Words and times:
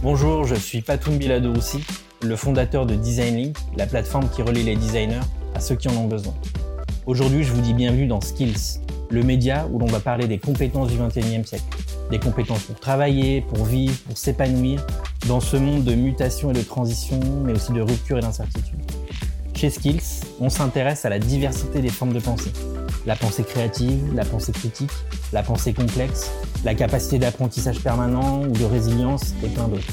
Bonjour, 0.00 0.44
je 0.44 0.54
suis 0.54 0.80
Patoum 0.80 1.18
Biladoussi, 1.18 1.84
le 2.22 2.36
fondateur 2.36 2.86
de 2.86 2.94
Design 2.94 3.52
la 3.76 3.84
plateforme 3.84 4.28
qui 4.30 4.42
relie 4.42 4.62
les 4.62 4.76
designers 4.76 5.18
à 5.56 5.60
ceux 5.60 5.74
qui 5.74 5.88
en 5.88 5.96
ont 5.96 6.06
besoin. 6.06 6.34
Aujourd'hui, 7.06 7.42
je 7.42 7.52
vous 7.52 7.60
dis 7.60 7.74
bienvenue 7.74 8.06
dans 8.06 8.20
Skills, 8.20 8.78
le 9.10 9.24
média 9.24 9.66
où 9.72 9.80
l'on 9.80 9.86
va 9.86 9.98
parler 9.98 10.28
des 10.28 10.38
compétences 10.38 10.86
du 10.88 10.96
21e 10.96 11.44
siècle. 11.44 11.64
Des 12.12 12.20
compétences 12.20 12.62
pour 12.62 12.78
travailler, 12.78 13.40
pour 13.40 13.64
vivre, 13.64 13.98
pour 14.06 14.16
s'épanouir 14.16 14.86
dans 15.26 15.40
ce 15.40 15.56
monde 15.56 15.82
de 15.82 15.96
mutation 15.96 16.52
et 16.52 16.54
de 16.54 16.62
transition, 16.62 17.18
mais 17.44 17.54
aussi 17.54 17.72
de 17.72 17.80
rupture 17.80 18.18
et 18.18 18.22
d'incertitude. 18.22 18.78
Chez 19.56 19.70
Skills, 19.70 20.22
on 20.38 20.48
s'intéresse 20.48 21.06
à 21.06 21.08
la 21.08 21.18
diversité 21.18 21.80
des 21.80 21.88
formes 21.88 22.12
de 22.12 22.20
pensée. 22.20 22.52
La 23.04 23.16
pensée 23.16 23.42
créative, 23.42 24.14
la 24.14 24.24
pensée 24.24 24.52
critique, 24.52 24.92
la 25.32 25.42
pensée 25.42 25.72
complexe, 25.72 26.30
la 26.64 26.74
capacité 26.74 27.18
d'apprentissage 27.18 27.82
permanent 27.82 28.42
ou 28.42 28.52
de 28.52 28.64
résilience 28.64 29.34
et 29.44 29.48
plein 29.48 29.68
d'autres. 29.68 29.92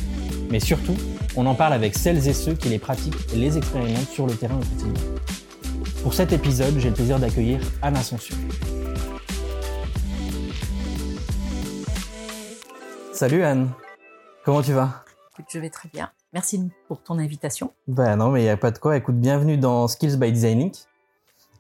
Mais 0.50 0.60
surtout, 0.60 0.96
on 1.36 1.46
en 1.46 1.56
parle 1.56 1.74
avec 1.74 1.96
celles 1.96 2.28
et 2.28 2.34
ceux 2.34 2.54
qui 2.54 2.70
les 2.70 2.80
pratiquent 2.80 3.34
et 3.34 3.38
les 3.38 3.58
expérimentent 3.58 4.10
sur 4.10 4.26
le 4.26 4.34
terrain 4.34 4.56
au 4.56 4.60
quotidien. 4.60 4.94
Pour 6.02 6.14
cet 6.14 6.34
épisode, 6.34 6.78
j'ai 6.78 6.90
le 6.90 6.96
plaisir 6.96 7.20
d'accueillir 7.20 7.60
Anne 7.82 7.98
Ascension. 7.98 8.36
Salut 13.12 13.44
Anne, 13.44 13.70
comment 14.44 14.62
tu 14.62 14.74
vas? 14.74 15.04
Je 15.50 15.60
vais 15.60 15.70
très 15.70 15.90
bien. 15.90 16.12
Merci 16.34 16.70
pour 16.88 17.02
ton 17.02 17.20
invitation. 17.20 17.72
Ben 17.88 18.16
non, 18.18 18.30
mais 18.30 18.42
il 18.42 18.44
n'y 18.44 18.50
a 18.50 18.58
pas 18.58 18.72
de 18.72 18.78
quoi. 18.78 18.98
Écoute, 18.98 19.16
bienvenue 19.16 19.58
dans 19.58 19.88
Skills 19.88 20.18
by 20.18 20.32
Designing. 20.32 20.72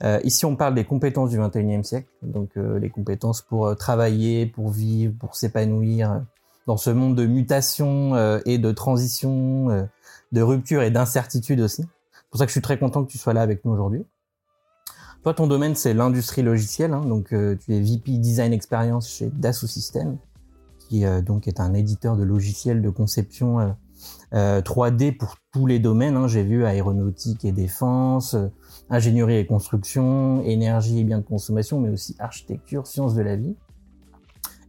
Euh, 0.03 0.19
ici, 0.23 0.45
on 0.45 0.55
parle 0.55 0.75
des 0.75 0.83
compétences 0.83 1.29
du 1.29 1.39
21e 1.39 1.83
siècle, 1.83 2.09
donc 2.21 2.51
euh, 2.57 2.79
les 2.79 2.89
compétences 2.89 3.41
pour 3.41 3.67
euh, 3.67 3.75
travailler, 3.75 4.45
pour 4.45 4.69
vivre, 4.69 5.13
pour 5.19 5.35
s'épanouir 5.35 6.23
dans 6.67 6.77
ce 6.77 6.89
monde 6.89 7.15
de 7.15 7.25
mutation 7.25 8.15
et 8.47 8.57
de 8.57 8.71
transition, 8.71 9.87
de 10.31 10.41
rupture 10.41 10.81
et 10.81 10.89
d'incertitude 10.89 11.61
aussi. 11.61 11.83
C'est 11.83 12.29
pour 12.31 12.39
ça 12.39 12.45
que 12.45 12.49
je 12.49 12.53
suis 12.53 12.61
très 12.61 12.79
content 12.79 13.05
que 13.05 13.11
tu 13.11 13.19
sois 13.19 13.33
là 13.33 13.43
avec 13.43 13.63
nous 13.65 13.71
aujourd'hui. 13.71 14.03
Toi, 15.21 15.35
ton 15.35 15.45
domaine, 15.45 15.75
c'est 15.75 15.93
l'industrie 15.93 16.41
logicielle, 16.41 16.93
hein, 16.93 17.01
donc 17.05 17.27
tu 17.27 17.35
es 17.71 17.79
VP 17.79 18.17
Design 18.17 18.51
Experience 18.51 19.07
chez 19.07 19.29
Dassault 19.29 19.67
Systèmes, 19.67 20.17
qui 20.79 21.03
donc 21.23 21.47
est 21.47 21.59
un 21.59 21.75
éditeur 21.75 22.17
de 22.17 22.23
logiciels 22.23 22.81
de 22.81 22.89
conception 22.89 23.75
3D 24.35 25.15
pour 25.15 25.37
tous 25.53 25.65
les 25.65 25.79
domaines. 25.79 26.17
Hein. 26.17 26.27
J'ai 26.27 26.43
vu 26.43 26.65
aéronautique 26.65 27.45
et 27.45 27.53
défense, 27.53 28.35
ingénierie 28.89 29.37
et 29.37 29.45
construction, 29.45 30.41
énergie 30.43 30.99
et 30.99 31.03
biens 31.05 31.19
de 31.19 31.23
consommation, 31.23 31.79
mais 31.79 31.89
aussi 31.89 32.15
architecture, 32.19 32.85
sciences 32.85 33.15
de 33.15 33.21
la 33.21 33.37
vie. 33.37 33.55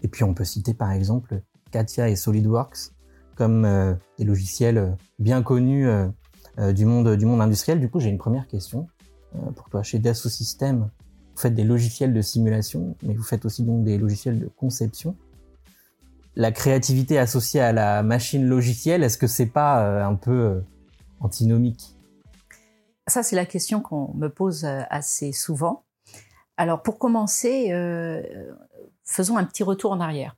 Et 0.03 0.09
puis 0.09 0.25
on 0.25 0.35
peut 0.35 0.45
citer 0.45 0.73
par 0.73 0.93
exemple 0.93 1.43
Katia 1.73 2.09
et 2.09 2.17
SolidWorks 2.17 2.93
comme 3.37 3.65
euh, 3.65 3.95
des 4.19 4.25
logiciels 4.25 4.79
euh, 4.79 4.91
bien 5.19 5.43
connus 5.43 5.87
euh, 5.89 6.09
du 6.73 6.87
monde 6.87 7.17
du 7.17 7.27
monde 7.27 7.43
industriel. 7.43 7.81
Du 7.81 7.91
coup, 7.91 8.01
j'ai 8.01 8.09
une 8.09 8.19
première 8.19 8.47
question 8.47 8.87
pour 9.57 9.69
toi. 9.69 9.83
Chez 9.83 9.99
Dassault 9.99 10.31
Systèmes, 10.31 10.89
vous 11.35 11.41
faites 11.41 11.55
des 11.55 11.65
logiciels 11.65 12.15
de 12.15 12.23
simulation, 12.23 12.97
mais 13.03 13.13
vous 13.13 13.23
faites 13.23 13.45
aussi 13.45 13.63
donc 13.63 13.85
des 13.85 13.99
logiciels 13.99 14.39
de 14.39 14.47
conception. 14.47 15.17
La 16.37 16.53
créativité 16.53 17.19
associée 17.19 17.61
à 17.61 17.73
la 17.73 18.03
machine 18.03 18.47
logicielle, 18.47 19.03
est-ce 19.03 19.19
que 19.19 19.27
c'est 19.27 19.47
pas 19.47 20.05
un 20.05 20.15
peu 20.15 20.63
antinomique? 21.21 21.97
Ça, 23.09 23.23
c'est 23.23 23.37
la 23.37 23.47
question 23.47 23.81
qu'on 23.81 24.13
me 24.15 24.29
pose 24.29 24.65
euh, 24.65 24.83
assez 24.91 25.33
souvent. 25.33 25.85
Alors, 26.57 26.83
pour 26.83 26.99
commencer, 26.99 27.69
euh, 27.71 28.23
faisons 29.05 29.37
un 29.37 29.45
petit 29.45 29.63
retour 29.63 29.93
en 29.93 30.01
arrière. 30.01 30.37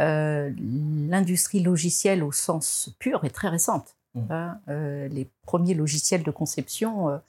Euh, 0.00 0.50
l'industrie 0.58 1.60
logicielle 1.60 2.24
au 2.24 2.32
sens 2.32 2.94
pur 2.98 3.24
est 3.24 3.30
très 3.30 3.48
récente. 3.48 3.96
Mmh. 4.14 4.32
Hein. 4.32 4.58
les 4.66 5.28
premiers 5.42 5.74
logiciels 5.74 6.22
de 6.22 6.30
conception, 6.30 7.20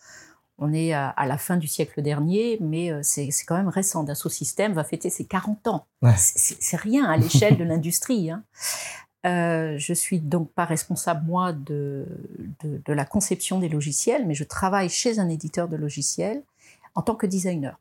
on 0.59 0.73
est 0.73 0.93
à, 0.93 1.13
la 1.25 1.37
fin 1.37 1.57
du 1.57 1.67
siècle 1.67 2.01
dernier, 2.01 2.57
mais 2.61 2.91
c'est 3.03 3.29
quand 3.45 3.55
même 3.55 3.69
récent. 3.69 4.03
Dassault 4.03 4.29
Systèmes 4.29 4.73
va 4.73 4.83
fêter 4.83 5.09
ses 5.09 5.25
40 5.25 5.67
ans. 5.67 5.85
C'est 6.17 6.77
rien 6.77 7.05
à 7.05 7.17
l'échelle 7.17 7.57
de 7.57 7.63
l'industrie. 7.63 8.29
Hein. 8.29 8.43
Euh, 9.25 9.77
je 9.77 9.93
suis 9.93 10.19
donc 10.19 10.49
pas 10.51 10.63
responsable 10.63 11.25
moi 11.25 11.51
de, 11.51 12.05
de, 12.63 12.93
la 12.93 13.03
conception 13.03 13.59
des 13.59 13.67
logiciels, 13.67 14.25
mais 14.25 14.33
je 14.33 14.45
travaille 14.45 14.89
chez 14.89 15.19
un 15.19 15.27
éditeur 15.27 15.67
de 15.67 15.75
logiciels 15.75 16.41
en 16.95 17.01
tant 17.01 17.15
que 17.15 17.25
designer. 17.25 17.77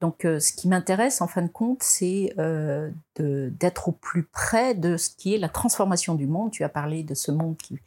Donc, 0.00 0.24
euh, 0.24 0.40
ce 0.40 0.52
qui 0.52 0.66
m'intéresse 0.68 1.20
en 1.20 1.28
fin 1.28 1.42
de 1.42 1.48
compte, 1.48 1.82
c'est 1.82 2.34
euh, 2.38 2.90
d'être 3.16 3.88
au 3.88 3.92
plus 3.92 4.24
près 4.24 4.74
de 4.74 4.96
ce 4.96 5.10
qui 5.10 5.34
est 5.34 5.38
la 5.38 5.48
transformation 5.48 6.16
du 6.16 6.26
monde. 6.26 6.50
Tu 6.50 6.64
as 6.64 6.68
parlé 6.68 7.04
de 7.04 7.14
ce 7.14 7.30
monde 7.30 7.56
qui, 7.56 7.78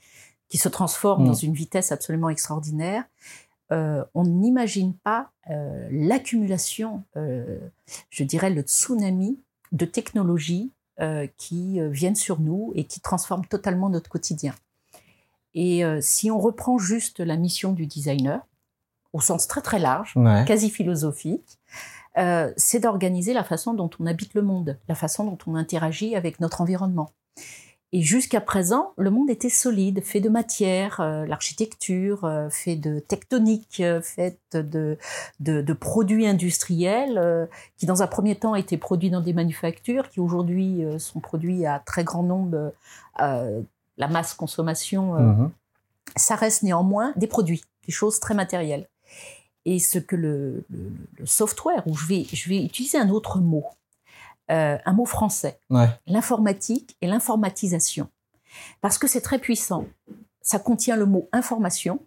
qui 0.47 0.57
se 0.57 0.69
transforme 0.69 1.25
dans 1.25 1.33
mm. 1.33 1.43
une 1.43 1.53
vitesse 1.53 1.91
absolument 1.91 2.29
extraordinaire. 2.29 3.03
Euh, 3.71 4.03
on 4.13 4.23
n'imagine 4.23 4.93
pas 4.93 5.31
l'accumulation, 5.91 7.03
je 7.15 8.23
dirais 8.23 8.49
le 8.49 8.61
tsunami 8.61 9.39
de 9.71 9.85
technologies 9.85 10.71
euh, 10.99 11.27
qui 11.37 11.79
euh, 11.79 11.89
viennent 11.89 12.15
sur 12.15 12.39
nous 12.39 12.71
et 12.73 12.85
qui 12.85 12.99
transforment 13.01 13.45
totalement 13.45 13.87
notre 13.87 14.09
quotidien. 14.09 14.55
Et 15.53 15.85
euh, 15.85 15.99
si 16.01 16.31
on 16.31 16.39
reprend 16.39 16.79
juste 16.79 17.19
la 17.19 17.37
mission 17.37 17.71
du 17.71 17.85
designer, 17.85 18.41
au 19.13 19.21
sens 19.21 19.47
très 19.47 19.61
très 19.61 19.77
large, 19.77 20.15
quasi 20.47 20.71
philosophique, 20.71 21.59
c'est 22.57 22.79
d'organiser 22.79 23.33
la 23.33 23.43
façon 23.43 23.75
dont 23.75 23.91
on 23.99 24.07
habite 24.07 24.33
le 24.33 24.41
monde, 24.41 24.79
la 24.87 24.95
façon 24.95 25.23
dont 25.23 25.37
on 25.45 25.53
interagit 25.53 26.15
avec 26.15 26.39
notre 26.39 26.61
environnement. 26.61 27.11
Et 27.93 28.01
jusqu'à 28.01 28.41
présent, 28.41 28.91
le 28.97 29.09
monde 29.09 29.29
était 29.29 29.49
solide, 29.49 30.03
fait 30.03 30.19
de 30.19 30.27
matière, 30.27 30.99
euh, 30.99 31.25
l'architecture, 31.25 32.25
euh, 32.25 32.49
fait 32.49 32.75
de 32.75 32.99
tectonique, 32.99 33.79
euh, 33.79 34.01
fait 34.01 34.37
de, 34.51 34.97
de, 35.39 35.61
de, 35.61 35.73
produits 35.73 36.27
industriels 36.27 37.47
qui, 37.77 37.85
dans 37.85 38.03
un 38.03 38.07
premier 38.07 38.35
temps, 38.35 38.55
étaient 38.55 38.77
produits 38.77 39.09
dans 39.09 39.21
des 39.21 39.33
manufactures, 39.33 40.09
qui 40.09 40.19
aujourd'hui 40.19 40.83
sont 40.99 41.21
produits 41.21 41.65
à 41.65 41.79
très 41.79 42.03
grand 42.03 42.23
nombre, 42.23 42.73
la 43.19 44.07
masse 44.09 44.33
consommation. 44.33 45.13
Mhm. 45.13 45.51
Ça 46.15 46.35
reste 46.35 46.63
néanmoins 46.63 47.13
des 47.15 47.27
produits, 47.27 47.63
des 47.85 47.93
choses 47.93 48.19
très 48.19 48.33
matérielles. 48.33 48.87
Et 49.65 49.79
ce 49.79 49.99
que 49.99 50.15
le, 50.15 50.65
le, 50.69 50.91
le 51.19 51.25
software, 51.25 51.83
où 51.87 51.95
je 51.95 52.05
vais, 52.05 52.25
je 52.31 52.49
vais 52.49 52.63
utiliser 52.63 52.97
un 52.97 53.09
autre 53.09 53.39
mot, 53.39 53.65
euh, 54.51 54.77
un 54.85 54.93
mot 54.93 55.05
français, 55.05 55.59
l'informatique 56.07 56.95
et 57.01 57.07
l'informatisation. 57.07 58.09
Parce 58.81 58.97
que 58.97 59.07
c'est 59.07 59.21
très 59.21 59.39
puissant. 59.39 59.85
Ça 60.41 60.59
contient 60.59 60.95
le 60.95 61.05
mot 61.05 61.27
information 61.31 61.99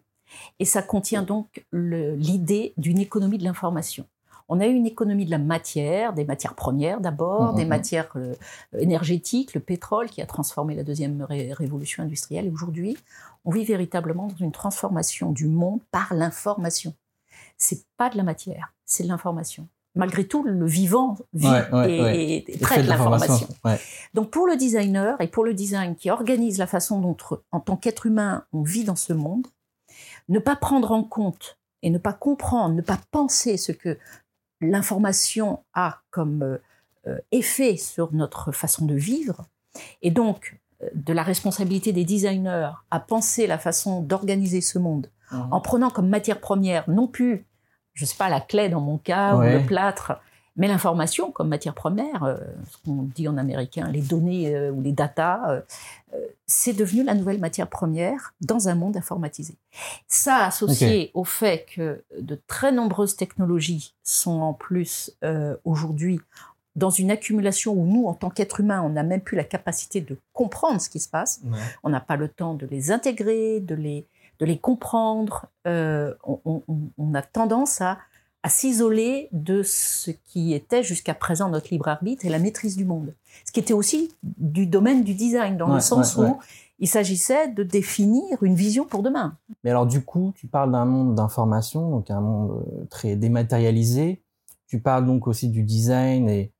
et 0.58 0.64
ça 0.64 0.82
contient 0.82 1.22
donc 1.22 1.64
l'idée 1.72 2.72
d'une 2.76 2.98
économie 2.98 3.38
de 3.38 3.44
l'information. 3.44 4.06
On 4.48 4.58
a 4.58 4.66
eu 4.66 4.72
une 4.72 4.86
économie 4.86 5.26
de 5.26 5.30
la 5.30 5.38
matière, 5.38 6.12
des 6.12 6.24
matières 6.24 6.54
premières 6.54 7.00
d'abord, 7.00 7.52
mmh, 7.52 7.56
des 7.56 7.64
mmh, 7.64 7.68
matières 7.68 8.12
euh, 8.16 8.34
énergétiques, 8.76 9.54
le 9.54 9.60
pétrole 9.60 10.10
qui 10.10 10.22
a 10.22 10.26
transformé 10.26 10.74
la 10.74 10.82
deuxième 10.82 11.22
révolution 11.22 12.02
industrielle. 12.02 12.46
Et 12.46 12.50
aujourd'hui, 12.50 12.98
on 13.44 13.52
vit 13.52 13.64
véritablement 13.64 14.26
dans 14.26 14.36
une 14.36 14.50
transformation 14.50 15.30
du 15.30 15.46
monde 15.46 15.80
par 15.92 16.14
l'information. 16.14 16.94
C'est 17.58 17.84
pas 17.96 18.10
de 18.10 18.16
la 18.16 18.24
matière, 18.24 18.74
c'est 18.86 19.04
de 19.04 19.08
l'information 19.08 19.68
malgré 19.94 20.24
tout, 20.24 20.42
le 20.44 20.66
vivant 20.66 21.16
vit 21.32 21.48
et, 21.88 22.44
traite 22.60 22.86
l'information. 22.86 23.48
Donc 24.14 24.30
pour 24.30 24.46
le 24.46 24.56
designer 24.56 25.20
et 25.20 25.28
pour 25.28 25.44
le 25.44 25.54
design 25.54 25.96
qui 25.96 26.10
organise 26.10 26.58
la 26.58 26.66
façon 26.66 27.00
dont, 27.00 27.16
en 27.52 27.60
tant 27.60 27.76
qu'être 27.76 28.06
humain, 28.06 28.44
on 28.52 28.62
vit 28.62 28.84
dans 28.84 28.96
ce 28.96 29.12
monde, 29.12 29.46
ne 30.28 30.38
pas 30.38 30.56
prendre 30.56 30.92
en 30.92 31.02
compte 31.02 31.58
et 31.82 31.90
ne 31.90 31.98
pas 31.98 32.12
comprendre, 32.12 32.74
ne 32.74 32.82
pas 32.82 32.98
penser 33.10 33.56
ce 33.56 33.72
que 33.72 33.98
l'information 34.60 35.64
a 35.74 36.00
comme 36.10 36.42
euh, 36.42 36.58
euh, 37.06 37.18
effet 37.32 37.76
sur 37.76 38.12
notre 38.12 38.52
façon 38.52 38.84
de 38.84 38.94
vivre, 38.94 39.46
et 40.02 40.10
donc 40.10 40.60
euh, 40.82 40.88
de 40.94 41.12
la 41.12 41.22
responsabilité 41.22 41.92
des 41.92 42.04
designers 42.04 42.70
à 42.90 43.00
penser 43.00 43.46
la 43.46 43.58
façon 43.58 44.02
d'organiser 44.02 44.60
ce 44.60 44.78
monde 44.78 45.10
mmh. 45.32 45.40
en 45.50 45.60
prenant 45.60 45.90
comme 45.90 46.08
matière 46.08 46.40
première 46.40 46.88
non 46.90 47.06
plus 47.06 47.46
je 47.94 48.04
sais 48.04 48.16
pas, 48.16 48.28
la 48.28 48.40
clé 48.40 48.68
dans 48.68 48.80
mon 48.80 48.98
cas, 48.98 49.36
ou 49.36 49.42
le 49.42 49.64
plâtre, 49.64 50.20
mais 50.56 50.68
l'information 50.68 51.30
comme 51.30 51.48
matière 51.48 51.74
première, 51.74 52.24
euh, 52.24 52.36
ce 52.70 52.76
qu'on 52.84 53.02
dit 53.02 53.28
en 53.28 53.38
américain, 53.38 53.88
les 53.90 54.02
données 54.02 54.54
euh, 54.54 54.70
ou 54.70 54.82
les 54.82 54.92
data, 54.92 55.64
euh, 56.12 56.18
c'est 56.46 56.72
devenu 56.72 57.04
la 57.04 57.14
nouvelle 57.14 57.38
matière 57.38 57.68
première 57.68 58.34
dans 58.40 58.68
un 58.68 58.74
monde 58.74 58.96
informatisé. 58.96 59.54
Ça 60.06 60.44
associé 60.44 61.12
au 61.14 61.24
fait 61.24 61.66
que 61.74 62.02
de 62.18 62.38
très 62.46 62.72
nombreuses 62.72 63.16
technologies 63.16 63.94
sont 64.02 64.40
en 64.40 64.52
plus 64.52 65.16
aujourd'hui 65.64 66.20
dans 66.74 66.90
une 66.90 67.10
accumulation 67.10 67.72
où 67.72 67.86
nous, 67.86 68.06
en 68.06 68.14
tant 68.14 68.28
qu'êtres 68.28 68.60
humains, 68.60 68.82
on 68.82 68.90
n'a 68.90 69.04
même 69.04 69.20
plus 69.20 69.36
la 69.36 69.44
capacité 69.44 70.00
de 70.00 70.18
comprendre 70.32 70.80
ce 70.80 70.90
qui 70.90 70.98
se 70.98 71.08
passe. 71.08 71.40
On 71.84 71.90
n'a 71.90 72.00
pas 72.00 72.16
le 72.16 72.28
temps 72.28 72.54
de 72.54 72.66
les 72.66 72.90
intégrer, 72.90 73.60
de 73.60 73.76
les, 73.76 74.04
de 74.40 74.46
les 74.46 74.58
comprendre. 74.58 75.46
Euh, 75.66 76.14
on, 76.24 77.14
a 77.14 77.22
tendance 77.22 77.80
à, 77.80 77.98
s'isoler 78.48 79.28
de 79.32 79.62
ce 79.62 80.10
qui 80.10 80.54
était 80.54 80.82
jusqu'à 80.82 81.12
présent 81.12 81.50
notre 81.50 81.68
libre 81.70 81.88
arbitre 81.88 82.24
et 82.24 82.30
la 82.30 82.38
maîtrise 82.38 82.74
du 82.74 82.86
monde. 82.86 83.14
Ce 83.44 83.52
qui 83.52 83.60
était 83.60 83.74
aussi 83.74 84.14
du 84.22 84.66
domaine 84.66 85.04
du 85.04 85.14
design, 85.14 85.58
dans 85.58 85.72
le 85.72 85.80
sens 85.80 86.16
où 86.16 86.38
Il 86.78 86.88
s'agissait 86.88 87.48
de 87.48 87.62
définir 87.62 88.42
une 88.42 88.54
vision 88.54 88.86
pour 88.86 89.02
demain. 89.02 89.36
Mais 89.62 89.70
alors 89.70 89.86
du 89.86 90.02
coup, 90.02 90.32
tu 90.34 90.46
parles 90.46 90.72
d'un 90.72 90.86
monde 90.86 91.14
d'information, 91.14 91.90
donc 91.90 92.10
un 92.10 92.22
monde 92.22 92.64
euh, 92.66 92.86
très 92.88 93.16
dématérialisé. 93.16 94.22
Tu 94.66 94.80
parles 94.80 95.04
donc 95.04 95.26
aussi 95.26 95.50
du 95.50 95.62
design 95.62 96.30
et, 96.30 96.50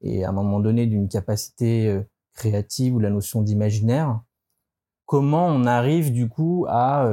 et 0.00 0.24
à 0.24 0.30
un 0.30 0.32
moment 0.32 0.60
donné 0.60 0.86
d'une 0.86 1.08
capacité 1.08 1.88
euh, 1.88 2.00
créative 2.32 2.94
ou 2.94 2.98
la 2.98 3.10
notion 3.10 3.42
d'imaginaire. 3.42 4.20
Comment 5.06 5.46
on 5.46 5.64
arrive 5.64 6.12
du 6.12 6.28
coup 6.28 6.66
à 6.68 7.06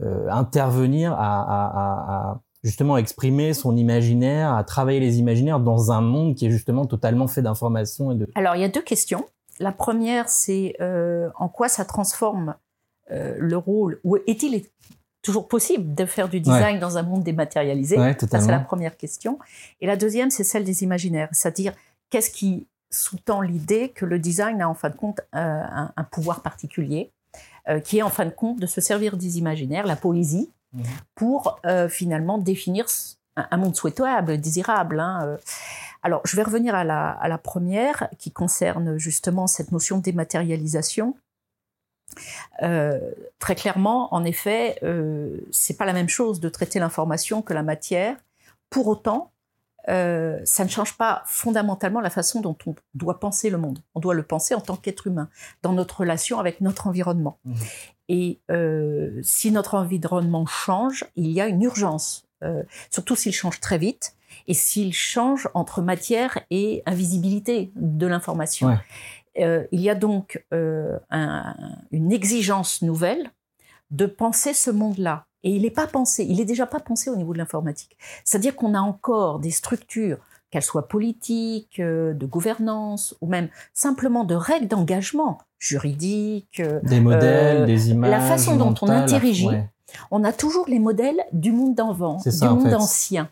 euh, 0.00 0.28
intervenir, 0.30 1.12
à, 1.12 1.16
à, 1.18 2.30
à, 2.32 2.40
justement 2.62 2.96
exprimer 2.96 3.54
son 3.54 3.76
imaginaire, 3.76 4.52
à 4.52 4.64
travailler 4.64 5.00
les 5.00 5.18
imaginaires 5.18 5.60
dans 5.60 5.92
un 5.92 6.00
monde 6.00 6.34
qui 6.34 6.46
est 6.46 6.50
justement 6.50 6.84
totalement 6.86 7.28
fait 7.28 7.42
d'informations 7.42 8.12
et 8.12 8.16
de. 8.16 8.28
Alors 8.34 8.56
il 8.56 8.62
y 8.62 8.64
a 8.64 8.68
deux 8.68 8.82
questions. 8.82 9.24
La 9.58 9.72
première, 9.72 10.28
c'est 10.28 10.74
euh, 10.80 11.30
en 11.36 11.48
quoi 11.48 11.68
ça 11.68 11.84
transforme 11.84 12.56
euh, 13.10 13.36
le 13.38 13.56
rôle, 13.56 14.00
ou 14.04 14.16
est-il 14.26 14.62
toujours 15.22 15.48
possible 15.48 15.94
de 15.94 16.04
faire 16.04 16.28
du 16.28 16.40
design 16.40 16.78
dans 16.78 16.98
un 16.98 17.02
monde 17.02 17.22
dématérialisé? 17.22 17.98
Ouais, 17.98 18.16
Ça, 18.18 18.40
c'est 18.40 18.50
la 18.50 18.60
première 18.60 18.96
question. 18.96 19.38
Et 19.80 19.86
la 19.86 19.96
deuxième, 19.96 20.30
c'est 20.30 20.44
celle 20.44 20.64
des 20.64 20.82
imaginaires, 20.82 21.28
c'est-à-dire 21.32 21.72
qu'est-ce 22.10 22.30
qui 22.30 22.66
sous-tend 22.90 23.40
l'idée 23.40 23.88
que 23.88 24.04
le 24.04 24.18
design 24.18 24.60
a 24.62 24.68
en 24.68 24.74
fin 24.74 24.90
de 24.90 24.96
compte 24.96 25.20
euh, 25.34 25.38
un, 25.38 25.92
un, 25.96 26.04
pouvoir 26.04 26.42
particulier, 26.42 27.12
euh, 27.68 27.80
qui 27.80 27.98
est 27.98 28.02
en 28.02 28.10
fin 28.10 28.24
de 28.24 28.30
compte 28.30 28.58
de 28.60 28.66
se 28.66 28.80
servir 28.80 29.16
des 29.16 29.38
imaginaires, 29.38 29.86
la 29.86 29.96
poésie, 29.96 30.50
mmh. 30.72 30.82
pour 31.14 31.60
euh, 31.66 31.88
finalement 31.88 32.38
définir 32.38 32.86
un, 33.36 33.46
un, 33.50 33.56
monde 33.56 33.76
souhaitable, 33.76 34.38
désirable. 34.38 35.00
Hein, 35.00 35.36
alors, 36.02 36.20
je 36.24 36.36
vais 36.36 36.42
revenir 36.42 36.74
à 36.74 36.84
la, 36.84 37.10
à 37.10 37.28
la, 37.28 37.38
première 37.38 38.08
qui 38.18 38.30
concerne 38.30 38.96
justement 38.98 39.46
cette 39.46 39.72
notion 39.72 39.98
de 39.98 40.02
dématérialisation. 40.02 41.16
Euh, 42.62 43.12
très 43.38 43.54
clairement, 43.54 44.12
en 44.14 44.24
effet, 44.24 44.78
euh, 44.82 45.38
c'est 45.50 45.76
pas 45.76 45.84
la 45.84 45.92
même 45.92 46.08
chose 46.08 46.40
de 46.40 46.48
traiter 46.48 46.78
l'information 46.78 47.42
que 47.42 47.54
la 47.54 47.62
matière. 47.62 48.16
Pour 48.70 48.88
autant, 48.88 49.32
euh, 49.88 50.40
ça 50.44 50.64
ne 50.64 50.68
change 50.68 50.96
pas 50.96 51.22
fondamentalement 51.26 52.00
la 52.00 52.10
façon 52.10 52.40
dont 52.40 52.56
on 52.66 52.74
doit 52.94 53.20
penser 53.20 53.50
le 53.50 53.58
monde. 53.58 53.78
On 53.94 54.00
doit 54.00 54.14
le 54.14 54.22
penser 54.22 54.54
en 54.54 54.60
tant 54.60 54.76
qu'être 54.76 55.06
humain, 55.06 55.28
dans 55.62 55.72
notre 55.72 56.00
relation 56.00 56.38
avec 56.38 56.60
notre 56.60 56.86
environnement. 56.86 57.38
Mmh. 57.44 57.54
Et 58.08 58.40
euh, 58.50 59.20
si 59.22 59.50
notre 59.50 59.74
environnement 59.74 60.46
change, 60.46 61.04
il 61.16 61.30
y 61.30 61.40
a 61.40 61.46
une 61.46 61.62
urgence, 61.62 62.26
euh, 62.44 62.62
surtout 62.90 63.16
s'il 63.16 63.32
change 63.32 63.60
très 63.60 63.78
vite 63.78 64.14
et 64.46 64.54
s'il 64.54 64.92
change 64.92 65.48
entre 65.54 65.82
matière 65.82 66.38
et 66.50 66.82
invisibilité 66.86 67.72
de 67.74 68.06
l'information. 68.06 68.68
Ouais. 68.68 68.78
Euh, 69.38 69.66
il 69.72 69.80
y 69.80 69.90
a 69.90 69.94
donc 69.94 70.44
euh, 70.52 70.98
un, 71.10 71.54
une 71.90 72.12
exigence 72.12 72.82
nouvelle 72.82 73.30
de 73.90 74.06
penser 74.06 74.54
ce 74.54 74.70
monde-là. 74.70 75.26
Et 75.46 75.50
il 75.50 75.62
n'est 75.62 75.70
pas 75.70 75.86
pensé, 75.86 76.26
il 76.28 76.40
est 76.40 76.44
déjà 76.44 76.66
pas 76.66 76.80
pensé 76.80 77.08
au 77.08 77.14
niveau 77.14 77.32
de 77.32 77.38
l'informatique. 77.38 77.96
C'est-à-dire 78.24 78.56
qu'on 78.56 78.74
a 78.74 78.80
encore 78.80 79.38
des 79.38 79.52
structures, 79.52 80.18
qu'elles 80.50 80.64
soient 80.64 80.88
politiques, 80.88 81.78
euh, 81.78 82.14
de 82.14 82.26
gouvernance, 82.26 83.14
ou 83.20 83.28
même 83.28 83.48
simplement 83.72 84.24
de 84.24 84.34
règles 84.34 84.66
d'engagement 84.66 85.38
juridiques. 85.60 86.60
Des 86.82 86.98
modèles, 86.98 87.64
des 87.64 87.90
images. 87.90 88.10
La 88.10 88.20
façon 88.20 88.56
dont 88.56 88.74
on 88.82 88.88
interagit. 88.88 89.46
Ouais. 89.46 89.68
On 90.10 90.24
a 90.24 90.32
toujours 90.32 90.66
les 90.66 90.80
modèles 90.80 91.22
du 91.32 91.52
monde 91.52 91.76
d'avant, 91.76 92.16
du 92.16 92.32
ça, 92.32 92.50
monde 92.50 92.66
en 92.66 92.70
fait. 92.70 92.74
ancien. 92.74 93.30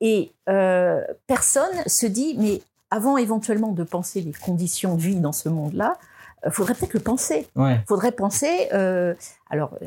Et 0.00 0.32
euh, 0.48 1.02
personne 1.26 1.76
se 1.86 2.06
dit, 2.06 2.36
mais 2.38 2.62
avant 2.90 3.18
éventuellement 3.18 3.72
de 3.72 3.84
penser 3.84 4.22
les 4.22 4.32
conditions 4.32 4.94
de 4.94 5.02
vie 5.02 5.16
dans 5.16 5.32
ce 5.32 5.50
monde-là, 5.50 5.98
faudrait 6.50 6.74
peut-être 6.74 6.94
le 6.94 7.00
penser. 7.00 7.48
Ouais. 7.56 7.80
faudrait 7.88 8.12
penser. 8.12 8.68
Euh, 8.72 9.14
alors, 9.50 9.78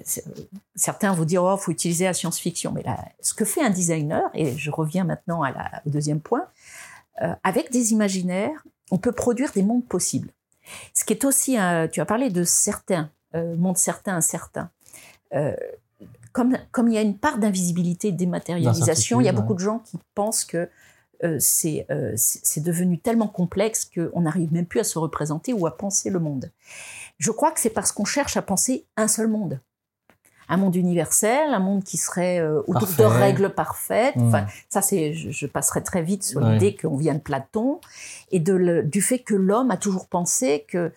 certains 0.75 1.13
vont 1.13 1.25
dire, 1.25 1.43
oh, 1.43 1.57
faut 1.57 1.71
utiliser 1.71 2.05
la 2.05 2.13
science-fiction. 2.13 2.71
Mais 2.71 2.83
là, 2.83 2.97
ce 3.21 3.33
que 3.33 3.45
fait 3.45 3.61
un 3.61 3.69
designer, 3.69 4.29
et 4.33 4.57
je 4.57 4.71
reviens 4.71 5.03
maintenant 5.03 5.43
à 5.43 5.51
la, 5.51 5.81
au 5.85 5.89
deuxième 5.89 6.19
point, 6.19 6.45
euh, 7.21 7.33
avec 7.43 7.71
des 7.71 7.91
imaginaires, 7.93 8.63
on 8.91 8.97
peut 8.97 9.11
produire 9.11 9.51
des 9.51 9.63
mondes 9.63 9.85
possibles. 9.85 10.29
Ce 10.93 11.05
qui 11.05 11.13
est 11.13 11.25
aussi, 11.25 11.57
un, 11.57 11.87
tu 11.87 12.01
as 12.01 12.05
parlé 12.05 12.29
de 12.29 12.43
certains, 12.43 13.09
euh, 13.35 13.55
mondes 13.55 13.77
certains, 13.77 14.15
incertains. 14.15 14.69
Euh, 15.33 15.55
comme, 16.31 16.57
comme 16.71 16.87
il 16.89 16.93
y 16.93 16.97
a 16.97 17.01
une 17.01 17.17
part 17.17 17.39
d'invisibilité, 17.39 18.11
dématérialisation, 18.11 19.19
il 19.19 19.25
y 19.25 19.29
a 19.29 19.33
beaucoup 19.33 19.55
de 19.55 19.59
gens 19.59 19.79
qui 19.79 19.97
pensent 20.13 20.45
que 20.45 20.69
euh, 21.23 21.37
c'est 21.39 21.85
euh, 21.89 22.15
devenu 22.57 22.99
tellement 22.99 23.27
complexe 23.27 23.85
qu'on 23.85 24.21
n'arrive 24.21 24.53
même 24.53 24.65
plus 24.65 24.79
à 24.79 24.83
se 24.83 24.99
représenter 24.99 25.53
ou 25.53 25.65
à 25.65 25.77
penser 25.77 26.09
le 26.09 26.19
monde. 26.19 26.51
Je 27.17 27.31
crois 27.31 27.51
que 27.51 27.59
c'est 27.59 27.69
parce 27.69 27.91
qu'on 27.91 28.05
cherche 28.05 28.37
à 28.37 28.41
penser 28.41 28.85
un 28.97 29.07
seul 29.07 29.27
monde. 29.27 29.59
Un 30.49 30.57
monde 30.57 30.75
universel, 30.75 31.53
un 31.53 31.59
monde 31.59 31.83
qui 31.83 31.97
serait 31.97 32.39
euh, 32.39 32.59
autour 32.67 32.87
Parfait. 32.87 33.03
de 33.03 33.07
règles 33.07 33.49
parfaites. 33.49 34.15
Mmh. 34.15 34.27
Enfin, 34.27 34.45
ça, 34.69 34.81
c'est, 34.81 35.13
je, 35.13 35.29
je, 35.29 35.45
passerai 35.45 35.83
très 35.83 36.01
vite 36.01 36.23
sur 36.23 36.39
l'idée 36.39 36.75
qu'on 36.75 36.95
vient 36.95 37.15
de 37.15 37.19
Platon 37.19 37.81
et 38.31 38.39
de 38.39 38.53
le, 38.53 38.83
du 38.83 39.01
fait 39.01 39.19
que 39.19 39.35
l'homme 39.35 39.71
a 39.71 39.77
toujours 39.77 40.07
pensé 40.07 40.65
que 40.69 40.91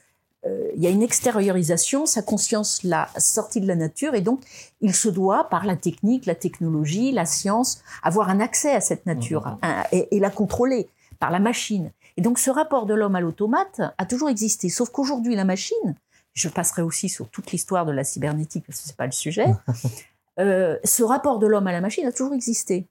il 0.46 0.82
y 0.82 0.86
a 0.86 0.90
une 0.90 1.02
extériorisation, 1.02 2.06
sa 2.06 2.22
conscience 2.22 2.82
l'a 2.82 3.08
sortie 3.18 3.60
de 3.60 3.66
la 3.66 3.76
nature 3.76 4.14
et 4.14 4.22
donc 4.22 4.40
il 4.80 4.94
se 4.94 5.08
doit, 5.08 5.48
par 5.50 5.66
la 5.66 5.76
technique, 5.76 6.24
la 6.26 6.34
technologie, 6.34 7.12
la 7.12 7.26
science, 7.26 7.82
avoir 8.02 8.30
un 8.30 8.40
accès 8.40 8.74
à 8.74 8.80
cette 8.80 9.04
nature 9.06 9.42
Mmh. 9.46 9.58
un- 9.62 9.84
et, 9.92 10.16
et 10.16 10.20
la 10.20 10.30
contrôler 10.30 10.88
par 11.18 11.30
la 11.30 11.40
machine. 11.40 11.92
Et 12.16 12.22
donc 12.22 12.38
ce 12.38 12.50
rapport 12.50 12.86
de 12.86 12.94
l'homme 12.94 13.16
à 13.16 13.20
l'automate 13.20 13.82
a 13.98 14.06
toujours 14.06 14.30
existé, 14.30 14.70
sauf 14.70 14.88
qu'aujourd'hui 14.90 15.34
la 15.36 15.44
machine, 15.44 15.94
je 16.32 16.48
passerai 16.48 16.82
aussi 16.82 17.08
sur 17.10 17.28
toute 17.28 17.50
l'histoire 17.52 17.84
de 17.84 17.92
la 17.92 18.04
cybernétique 18.04 18.64
parce 18.66 18.80
que 18.80 18.86
c'est 18.88 18.96
pas 18.96 19.06
le 19.06 19.12
sujet, 19.12 19.46
euh, 20.38 20.78
ce 20.84 21.02
rapport 21.02 21.38
de 21.38 21.46
l'homme 21.46 21.66
à 21.66 21.72
la 21.72 21.80
machine 21.82 22.06
a 22.06 22.12
toujours 22.12 22.32
existé. 22.34 22.86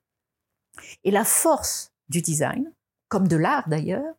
Et 1.04 1.12
la 1.12 1.24
force 1.24 1.92
du 2.10 2.22
design, 2.22 2.72
comme 3.08 3.28
de 3.28 3.38
l'art 3.38 3.68
d'ailleurs, 3.68 4.14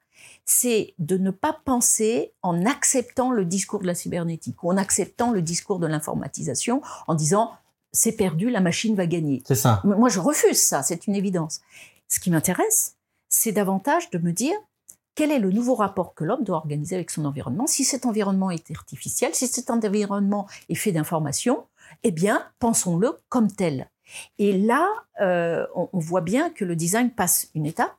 c'est 0.50 0.94
de 0.98 1.16
ne 1.16 1.30
pas 1.30 1.60
penser 1.64 2.32
en 2.42 2.66
acceptant 2.66 3.30
le 3.30 3.44
discours 3.44 3.80
de 3.80 3.86
la 3.86 3.94
cybernétique 3.94 4.64
ou 4.64 4.70
en 4.70 4.76
acceptant 4.76 5.30
le 5.30 5.42
discours 5.42 5.78
de 5.78 5.86
l'informatisation 5.86 6.82
en 7.06 7.14
disant 7.14 7.52
c'est 7.92 8.12
perdu, 8.12 8.50
la 8.50 8.60
machine 8.60 8.96
va 8.96 9.06
gagner. 9.06 9.42
C'est 9.46 9.54
ça. 9.54 9.80
Moi, 9.84 10.08
je 10.08 10.18
refuse 10.18 10.60
ça, 10.60 10.82
c'est 10.82 11.06
une 11.06 11.14
évidence. 11.14 11.60
Ce 12.08 12.18
qui 12.18 12.30
m'intéresse, 12.30 12.96
c'est 13.28 13.52
davantage 13.52 14.10
de 14.10 14.18
me 14.18 14.32
dire 14.32 14.56
quel 15.14 15.30
est 15.30 15.38
le 15.38 15.52
nouveau 15.52 15.76
rapport 15.76 16.14
que 16.14 16.24
l'homme 16.24 16.42
doit 16.42 16.56
organiser 16.56 16.96
avec 16.96 17.10
son 17.10 17.24
environnement? 17.26 17.68
Si 17.68 17.84
cet 17.84 18.04
environnement 18.04 18.50
est 18.50 18.70
artificiel, 18.72 19.34
si 19.34 19.46
cet 19.46 19.70
environnement 19.70 20.48
est 20.68 20.74
fait 20.74 20.92
d'informations, 20.92 21.64
eh 22.02 22.10
bien, 22.10 22.44
pensons-le 22.58 23.18
comme 23.28 23.52
tel. 23.52 23.88
Et 24.38 24.58
là, 24.58 24.88
euh, 25.20 25.66
on, 25.76 25.88
on 25.92 25.98
voit 26.00 26.22
bien 26.22 26.50
que 26.50 26.64
le 26.64 26.74
design 26.74 27.10
passe 27.10 27.48
une 27.54 27.66
étape. 27.66 27.94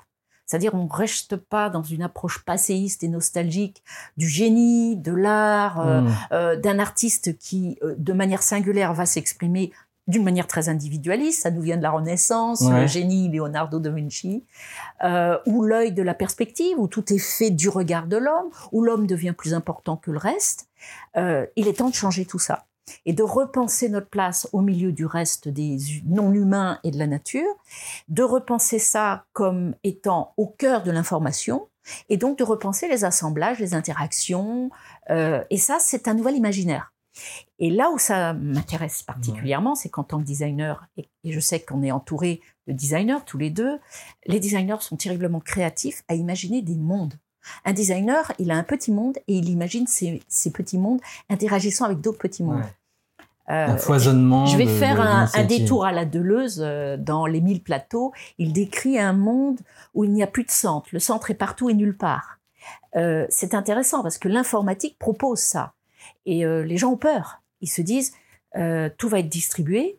C'est-à-dire, 0.52 0.74
on 0.76 0.84
ne 0.84 0.92
reste 0.92 1.38
pas 1.38 1.70
dans 1.70 1.82
une 1.82 2.02
approche 2.02 2.44
passéiste 2.44 3.04
et 3.04 3.08
nostalgique 3.08 3.82
du 4.18 4.28
génie, 4.28 4.98
de 4.98 5.14
l'art, 5.14 5.80
euh, 5.80 6.02
Mmh. 6.02 6.08
euh, 6.34 6.56
d'un 6.58 6.78
artiste 6.80 7.38
qui, 7.38 7.78
euh, 7.84 7.96
de 7.98 8.12
manière 8.12 8.44
singulière, 8.44 8.94
va 8.94 9.06
s'exprimer 9.06 9.72
d'une 10.08 10.24
manière 10.26 10.48
très 10.48 10.68
individualiste. 10.68 11.44
Ça 11.44 11.52
nous 11.52 11.62
vient 11.62 11.78
de 11.78 11.84
la 11.84 11.92
Renaissance, 11.92 12.62
Ouais. 12.62 12.82
le 12.82 12.88
génie 12.88 13.30
Leonardo 13.30 13.80
da 13.80 13.92
Vinci, 13.92 14.44
euh, 15.06 15.38
ou 15.46 15.64
l'œil 15.64 15.94
de 15.94 16.02
la 16.04 16.14
perspective, 16.14 16.78
où 16.78 16.88
tout 16.88 17.14
est 17.14 17.18
fait 17.18 17.50
du 17.52 17.70
regard 17.70 18.08
de 18.08 18.18
l'homme, 18.18 18.50
où 18.74 18.82
l'homme 18.84 19.08
devient 19.08 19.32
plus 19.38 19.54
important 19.54 19.96
que 19.96 20.12
le 20.12 20.18
reste. 20.18 20.68
Euh, 21.16 21.46
il 21.56 21.68
est 21.70 21.78
temps 21.78 21.90
de 21.90 21.96
changer 21.96 22.26
tout 22.26 22.40
ça 22.40 22.66
et 23.06 23.14
de 23.14 23.24
repenser 23.24 23.90
notre 23.90 24.10
place 24.10 24.48
au 24.54 24.62
milieu 24.62 24.92
du 24.92 25.06
reste 25.06 25.48
des 25.48 25.78
non-humains 26.06 26.80
et 26.84 26.92
de 26.92 26.98
la 26.98 27.08
nature, 27.08 27.56
de 28.08 28.24
repenser 28.24 28.80
ça 28.80 29.26
comme 29.34 29.76
étant 29.84 30.34
au 30.38 30.48
cœur 30.48 30.84
de 30.84 30.92
l'information, 30.92 31.68
et 32.10 32.18
donc 32.18 32.38
de 32.38 32.44
repenser 32.44 32.88
les 32.88 33.06
assemblages, 33.06 33.60
les 33.60 33.74
interactions, 33.74 34.70
euh, 35.10 35.44
et 35.50 35.58
ça, 35.58 35.78
c'est 35.80 36.08
un 36.08 36.14
nouvel 36.14 36.36
imaginaire. 36.36 36.94
Et 37.60 37.70
là 37.70 37.92
où 37.92 37.98
ça 37.98 38.34
m'intéresse 38.34 39.04
particulièrement, 39.04 39.76
c'est 39.76 39.90
qu'en 39.90 40.04
tant 40.04 40.20
que 40.20 40.26
designer, 40.26 40.88
et, 40.98 41.10
je 41.26 41.40
sais 41.40 41.60
qu'on 41.60 41.84
est 41.84 41.92
entouré 41.92 42.42
de 42.68 42.74
designers 42.74 43.20
tous 43.26 43.38
les 43.38 43.50
deux, 43.50 43.80
les 44.26 44.40
designers 44.40 44.78
sont 44.80 44.98
terriblement 44.98 45.40
créatifs 45.40 46.04
à 46.08 46.16
imaginer 46.16 46.62
des 46.62 46.76
mondes. 46.76 47.16
Un 47.66 47.74
designer, 47.74 48.32
il 48.40 48.52
a 48.52 48.56
un 48.56 48.64
petit 48.64 48.92
monde 48.92 49.18
et 49.28 49.36
il 49.36 49.50
imagine 49.50 49.88
ces, 49.88 50.22
petits 50.54 50.78
mondes 50.78 51.02
interagissant 51.30 51.86
avec 51.86 52.00
d'autres 52.00 52.20
petits 52.20 52.44
mondes. 52.44 52.64
Euh, 53.50 53.68
Un 53.68 53.78
foisonnement. 53.78 54.46
je 54.46 54.56
vais 54.58 54.66
de- 54.66 54.70
faire 54.70 54.96
de- 54.98 55.38
un, 55.40 55.44
détour 55.46 55.86
à 55.86 55.92
la 55.92 56.06
Deleuze 56.06 56.62
euh, 56.64 56.96
dans 56.96 57.26
Les 57.26 57.42
Mille 57.42 57.62
Plateaux. 57.62 58.14
Il 58.38 58.54
décrit 58.54 58.98
un 59.00 59.14
monde 59.14 59.60
où 59.94 60.04
il 60.04 60.12
n'y 60.12 60.24
a 60.24 60.28
plus 60.28 60.44
de 60.44 60.52
centre. 60.52 60.88
Le 60.94 61.00
centre 61.00 61.32
est 61.32 61.36
partout 61.36 61.70
et 61.70 61.74
nulle 61.74 61.98
part. 61.98 62.38
Euh, 62.96 63.26
c'est 63.30 63.54
intéressant 63.54 64.04
parce 64.04 64.18
que 64.18 64.28
l'informatique 64.30 64.98
propose 65.00 65.40
ça. 65.40 65.74
Et 66.26 66.46
euh, 66.46 66.64
les 66.64 66.78
gens 66.78 66.92
ont 66.92 66.98
peur. 66.98 67.42
Ils 67.62 67.70
se 67.70 67.82
disent, 67.82 68.14
euh, 68.58 68.90
tout 68.98 69.10
va 69.10 69.20
être 69.20 69.30
distribué, 69.30 69.98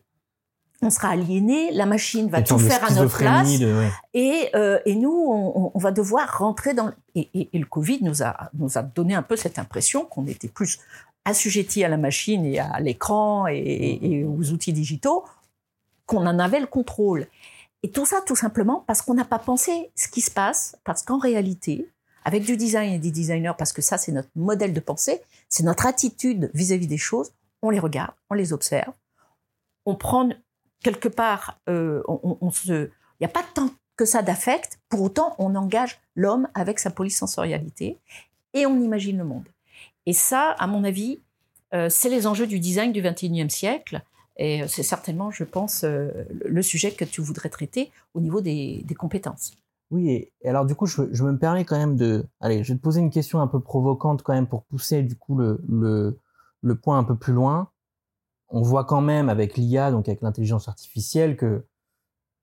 on 0.81 0.89
sera 0.89 1.09
aliéné, 1.09 1.71
la 1.71 1.85
machine 1.85 2.29
va 2.29 2.41
tout 2.41 2.57
faire 2.59 2.83
à 2.83 2.93
notre 2.93 3.17
place, 3.17 3.47
schizophrénie 3.47 3.59
de- 3.59 3.79
ouais. 3.79 3.91
et, 4.13 4.51
et 4.91 4.95
nous, 4.95 5.11
on, 5.29 5.71
on 5.73 5.79
va 5.79 5.91
devoir 5.91 6.39
rentrer 6.39 6.73
dans... 6.73 6.91
Et, 7.15 7.29
et- 7.33 7.49
et 7.53 7.59
le 7.59 7.65
Covid 7.65 7.99
nous 8.03 8.21
a, 8.23 8.49
nous 8.53 8.77
a 8.77 8.81
donné 8.83 9.15
un 9.15 9.21
peu 9.23 9.35
cette 9.37 9.59
impression 9.59 10.03
qu'on 10.05 10.27
était 10.27 10.49
plus 10.49 10.79
assujettis 11.25 11.83
à 11.83 11.89
la 11.89 11.97
machine 11.97 12.45
et 12.45 12.59
à 12.59 12.79
l'écran 12.79 13.47
et, 13.47 14.25
aux 14.25 14.51
outils 14.51 14.73
digitaux 14.73 15.23
qu'on 16.05 16.25
en 16.25 16.39
avait 16.39 16.59
le 16.59 16.67
contrôle. 16.67 17.27
Et 17.81 17.91
tout 17.91 18.05
ça, 18.05 18.21
tout 18.25 18.35
simplement 18.35 18.83
parce 18.87 19.01
qu'on 19.01 19.13
n'a 19.13 19.25
pas 19.25 19.39
pensé 19.39 19.91
ce 19.95 20.07
qui 20.07 20.21
se 20.21 20.31
passe, 20.31 20.77
parce 20.83 21.03
qu'en 21.03 21.17
réalité, 21.17 21.89
avec 22.25 22.43
du 22.43 22.57
design 22.57 22.93
et 22.93 22.99
des 22.99 23.11
designers, 23.11 23.53
parce 23.57 23.73
que 23.73 23.81
ça, 23.81 23.97
c'est 23.97 24.11
notre 24.11 24.29
modèle 24.35 24.73
de 24.73 24.79
pensée, 24.79 25.21
c'est 25.49 25.63
notre 25.63 25.85
attitude 25.85 26.49
vis-à-vis 26.53 26.87
des 26.87 26.97
choses, 26.97 27.31
on 27.61 27.69
les 27.69 27.79
regarde, 27.79 28.13
on 28.29 28.33
les 28.33 28.53
observe, 28.53 28.93
on 29.85 29.95
prend 29.95 30.29
quelque 30.81 31.09
part, 31.09 31.59
euh, 31.69 32.03
on, 32.07 32.51
se, 32.51 32.71
il 32.73 33.21
n'y 33.21 33.25
a 33.25 33.29
pas 33.29 33.43
tant 33.53 33.69
que 33.95 34.05
ça 34.05 34.21
d'affect, 34.21 34.79
pour 34.89 35.01
autant, 35.01 35.35
on 35.37 35.55
engage 35.55 35.99
l'homme 36.15 36.47
avec 36.53 36.79
sa 36.79 36.89
polysensorialité 36.89 37.99
et 38.53 38.65
on 38.65 38.79
imagine 38.79 39.17
le 39.17 39.23
monde. 39.23 39.47
Et 40.05 40.13
ça, 40.13 40.51
à 40.51 40.67
mon 40.67 40.83
avis, 40.83 41.21
euh, 41.73 41.87
c'est 41.89 42.09
les 42.09 42.27
enjeux 42.27 42.47
du 42.47 42.59
design 42.59 42.91
du 42.91 43.01
21e 43.01 43.49
siècle. 43.49 44.01
Et 44.37 44.67
c'est 44.67 44.83
certainement, 44.83 45.31
je 45.31 45.43
pense, 45.43 45.83
euh, 45.83 46.11
le 46.29 46.61
sujet 46.61 46.91
que 46.91 47.05
tu 47.05 47.21
voudrais 47.21 47.49
traiter 47.49 47.91
au 48.13 48.19
niveau 48.19 48.41
des, 48.41 48.83
compétences. 48.97 49.51
Oui, 49.91 50.09
et 50.41 50.49
alors 50.49 50.65
du 50.65 50.73
coup, 50.73 50.87
je, 50.87 51.23
me 51.23 51.37
permets 51.37 51.65
quand 51.65 51.77
même 51.77 51.95
de... 51.95 52.25
Allez, 52.39 52.63
je 52.63 52.73
vais 52.73 52.79
te 52.79 52.83
poser 52.83 52.99
une 52.99 53.11
question 53.11 53.41
un 53.41 53.47
peu 53.47 53.59
provocante 53.59 54.23
quand 54.23 54.33
même 54.33 54.47
pour 54.47 54.63
pousser 54.63 55.03
du 55.03 55.15
coup 55.15 55.37
le, 55.37 55.61
le, 55.69 56.17
le 56.61 56.75
point 56.75 56.97
un 56.97 57.03
peu 57.03 57.15
plus 57.15 57.33
loin. 57.33 57.69
On 58.49 58.61
voit 58.61 58.85
quand 58.85 59.01
même 59.01 59.29
avec 59.29 59.55
l'IA, 59.55 59.91
donc 59.91 60.07
avec 60.07 60.21
l'intelligence 60.21 60.67
artificielle, 60.67 61.37
que 61.37 61.65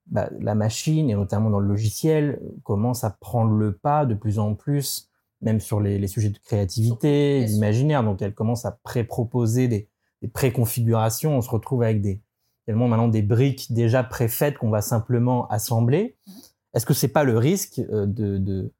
bah, 0.07 0.29
la 0.39 0.55
machine, 0.55 1.09
et 1.09 1.15
notamment 1.15 1.49
dans 1.49 1.59
le 1.59 1.67
logiciel, 1.67 2.41
commence 2.63 3.03
à 3.03 3.09
prendre 3.09 3.51
le 3.51 3.73
pas 3.73 4.05
de 4.05 4.13
plus 4.13 4.39
en 4.39 4.55
plus 4.55 5.10
même 5.41 5.59
sur 5.59 5.79
les, 5.79 6.05
sujets 6.07 6.29
de 6.29 6.39
créativité, 6.39 7.45
d'imaginaire. 7.45 8.03
Donc, 8.03 8.21
elle 8.21 8.33
commence 8.33 8.65
à 8.65 8.71
pré-proposer 8.83 9.67
des, 9.67 9.89
des 10.21 10.27
préconfigurations. 10.27 11.37
On 11.37 11.41
se 11.41 11.49
retrouve 11.49 11.83
avec 11.83 12.01
des, 12.01 12.21
tellement 12.65 12.87
maintenant 12.87 13.07
des 13.07 13.21
briques 13.21 13.73
déjà 13.73 14.03
préfaites 14.03 14.57
qu'on 14.57 14.69
va 14.69 14.81
simplement 14.81 15.47
assembler. 15.47 16.17
Mhm. 16.27 16.33
Est-ce 16.73 16.85
que 16.85 16.93
c'est 16.93 17.09
pas 17.09 17.23
le 17.23 17.37
risque 17.37 17.79
euh, 17.79 18.05
de, 18.05 18.37
de, 18.37 18.71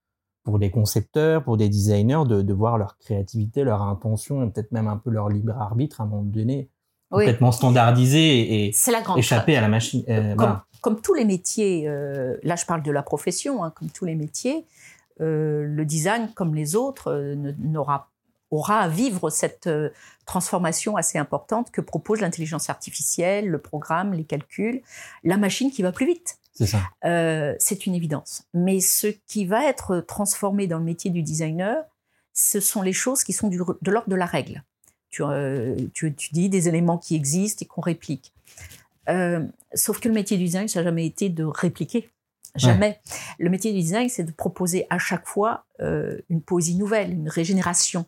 pour 0.44 0.60
des 0.60 0.72
concepteurs, 0.72 1.44
pour 1.44 1.58
des 1.58 1.70
designers, 1.70 2.24
de, 2.28 2.42
de 2.42 2.54
voir 2.54 2.78
leur 2.78 2.98
créativité, 2.98 3.64
leur 3.64 3.82
intention, 3.82 4.44
et 4.44 4.50
peut-être 4.50 4.72
même 4.72 4.88
un 4.88 4.98
peu 4.98 5.10
leur 5.10 5.30
libre 5.30 5.54
arbitre 5.58 6.02
à 6.02 6.06
un 6.06 6.08
moment 6.08 6.24
donné 6.24 6.70
complètement 7.12 7.52
standardisé 7.52 8.66
et, 8.66 8.74
échapper 9.18 9.58
à 9.58 9.62
la 9.62 9.68
machine. 9.68 10.04
Euh, 10.10 10.36
comme, 10.82 11.02
tous 11.02 11.14
les 11.14 11.26
métiers, 11.26 11.88
euh, 11.88 12.38
là 12.42 12.56
je 12.56 12.66
parle 12.66 12.82
de 12.82 12.92
la 12.92 13.04
profession, 13.04 13.64
hein, 13.64 13.72
comme 13.76 13.90
tous 13.90 14.06
les 14.06 14.16
métiers, 14.16 14.66
euh, 15.20 15.64
le 15.66 15.86
design, 15.86 16.32
comme 16.34 16.56
les 16.56 16.76
autres, 16.76 17.12
euh, 17.12 17.54
n'aura 17.60 18.08
aura 18.50 18.80
à 18.80 18.90
vivre 18.90 19.30
cette 19.30 19.68
euh, 19.68 19.92
transformation 20.26 20.98
assez 20.98 21.18
importante 21.18 21.72
que 21.72 21.80
propose 21.80 22.20
l'intelligence 22.20 22.70
artificielle, 22.70 23.48
le 23.48 23.60
programme, 23.60 24.14
les 24.14 24.26
calculs, 24.26 24.82
la 25.24 25.38
machine 25.38 25.72
qui 25.72 25.82
va 25.82 25.94
plus 25.94 26.06
vite. 26.06 26.38
C'est 26.54 26.68
ça. 26.68 26.82
c'est 27.60 27.86
une 27.86 27.96
évidence. 27.96 28.44
Mais 28.54 28.82
ce 28.82 29.08
qui 29.08 29.46
va 29.46 29.66
être 29.68 30.02
transformé 30.02 30.68
dans 30.68 30.80
le 30.80 30.84
métier 30.84 31.10
du 31.10 31.24
designer, 31.24 31.82
ce 32.34 32.60
sont 32.60 32.82
les 32.82 32.92
choses 32.92 33.24
qui 33.24 33.32
sont 33.32 33.48
de 33.48 33.90
l'ordre 33.90 34.10
de 34.10 34.16
la 34.16 34.26
règle. 34.26 34.64
Tu, 35.10 35.24
tu, 35.94 36.14
tu, 36.14 36.34
dis 36.34 36.50
des 36.50 36.68
éléments 36.68 36.98
qui 36.98 37.16
existent 37.16 37.64
et 37.64 37.66
qu'on 37.66 37.82
réplique. 37.82 38.34
sauf 39.74 40.02
que 40.02 40.10
le 40.10 40.14
métier 40.14 40.38
du 40.38 40.44
design, 40.44 40.68
ça 40.68 40.82
n'a 40.82 40.84
jamais 40.84 41.06
été 41.06 41.30
de 41.30 41.46
répliquer. 41.46 42.12
Jamais. 42.56 43.00
Le 43.40 43.50
métier 43.50 43.72
du 43.72 43.80
design, 43.80 44.10
c'est 44.10 44.24
de 44.24 44.32
proposer 44.32 44.86
à 44.90 44.98
chaque 44.98 45.28
fois 45.28 45.66
euh, 45.80 46.20
une 46.30 46.42
poésie 46.42 46.76
nouvelle, 46.76 47.12
une 47.12 47.30
régénération. 47.30 48.06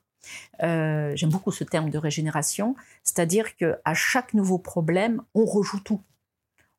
Euh, 0.61 1.13
J'aime 1.15 1.29
beaucoup 1.29 1.51
ce 1.51 1.63
terme 1.63 1.89
de 1.89 1.97
régénération, 1.97 2.75
c'est-à-dire 3.03 3.55
que 3.55 3.77
à 3.85 3.93
chaque 3.93 4.33
nouveau 4.33 4.57
problème, 4.57 5.21
on 5.33 5.45
rejoue 5.45 5.79
tout. 5.79 6.01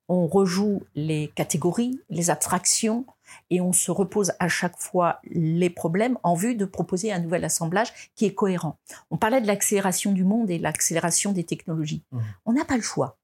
On 0.09 0.27
rejoue 0.27 0.83
les 0.95 1.33
catégories, 1.35 1.99
les 2.11 2.29
abstractions, 2.29 3.07
et 3.49 3.63
on 3.63 3.73
se 3.73 3.91
repose 3.91 4.33
à 4.39 4.49
chaque 4.49 4.79
fois 4.79 5.21
les 5.25 5.71
problèmes 5.71 6.19
en 6.23 6.35
vue 6.35 6.55
de 6.55 6.67
proposer 6.67 7.11
un 7.11 7.21
nouvel 7.21 7.45
assemblage 7.45 7.93
qui 8.15 8.27
est 8.27 8.35
cohérent. 8.35 8.79
On 9.11 9.17
parlait 9.17 9.41
de 9.41 9.47
l'accélération 9.47 10.13
du 10.13 10.25
monde 10.25 10.51
et 10.51 10.59
l'accélération 10.59 11.33
des 11.33 11.45
technologies. 11.45 12.03
Mmh. 12.13 12.19
On 12.45 12.53
n'a 12.53 12.67
pas 12.67 12.77
le 12.77 12.83
choix. 12.83 13.17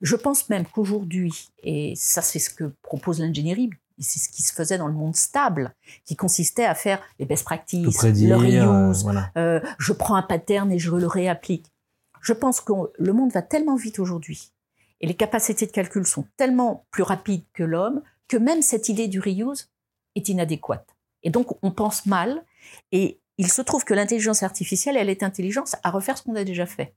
Je 0.00 0.16
pense 0.16 0.48
même 0.48 0.66
qu'aujourd'hui, 0.66 1.48
et 1.62 1.94
ça 1.96 2.22
c'est 2.22 2.38
ce 2.38 2.50
que 2.50 2.72
propose 2.82 3.20
l'ingénierie, 3.20 3.70
c'est 3.98 4.18
ce 4.18 4.28
qui 4.28 4.42
se 4.42 4.52
faisait 4.52 4.78
dans 4.78 4.88
le 4.88 4.94
monde 4.94 5.16
stable, 5.16 5.74
qui 6.04 6.16
consistait 6.16 6.64
à 6.64 6.74
faire 6.74 7.00
les 7.18 7.26
best 7.26 7.44
practices, 7.44 8.02
le 8.02 8.36
reuse, 8.36 9.06
euh, 9.36 9.60
je 9.78 9.92
prends 9.92 10.16
un 10.16 10.22
pattern 10.22 10.70
et 10.70 10.78
je 10.78 10.90
le 10.90 11.06
réapplique. 11.06 11.72
Je 12.20 12.32
pense 12.32 12.60
que 12.60 12.72
le 12.98 13.12
monde 13.12 13.32
va 13.32 13.42
tellement 13.42 13.76
vite 13.76 13.98
aujourd'hui 13.98 14.52
et 15.00 15.06
les 15.06 15.14
capacités 15.14 15.66
de 15.66 15.72
calcul 15.72 16.06
sont 16.06 16.26
tellement 16.36 16.86
plus 16.90 17.02
rapides 17.02 17.44
que 17.52 17.62
l'homme 17.62 18.02
que 18.28 18.36
même 18.36 18.62
cette 18.62 18.88
idée 18.88 19.08
du 19.08 19.20
reuse 19.20 19.68
est 20.16 20.28
inadéquate. 20.28 20.88
Et 21.22 21.30
donc 21.30 21.56
on 21.62 21.70
pense 21.70 22.06
mal 22.06 22.44
et 22.92 23.20
il 23.38 23.50
se 23.52 23.62
trouve 23.62 23.84
que 23.84 23.94
l'intelligence 23.94 24.42
artificielle, 24.42 24.96
elle 24.96 25.10
est 25.10 25.22
intelligence 25.22 25.76
à 25.82 25.90
refaire 25.90 26.16
ce 26.16 26.22
qu'on 26.22 26.34
a 26.36 26.44
déjà 26.44 26.66
fait. 26.66 26.94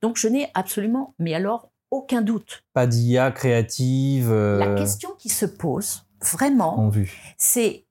Donc 0.00 0.16
je 0.16 0.28
n'ai 0.28 0.48
absolument, 0.54 1.14
mais 1.18 1.34
alors 1.34 1.70
aucun 1.90 2.22
doute. 2.22 2.64
Pas 2.72 2.86
d'IA 2.86 3.30
créative. 3.32 4.30
Euh, 4.30 4.58
La 4.58 4.74
question 4.74 5.10
qui 5.18 5.28
se 5.28 5.44
pose, 5.44 6.04
vraiment, 6.22 6.90
c'est 7.36 7.84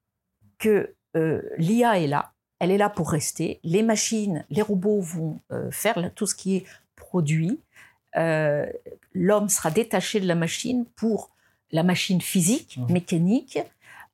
que 0.58 0.96
euh, 1.16 1.42
l'IA 1.58 2.00
est 2.00 2.08
là, 2.08 2.34
elle 2.60 2.72
est 2.72 2.78
là 2.78 2.90
pour 2.90 3.10
rester. 3.10 3.60
Les 3.64 3.84
machines, 3.84 4.46
les 4.50 4.62
robots 4.62 5.02
vont 5.02 5.40
euh, 5.52 5.72
faire 5.72 6.12
tout 6.14 6.28
ce 6.28 6.36
qui 6.36 6.58
est 6.58 6.66
produit. 6.96 7.60
Euh, 8.18 8.66
l'homme 9.14 9.50
sera 9.50 9.72
détaché 9.72 10.20
de 10.20 10.28
la 10.28 10.36
machine 10.36 10.86
pour 10.96 11.32
la 11.72 11.84
machine 11.84 12.22
physique, 12.22 12.78
mmh. 12.78 12.94
mécanique. 12.94 13.60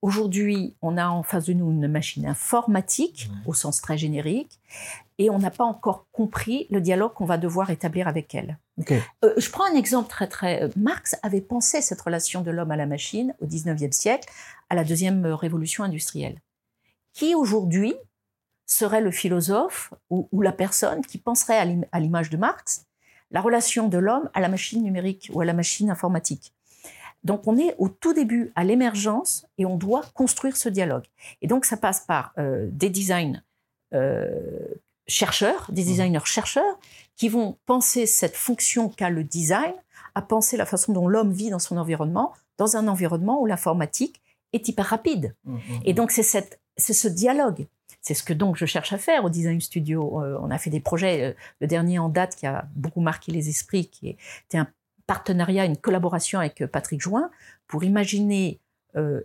Aujourd'hui, 0.01 0.75
on 0.81 0.95
a 0.97 1.07
en 1.07 1.23
face 1.23 1.45
de 1.45 1.53
nous 1.53 1.71
une 1.71 1.87
machine 1.87 2.25
informatique, 2.25 3.29
au 3.45 3.53
sens 3.53 3.81
très 3.81 3.97
générique, 3.97 4.59
et 5.17 5.29
on 5.29 5.39
n'a 5.39 5.51
pas 5.51 5.63
encore 5.63 6.07
compris 6.11 6.67
le 6.69 6.81
dialogue 6.81 7.13
qu'on 7.13 7.25
va 7.25 7.37
devoir 7.37 7.69
établir 7.69 8.07
avec 8.07 8.33
elle. 8.35 8.57
Euh, 9.23 9.33
je 9.37 9.49
prends 9.49 9.65
un 9.65 9.75
exemple 9.75 10.09
très 10.09 10.27
très. 10.27 10.63
Euh, 10.63 10.69
Marx 10.75 11.15
avait 11.23 11.41
pensé 11.41 11.81
cette 11.81 12.01
relation 12.01 12.41
de 12.41 12.51
l'homme 12.51 12.71
à 12.71 12.75
la 12.75 12.85
machine 12.85 13.33
au 13.39 13.45
19e 13.45 13.91
siècle, 13.91 14.29
à 14.69 14.75
la 14.75 14.83
deuxième 14.83 15.25
euh, 15.25 15.35
révolution 15.35 15.83
industrielle. 15.83 16.39
Qui 17.13 17.33
aujourd'hui 17.33 17.95
serait 18.67 19.01
le 19.01 19.11
philosophe 19.11 19.93
ou, 20.09 20.27
la 20.41 20.51
personne 20.51 21.01
qui 21.01 21.17
penserait 21.17 21.87
à 21.91 21.99
l'image 21.99 22.29
de 22.29 22.37
Marx 22.37 22.85
la 23.31 23.41
relation 23.41 23.87
de 23.87 23.97
l'homme 23.97 24.29
à 24.33 24.41
la 24.41 24.49
machine 24.49 24.83
numérique 24.83 25.31
ou 25.33 25.41
à 25.41 25.45
la 25.45 25.53
machine 25.53 25.89
informatique? 25.89 26.53
Donc 27.23 27.47
on 27.47 27.57
est 27.57 27.75
au 27.77 27.89
tout 27.89 28.13
début, 28.13 28.51
à 28.55 28.63
l'émergence, 28.63 29.47
et 29.57 29.65
on 29.65 29.77
doit 29.77 30.03
construire 30.13 30.55
ce 30.55 30.69
dialogue. 30.69 31.05
Et 31.41 31.47
donc 31.47 31.65
ça 31.65 31.77
passe 31.77 32.01
par 32.01 32.33
des 32.37 32.89
designs 32.89 33.41
chercheurs, 35.07 35.67
des 35.69 35.83
mmh. 35.83 35.85
designers 35.85 36.25
chercheurs, 36.25 36.79
qui 37.15 37.29
vont 37.29 37.57
penser 37.65 38.05
cette 38.05 38.35
fonction 38.35 38.89
qu'a 38.89 39.09
le 39.09 39.23
design, 39.23 39.73
à 40.15 40.21
penser 40.21 40.57
la 40.57 40.65
façon 40.65 40.93
dont 40.93 41.07
l'homme 41.07 41.31
vit 41.31 41.49
dans 41.49 41.59
son 41.59 41.77
environnement, 41.77 42.33
dans 42.57 42.75
un 42.75 42.87
environnement 42.87 43.41
où 43.41 43.45
l'informatique 43.45 44.21
est 44.53 44.67
hyper 44.67 44.85
rapide. 44.85 45.35
Mmh, 45.45 45.53
mmh, 45.55 45.59
Et 45.85 45.93
donc 45.93 46.11
c'est 46.11 46.23
cette, 46.23 46.59
c'est 46.77 46.93
ce 46.93 47.07
dialogue. 47.07 47.67
C'est 48.01 48.13
ce 48.13 48.23
que 48.23 48.33
donc 48.33 48.55
je 48.55 48.65
cherche 48.65 48.93
à 48.93 48.97
faire 48.97 49.25
au 49.25 49.29
Design 49.29 49.59
Studio. 49.59 50.23
Euh, 50.23 50.37
on 50.41 50.49
a 50.49 50.57
fait 50.57 50.69
des 50.69 50.79
projets, 50.79 51.23
euh, 51.23 51.33
le 51.59 51.67
dernier 51.67 51.99
en 51.99 52.09
date 52.09 52.35
qui 52.35 52.47
a 52.47 52.67
beaucoup 52.75 53.01
marqué 53.01 53.31
les 53.31 53.49
esprits, 53.49 53.89
qui 53.89 54.15
était 54.45 54.57
un 54.57 54.67
partenariat, 55.07 55.65
une 55.65 55.77
collaboration 55.77 56.39
avec 56.39 56.61
euh, 56.61 56.67
Patrick 56.67 57.01
Join, 57.01 57.29
pour 57.67 57.83
imaginer 57.83 58.59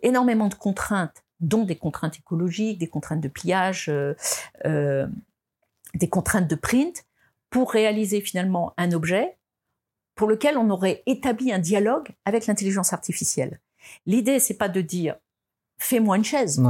énormément 0.02 0.48
de 0.48 0.54
contraintes, 0.54 1.24
dont 1.40 1.64
des 1.64 1.76
contraintes 1.76 2.18
écologiques, 2.18 2.78
des 2.78 2.88
contraintes 2.88 3.22
de 3.22 3.28
pliage, 3.28 3.90
des 5.94 6.08
contraintes 6.08 6.48
de 6.48 6.54
print 6.54 7.04
pour 7.50 7.70
réaliser 7.70 8.20
finalement 8.20 8.72
un 8.76 8.92
objet 8.92 9.36
pour 10.14 10.28
lequel 10.28 10.56
on 10.58 10.70
aurait 10.70 11.02
établi 11.06 11.52
un 11.52 11.58
dialogue 11.58 12.08
avec 12.24 12.46
l'intelligence 12.46 12.92
artificielle. 12.92 13.60
L'idée, 14.06 14.38
c'est 14.38 14.54
pas 14.54 14.68
de 14.68 14.80
dire 14.80 15.16
fais-moi 15.78 16.16
une 16.16 16.24
chaise. 16.24 16.62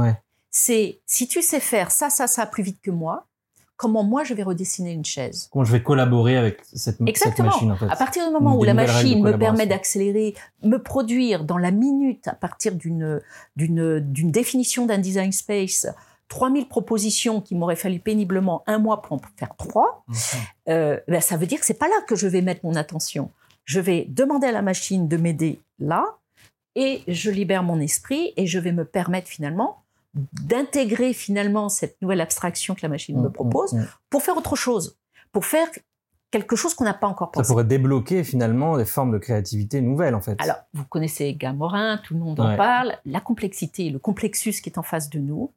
C'est 0.49 1.01
si 1.05 1.27
tu 1.27 1.41
sais 1.41 1.59
faire 1.59 1.91
ça, 1.91 2.09
ça, 2.09 2.27
ça 2.27 2.45
plus 2.45 2.63
vite 2.63 2.79
que 2.81 2.91
moi, 2.91 3.27
comment 3.75 4.03
moi 4.03 4.23
je 4.23 4.33
vais 4.33 4.43
redessiner 4.43 4.91
une 4.91 5.05
chaise? 5.05 5.49
Comment 5.51 5.65
je 5.65 5.71
vais 5.71 5.83
collaborer 5.83 6.37
avec 6.37 6.61
cette, 6.73 7.01
Exactement. 7.01 7.49
machine 7.49 7.71
en 7.71 7.75
fait? 7.75 7.87
À 7.89 7.95
partir 7.95 8.25
du 8.25 8.31
moment 8.31 8.57
où 8.57 8.63
la 8.63 8.73
machine 8.73 9.21
me 9.21 9.37
permet 9.37 9.67
d'accélérer, 9.67 10.35
me 10.63 10.77
produire 10.77 11.43
dans 11.43 11.57
la 11.57 11.71
minute 11.71 12.27
à 12.27 12.33
partir 12.33 12.75
d'une 12.75 13.21
d'une 13.55 13.99
d'une 13.99 14.31
définition 14.31 14.85
d'un 14.85 14.99
design 14.99 15.31
space 15.31 15.87
3000 16.27 16.67
propositions 16.67 17.41
qui 17.41 17.55
m'auraient 17.55 17.75
fallu 17.75 17.99
péniblement 17.99 18.63
un 18.67 18.79
mois 18.79 19.01
pour 19.01 19.13
en 19.13 19.21
faire 19.37 19.55
trois, 19.57 20.03
mhm. 20.07 20.15
euh, 20.69 20.99
ben, 21.07 21.21
ça 21.21 21.37
veut 21.37 21.45
dire 21.45 21.59
que 21.59 21.65
c'est 21.65 21.73
pas 21.73 21.87
là 21.87 22.01
que 22.07 22.15
je 22.15 22.27
vais 22.27 22.41
mettre 22.41 22.65
mon 22.65 22.75
attention. 22.75 23.31
Je 23.65 23.79
vais 23.79 24.05
demander 24.09 24.47
à 24.47 24.51
la 24.51 24.61
machine 24.61 25.07
de 25.07 25.17
m'aider 25.17 25.61
là, 25.79 26.17
et 26.75 27.03
je 27.07 27.29
libère 27.29 27.63
mon 27.63 27.79
esprit 27.79 28.33
et 28.35 28.47
je 28.47 28.59
vais 28.59 28.71
me 28.71 28.85
permettre 28.85 29.27
finalement 29.27 29.83
d'intégrer 30.43 31.13
finalement 31.13 31.69
cette 31.69 32.01
nouvelle 32.01 32.21
abstraction 32.21 32.75
que 32.75 32.81
la 32.83 32.89
machine 32.89 33.17
me 33.17 33.27
mhm, 33.27 33.31
propose 33.31 33.73
mhm, 33.73 33.87
pour 34.09 34.21
faire 34.21 34.37
autre 34.37 34.55
chose. 34.55 34.97
pour 35.31 35.45
faire 35.45 35.67
quelque 36.29 36.55
chose 36.55 36.73
qu'on 36.73 36.83
n'a 36.83 36.95
pas 36.95 37.07
encore 37.07 37.31
pensé. 37.31 37.47
Ça 37.47 37.53
pourrait 37.53 37.63
débloquer 37.63 38.23
finalement 38.23 38.77
des 38.77 38.85
formes 38.85 39.11
de 39.11 39.19
créativité 39.19 39.81
nouvelles 39.81 40.15
en 40.15 40.21
fait. 40.21 40.39
Alors, 40.41 40.57
vous 40.73 40.85
connaissez 40.85 41.33
Gamorin, 41.35 41.99
tout 42.03 42.15
le 42.15 42.19
monde 42.19 42.39
en 42.39 42.55
parle. 42.57 42.93
La 43.05 43.19
complexité, 43.19 43.91
le 43.91 43.99
complexus 43.99 44.53
qui 44.53 44.69
est 44.69 44.79
en 44.79 44.83
face 44.83 45.11
de 45.11 45.19
nous, 45.19 45.51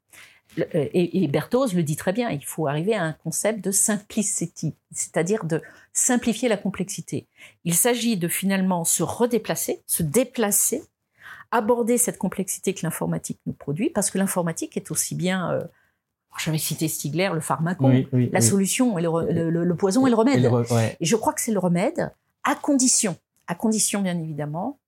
et, 0.73 1.23
et 1.23 1.29
Berthoz 1.29 1.75
le 1.75 1.83
dit 1.83 1.97
très 1.97 2.13
bien, 2.13 2.31
il 2.31 2.45
faut 2.45 2.67
arriver 2.67 2.95
à 2.95 3.03
un 3.03 3.13
concept 3.13 3.65
de 3.65 3.71
simplicity, 3.71 4.75
c'est-à-dire 4.93 5.45
de 5.45 5.63
simplifier 5.93 6.49
la 6.49 6.57
complexité. 6.57 7.27
Il 7.65 7.75
s'agit 7.75 8.17
de 8.17 8.29
finalement 8.29 8.85
se 8.85 9.03
redéplacer, 9.03 9.83
se 9.87 10.03
déplacer, 10.03 10.83
aborder 11.51 11.99
cette 11.99 12.19
complexité 12.19 12.75
que 12.75 12.81
l'informatique 12.83 13.41
nous 13.47 13.53
produit, 13.53 13.91
parce 13.91 14.11
que 14.11 14.19
l'informatique 14.19 14.77
est 14.77 14.91
aussi 14.91 15.15
bien 15.15 15.51
euh, 15.53 15.65
j'avais 16.39 16.59
cité 16.59 16.89
Stigler, 16.89 17.31
le 17.33 17.41
pharmacon, 17.41 18.05
la 18.13 18.41
solution, 18.41 18.99
et 18.99 19.03
le, 19.03 19.75
poison 19.75 20.07
et 20.07 20.11
le 20.11 20.17
remède. 20.17 20.45
Et, 21.01 21.05
je 21.05 21.17
crois 21.17 21.33
que 21.33 21.41
c'est 21.41 21.53
le 21.53 21.59
remède, 21.59 22.13
à 22.45 22.55
condition, 22.55 23.17
à 23.47 23.55
condition 23.55 24.03
bien 24.03 24.19
évidemment, 24.19 24.79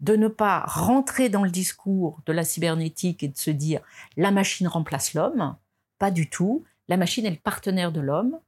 de 0.00 0.16
ne 0.16 0.28
pas 0.28 0.60
rentrer 0.66 1.28
dans 1.28 1.44
le 1.44 1.50
discours 1.50 2.20
de 2.26 2.32
la 2.32 2.44
cybernétique 2.44 3.22
et 3.22 3.28
de 3.28 3.36
se 3.36 3.50
dire 3.50 3.80
la 4.16 4.30
machine 4.30 4.68
remplace 4.68 5.14
l'homme. 5.14 5.56
Pas 5.98 6.10
du 6.10 6.28
tout. 6.28 6.64
La 6.88 6.96
machine 6.96 7.26
est 7.26 7.30
le 7.30 7.36
partenaire 7.36 7.92
de 7.92 8.00
l'homme. 8.00 8.38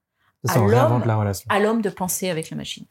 Ça, 0.45 0.59
la 0.59 1.17
relation. 1.17 1.47
À 1.49 1.61
l'homme 1.61 1.83
de 1.83 1.91
penser 1.91 2.29
avec 2.29 2.51
la 2.51 2.57
machine. 2.57 2.87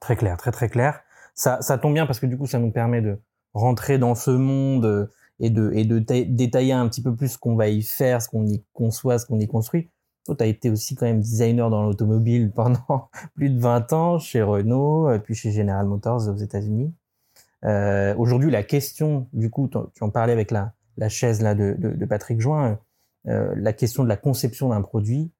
Très 0.00 0.16
clair, 0.16 0.36
très 0.36 0.50
très 0.50 0.68
clair. 0.68 1.00
Ça, 1.34 1.62
ça 1.62 1.78
tombe 1.78 1.94
bien 1.94 2.06
parce 2.06 2.20
que 2.20 2.26
du 2.26 2.36
coup, 2.36 2.46
ça 2.46 2.58
nous 2.58 2.70
permet 2.70 3.00
de 3.00 3.18
rentrer 3.54 3.98
dans 3.98 4.14
ce 4.14 4.30
monde 4.30 5.10
et 5.40 5.50
de, 5.50 5.70
et 5.74 5.84
de 5.84 5.98
détailler 5.98 6.72
un 6.72 6.86
petit 6.88 7.02
peu 7.02 7.14
plus 7.14 7.28
ce 7.28 7.38
qu'on 7.38 7.56
va 7.56 7.68
y 7.68 7.82
faire, 7.82 8.20
ce 8.20 8.28
qu'on 8.28 8.46
y 8.46 8.62
conçoit, 8.72 9.18
ce 9.18 9.26
qu'on 9.26 9.40
y 9.40 9.48
construit. 9.48 9.88
Toi, 10.26 10.36
tu 10.36 10.44
as 10.44 10.46
été 10.46 10.70
aussi 10.70 10.94
quand 10.94 11.06
même 11.06 11.20
designer 11.20 11.70
dans 11.70 11.82
l'automobile 11.82 12.52
pendant 12.54 13.08
plus 13.34 13.50
de 13.50 13.58
20 13.58 13.92
ans 13.92 14.18
chez 14.18 14.42
Renault, 14.42 15.08
euh, 15.08 15.18
puis 15.18 15.34
chez 15.34 15.50
General 15.50 15.86
Motors 15.86 16.28
aux 16.28 16.36
États-Unis. 16.36 16.94
Euh, 17.64 18.14
Aujourd'hui, 18.16 18.50
la 18.50 18.62
question, 18.62 19.28
du 19.32 19.50
coup, 19.50 19.68
tu 19.68 20.02
en 20.02 20.10
parlais 20.10 20.32
avec 20.32 20.50
la, 20.50 20.72
chaise 21.08 21.40
là 21.42 21.54
de, 21.54 22.04
Patrick 22.06 22.40
Join, 22.40 22.78
euh, 23.26 23.54
la 23.56 23.72
question 23.72 24.02
de 24.02 24.08
la 24.08 24.16
conception 24.16 24.70
d'un 24.70 24.82
produit, 24.82 25.30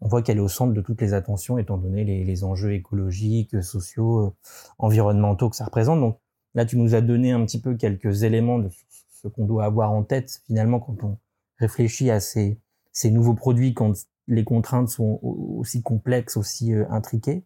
on 0.00 0.08
voit 0.08 0.22
qu'elle 0.22 0.38
est 0.38 0.40
au 0.40 0.48
centre 0.48 0.74
de 0.74 0.80
toutes 0.80 1.00
les 1.00 1.14
attentions, 1.14 1.58
étant 1.58 1.78
donné 1.78 2.04
les, 2.04 2.44
enjeux 2.44 2.74
écologiques, 2.74 3.62
sociaux, 3.62 4.26
euh, 4.26 4.30
environnementaux 4.78 5.48
que 5.48 5.56
ça 5.56 5.64
représente. 5.64 6.00
Donc 6.00 6.18
là, 6.54 6.64
tu 6.66 6.76
nous 6.76 6.94
as 6.94 7.00
donné 7.00 7.32
un 7.32 7.44
petit 7.44 7.60
peu 7.60 7.74
quelques 7.76 8.22
éléments 8.22 8.58
de 8.58 8.68
ce 9.10 9.28
qu'on 9.28 9.46
doit 9.46 9.64
avoir 9.64 9.92
en 9.92 10.02
tête 10.02 10.42
finalement 10.46 10.80
quand 10.80 11.04
on 11.04 11.18
réfléchit 11.58 12.10
à 12.10 12.18
ces, 12.20 12.58
nouveaux 13.04 13.34
produits 13.34 13.74
quand 13.74 13.92
les 14.26 14.44
contraintes 14.44 14.88
sont 14.88 15.20
aussi 15.22 15.82
complexes, 15.82 16.36
aussi 16.36 16.72
intriquées. 16.90 17.44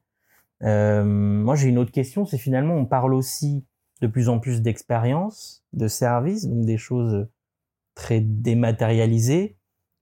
Moi, 0.63 1.55
j'ai 1.57 1.69
une 1.69 1.79
autre 1.79 1.93
question, 1.93 2.25
c'est 2.25 2.39
finalement, 2.39 2.75
on 2.75 2.87
parle 2.87 3.13
aussi 3.13 3.65
de 4.01 4.07
plus 4.07 4.29
en 4.29 4.39
plus 4.39 4.63
d'expérience, 4.63 5.65
de 5.73 5.89
services, 5.89 6.47
donc 6.47 6.65
des 6.65 6.79
choses 6.79 7.29
très 7.95 8.21
dématérialisées. 8.21 9.57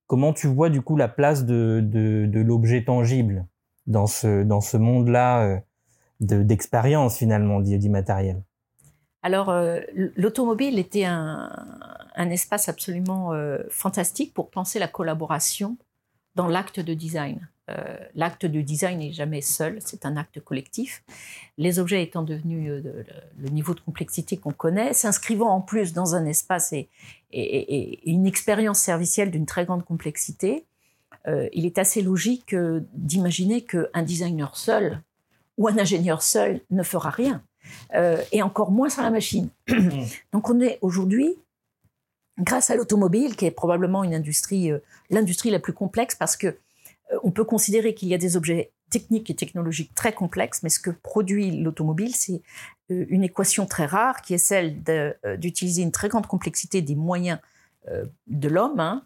Comment 0.06 0.32
tu 0.32 0.46
vois 0.48 0.70
du 0.70 0.82
coup 0.82 0.96
la 0.96 1.08
place 1.08 1.44
de 1.44 2.42
l'objet 2.42 2.84
tangible 2.84 3.46
dans 3.86 4.06
ce, 4.06 4.42
dans 4.42 4.60
ce 4.60 4.76
monde-là 4.76 5.42
euh, 5.46 5.58
d'expérience 6.20 7.18
finalement 7.18 7.60
d'immatériel 7.60 8.42
alors, 9.26 9.48
euh, 9.48 9.80
l'automobile 10.16 10.78
était 10.78 11.06
un, 11.06 11.48
espace 12.14 12.68
absolument 12.68 13.32
euh, 13.32 13.56
fantastique 13.70 14.34
pour 14.34 14.50
penser 14.50 14.78
la 14.78 14.86
collaboration 14.86 15.78
dans 16.34 16.46
l'acte 16.46 16.78
de 16.78 16.92
design. 16.92 17.48
Euh, 17.70 17.96
l'acte 18.14 18.44
de 18.44 18.60
design 18.60 18.98
n'est 18.98 19.12
jamais 19.12 19.40
seul, 19.40 19.78
c'est 19.80 20.04
un 20.04 20.16
acte 20.16 20.40
collectif. 20.40 21.02
Les 21.56 21.78
objets 21.78 22.02
étant 22.02 22.22
devenus 22.22 22.84
le 23.38 23.48
niveau 23.48 23.74
de 23.74 23.80
complexité 23.80 24.36
qu'on 24.36 24.52
connaît, 24.52 24.92
s'inscrivant 24.92 25.50
en 25.50 25.60
plus 25.60 25.92
dans 25.92 26.14
un 26.14 26.26
espace 26.26 26.72
et, 26.72 26.88
une 28.06 28.26
expérience 28.26 28.78
servicielle 28.78 29.30
d'une 29.30 29.46
très 29.46 29.64
grande 29.64 29.84
complexité, 29.84 30.66
il 31.26 31.64
est 31.66 31.78
assez 31.78 32.02
logique 32.02 32.54
d'imaginer 32.92 33.62
qu'un 33.62 34.02
designer 34.02 34.56
seul 34.56 35.02
ou 35.56 35.68
un 35.68 35.78
ingénieur 35.78 36.22
seul 36.22 36.60
ne 36.70 36.82
fera 36.82 37.10
rien. 37.10 37.42
Euh, 37.94 38.22
et 38.32 38.42
encore 38.42 38.70
moins 38.70 38.88
sur 38.88 39.02
la 39.02 39.10
machine. 39.10 39.48
Donc 40.32 40.50
on 40.50 40.60
est 40.60 40.78
aujourd'hui, 40.82 41.36
grâce 42.38 42.70
à 42.70 42.76
l'automobile, 42.76 43.36
qui 43.36 43.46
est 43.46 43.50
probablement 43.50 44.04
une 44.04 44.14
industrie, 44.14 44.70
euh, 44.70 44.78
l'industrie 45.10 45.50
la 45.50 45.60
plus 45.60 45.72
complexe, 45.72 46.14
parce 46.14 46.36
que 46.36 46.48
euh, 46.48 46.58
on 47.22 47.30
peut 47.30 47.44
considérer 47.44 47.94
qu'il 47.94 48.08
y 48.08 48.14
a 48.14 48.18
des 48.18 48.36
objets 48.36 48.72
techniques 48.90 49.30
et 49.30 49.34
technologiques 49.34 49.94
très 49.94 50.12
complexes, 50.12 50.62
mais 50.62 50.68
ce 50.68 50.78
que 50.78 50.90
produit 50.90 51.50
l'automobile, 51.50 52.14
c'est 52.14 52.42
une 52.88 53.24
équation 53.24 53.66
très 53.66 53.86
rare, 53.86 54.22
qui 54.22 54.34
est 54.34 54.38
celle 54.38 54.82
d'utiliser 55.38 55.82
une 55.82 55.92
très 55.92 56.08
grande 56.08 56.26
complexité 56.26 56.80
des 56.82 56.94
moyens 56.94 57.38
de 58.26 58.48
l'homme, 58.48 58.80
hein, 58.80 59.02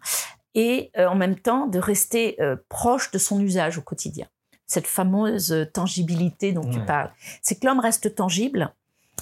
et 0.53 0.91
en 0.95 1.15
même 1.15 1.37
temps 1.37 1.67
de 1.67 1.79
rester 1.79 2.37
proche 2.69 3.11
de 3.11 3.17
son 3.17 3.39
usage 3.41 3.77
au 3.77 3.81
quotidien 3.81 4.27
cette 4.69 4.87
fameuse 4.87 5.67
tangibilité 5.73 6.53
dont 6.53 6.69
tu 6.69 6.79
parles. 6.79 7.11
C'est 7.41 7.59
que 7.59 7.65
l'homme 7.65 7.79
reste 7.79 8.15
tangible. 8.15 8.71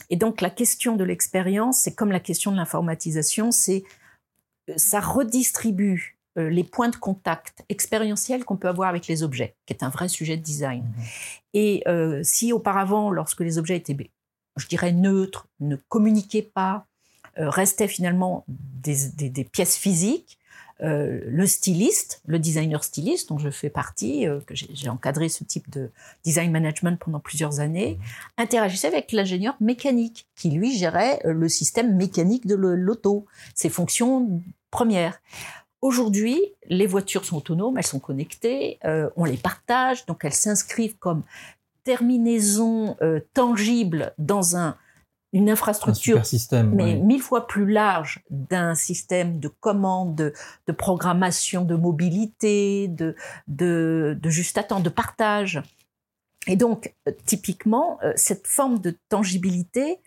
Et 0.10 0.18
donc 0.18 0.42
la 0.42 0.50
question 0.50 0.96
de 0.96 1.04
l'expérience, 1.04 1.80
c'est 1.80 1.96
comme 1.96 2.12
la 2.12 2.20
question 2.20 2.52
de 2.52 2.58
l'informatisation, 2.58 3.52
c'est 3.52 3.84
euh, 4.70 4.74
ça 4.76 5.00
redistribue 5.00 6.17
euh, 6.38 6.50
les 6.50 6.64
points 6.64 6.90
de 6.90 6.96
contact 6.96 7.64
expérientiels 7.70 8.46
qu'on 8.46 8.58
peut 8.58 8.68
avoir 8.68 8.90
avec 8.90 9.08
les 9.08 9.24
objets, 9.24 9.56
qui 9.66 9.74
est 9.74 9.84
un 9.84 9.90
vrai 9.90 10.08
sujet 10.08 10.38
de 10.38 10.44
design. 10.44 10.84
Mmh 10.84 11.02
Et 11.54 11.84
euh, 11.88 12.22
si 12.24 12.54
auparavant, 12.54 13.12
lorsque 13.12 13.42
les 13.42 13.58
objets 13.58 13.78
étaient, 13.78 13.98
je 14.56 14.68
dirais, 14.68 14.92
neutres, 14.92 15.48
ne 15.60 15.76
communiquaient 15.76 16.50
pas, 16.54 16.86
restaient 17.40 17.88
finalement 17.88 18.46
des 18.48 19.44
pièces 19.44 19.78
physiques, 19.78 20.40
euh, 20.84 21.22
le 21.26 21.48
styliste, 21.48 22.22
le 22.28 22.38
designer 22.38 22.84
styliste 22.84 23.30
dont 23.30 23.40
je 23.40 23.50
fais 23.50 23.70
partie, 23.70 24.28
euh, 24.28 24.40
que 24.42 24.54
j'ai 24.54 24.90
encadré 24.90 25.28
ce 25.28 25.44
type 25.44 25.68
de 25.72 25.90
design 26.24 26.52
management 26.52 27.00
pendant 27.00 27.20
plusieurs 27.20 27.60
années, 27.60 27.98
mmh. 27.98 28.42
interagissait 28.42 28.88
avec 28.88 29.12
l'ingénieur 29.12 29.56
mécanique 29.60 30.28
qui 30.36 30.52
lui 30.52 30.78
gérait 30.78 31.20
euh, 31.26 31.34
le 31.34 31.50
système 31.50 31.96
mécanique 31.96 32.46
de 32.46 32.54
l'auto, 32.54 33.26
ses 33.56 33.70
fonctions 33.70 34.44
premières. 34.70 35.20
Aujourd'hui, 35.82 36.42
les 36.68 36.88
voitures 36.88 37.24
sont 37.24 37.38
autonomes, 37.38 37.78
elles 37.78 37.86
sont 37.86 38.00
connectées, 38.00 38.80
on 39.16 39.26
les 39.26 39.38
partage, 39.38 40.06
donc 40.08 40.26
elles 40.26 40.34
s'inscrivent 40.34 40.98
comme 40.98 41.24
terminaison 41.84 42.98
tangible 43.34 44.14
dans 44.18 44.58
un 44.58 44.76
une 45.34 45.50
infrastructure, 45.50 46.22
mais 46.72 46.96
mille 46.96 47.22
fois 47.22 47.48
plus 47.48 47.70
large 47.70 48.24
d'un 48.30 48.76
système 48.76 49.40
de 49.40 49.50
commande, 49.50 50.16
de, 50.16 50.72
programmation, 50.72 51.66
de 51.66 51.76
mobilité, 51.76 52.88
de, 52.88 53.16
de, 53.48 54.18
de 54.22 54.30
juste 54.30 54.58
attente, 54.58 54.84
de 54.84 54.90
partage. 54.90 55.62
Et 56.48 56.56
donc, 56.56 56.94
euh, 57.08 57.12
typiquement, 57.26 58.00
euh, 58.04 58.14
cette 58.16 58.48
forme 58.48 58.80
de 58.80 58.96
tangibilité 59.10 60.00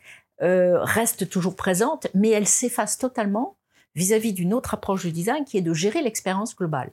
euh, 0.42 0.82
reste 0.82 1.28
toujours 1.28 1.54
présente, 1.54 2.06
mais 2.14 2.30
elle 2.30 2.48
s'efface 2.48 2.96
totalement 2.96 3.56
vis-à-vis 3.94 4.32
d'une 4.32 4.54
autre 4.54 4.74
approche 4.74 5.04
de 5.04 5.10
design 5.10 5.44
qui 5.44 5.58
est 5.58 5.62
de 5.62 5.74
gérer 5.74 6.02
l'expérience 6.02 6.56
globale. 6.56 6.92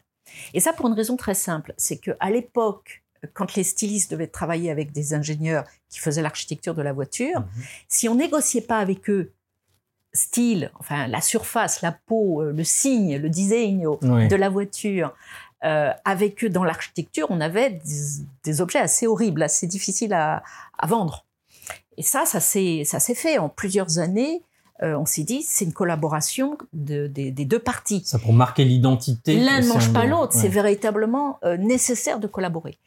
Et 0.53 0.59
ça 0.59 0.73
pour 0.73 0.87
une 0.87 0.93
raison 0.93 1.15
très 1.15 1.35
simple, 1.35 1.73
c'est 1.77 1.97
qu'à 1.97 2.29
l'époque 2.29 3.03
quand 3.33 3.55
les 3.55 3.63
stylistes 3.63 4.11
devaient 4.11 4.27
travailler 4.27 4.69
avec 4.69 4.91
des 4.91 5.13
ingénieurs 5.13 5.65
qui 5.89 5.99
faisaient 5.99 6.21
l'architecture 6.21 6.75
de 6.75 6.81
la 6.81 6.93
voiture, 6.93 7.39
mhm. 7.39 7.63
si 7.87 8.09
on 8.09 8.15
négociait 8.15 8.61
pas 8.61 8.77
avec 8.77 9.09
eux 9.09 9.31
style, 10.13 10.71
enfin 10.79 11.07
la 11.07 11.21
surface, 11.21 11.81
la 11.81 11.91
peau, 11.91 12.41
euh, 12.41 12.51
le 12.51 12.63
signe, 12.63 13.17
le 13.17 13.29
design 13.29 13.81
de 14.01 14.35
la 14.35 14.49
voiture, 14.49 15.13
euh, 15.63 15.91
avec 16.05 16.43
eux 16.43 16.49
dans 16.49 16.63
l'architecture, 16.63 17.27
on 17.29 17.41
avait 17.41 17.79
des, 18.43 18.61
objets 18.61 18.79
assez 18.79 19.07
horribles, 19.07 19.43
assez 19.43 19.67
difficiles 19.67 20.13
à, 20.13 20.43
à 20.77 20.87
vendre. 20.87 21.25
Et 21.97 22.03
ça, 22.03 22.25
ça 22.25 22.39
s'est 22.39 23.15
fait 23.15 23.37
en 23.37 23.49
plusieurs 23.49 23.97
années. 23.99 24.43
Euh, 24.83 24.95
on 24.95 25.05
s'est 25.05 25.23
dit, 25.23 25.41
c'est 25.41 25.65
une 25.65 25.73
collaboration 25.73 26.57
des 26.73 27.31
deux 27.31 27.59
parties. 27.59 28.03
Ça 28.05 28.19
pour 28.19 28.33
marquer 28.33 28.63
l'identité. 28.63 29.35
L'un 29.35 29.61
ne 29.61 29.67
mange 29.67 29.91
pas 29.91 30.05
l'autre. 30.05 30.33
C'est 30.33 30.47
véritablement 30.47 31.39
euh, 31.43 31.57
nécessaire 31.57 32.19
de 32.19 32.27
collaborer. 32.27 32.77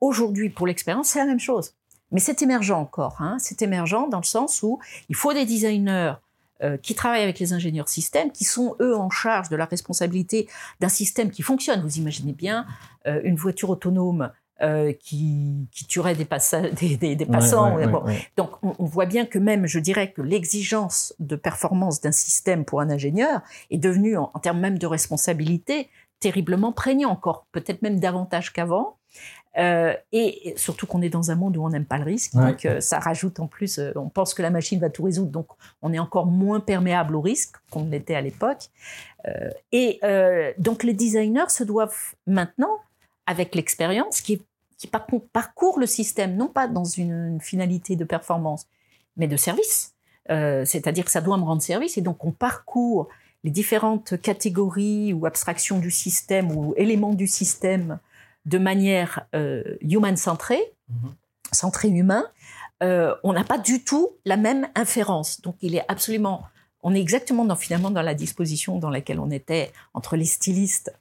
Aujourd'hui, 0.00 0.50
pour 0.50 0.66
l'expérience, 0.66 1.08
c'est 1.08 1.18
la 1.18 1.26
même 1.26 1.40
chose. 1.40 1.74
Mais 2.12 2.20
c'est 2.20 2.42
émergent 2.42 2.72
encore. 2.72 3.16
Hein. 3.20 3.36
C'est 3.40 3.62
émergent 3.62 4.08
dans 4.10 4.18
le 4.18 4.24
sens 4.24 4.62
où 4.62 4.78
il 5.08 5.16
faut 5.16 5.32
des 5.32 5.44
designers 5.44 6.14
euh, 6.62 6.76
qui 6.76 6.94
travaillent 6.94 7.22
avec 7.22 7.38
les 7.38 7.52
ingénieurs 7.52 7.88
systèmes, 7.88 8.30
qui 8.32 8.44
sont 8.44 8.76
eux 8.80 8.96
en 8.96 9.10
charge 9.10 9.48
de 9.48 9.56
la 9.56 9.64
responsabilité 9.64 10.48
d'un 10.80 10.88
système 10.88 11.30
qui 11.30 11.42
fonctionne. 11.42 11.82
Vous 11.82 11.98
imaginez 11.98 12.32
bien 12.32 12.66
une 13.06 13.36
voiture 13.36 13.70
autonome 13.70 14.30
euh, 14.62 14.92
qui, 14.92 15.68
qui 15.72 15.86
tuerait 15.86 16.14
des, 16.14 16.26
des, 16.98 17.16
des, 17.16 17.26
passants. 17.26 17.76
Donc 18.36 18.50
on, 18.62 18.84
voit 18.84 19.06
bien 19.06 19.26
que 19.26 19.38
même, 19.38 19.66
je 19.66 19.78
dirais 19.78 20.12
que 20.12 20.22
l'exigence 20.22 21.14
de 21.18 21.36
performance 21.36 22.00
d'un 22.00 22.12
système 22.12 22.64
pour 22.64 22.80
un 22.80 22.90
ingénieur 22.90 23.40
est 23.70 23.78
devenue, 23.78 24.16
en, 24.16 24.28
termes 24.42 24.60
même 24.60 24.78
de 24.78 24.86
responsabilité, 24.86 25.88
terriblement 26.20 26.72
prégnant 26.72 27.10
encore, 27.10 27.46
peut-être 27.52 27.82
même 27.82 27.98
davantage 27.98 28.52
qu'avant. 28.52 28.96
Euh, 29.58 29.94
et 30.12 30.54
surtout 30.56 30.86
qu'on 30.86 31.02
est 31.02 31.08
dans 31.08 31.32
un 31.32 31.34
monde 31.34 31.56
où 31.56 31.64
on 31.64 31.70
n'aime 31.70 31.84
pas 31.84 31.98
le 31.98 32.04
risque, 32.04 32.34
donc 32.34 32.64
euh, 32.64 32.80
ça 32.80 33.00
rajoute 33.00 33.40
en 33.40 33.48
plus, 33.48 33.80
euh, 33.80 33.90
on 33.96 34.08
pense 34.08 34.32
que 34.32 34.42
la 34.42 34.50
machine 34.50 34.78
va 34.78 34.90
tout 34.90 35.02
résoudre, 35.02 35.32
donc 35.32 35.48
on 35.82 35.92
est 35.92 35.98
encore 35.98 36.26
moins 36.26 36.60
perméable 36.60 37.16
au 37.16 37.20
risque 37.20 37.56
qu'on 37.68 37.86
l'était 37.86 38.14
à 38.14 38.20
l'époque. 38.20 38.68
et 39.72 40.00
donc 40.58 40.84
les 40.84 40.94
designers 40.94 41.48
se 41.48 41.64
doivent 41.64 42.14
maintenant, 42.26 42.78
avec 43.26 43.54
l'expérience, 43.54 44.20
qui, 44.20 44.42
qui 44.80 44.86
parcourt 44.86 45.78
le 45.78 45.84
système, 45.86 46.36
non 46.36 46.48
pas 46.48 46.66
dans 46.66 46.84
une, 46.84 47.38
finalité 47.40 47.96
de 47.96 48.04
performance, 48.04 48.66
mais 49.16 49.28
de 49.28 49.36
service. 49.36 49.94
C'est-à-dire 50.64 51.04
que 51.04 51.10
ça 51.10 51.20
doit 51.20 51.36
me 51.36 51.42
rendre 51.42 51.60
service, 51.60 51.98
et 51.98 52.02
donc 52.02 52.24
on 52.24 52.30
parcourt 52.30 53.08
les 53.44 53.50
différentes 53.50 54.20
catégories 54.20 55.12
ou 55.12 55.26
abstractions 55.26 55.78
du 55.78 55.90
système 55.90 56.56
ou 56.56 56.74
éléments 56.76 57.14
du 57.14 57.26
système 57.26 57.98
de 58.46 58.58
manière 58.58 59.26
euh, 59.34 59.62
human-centrée, 59.80 60.62
mhm. 60.88 61.14
centré 61.52 61.88
humain, 61.88 62.26
euh, 62.82 63.14
on 63.22 63.32
n'a 63.32 63.44
pas 63.44 63.58
du 63.58 63.84
tout 63.84 64.10
la 64.24 64.36
même 64.36 64.68
inférence. 64.74 65.40
Donc 65.42 65.56
il 65.60 65.74
est 65.74 65.84
absolument, 65.88 66.44
on 66.82 66.94
est 66.94 67.00
exactement 67.00 67.44
dans, 67.44 67.56
finalement 67.56 67.90
dans 67.90 68.02
la 68.02 68.14
disposition 68.14 68.78
dans 68.78 68.90
laquelle 68.90 69.20
on 69.20 69.30
était 69.30 69.72
entre 69.94 70.16
les 70.16 70.24
stylistes 70.24 70.92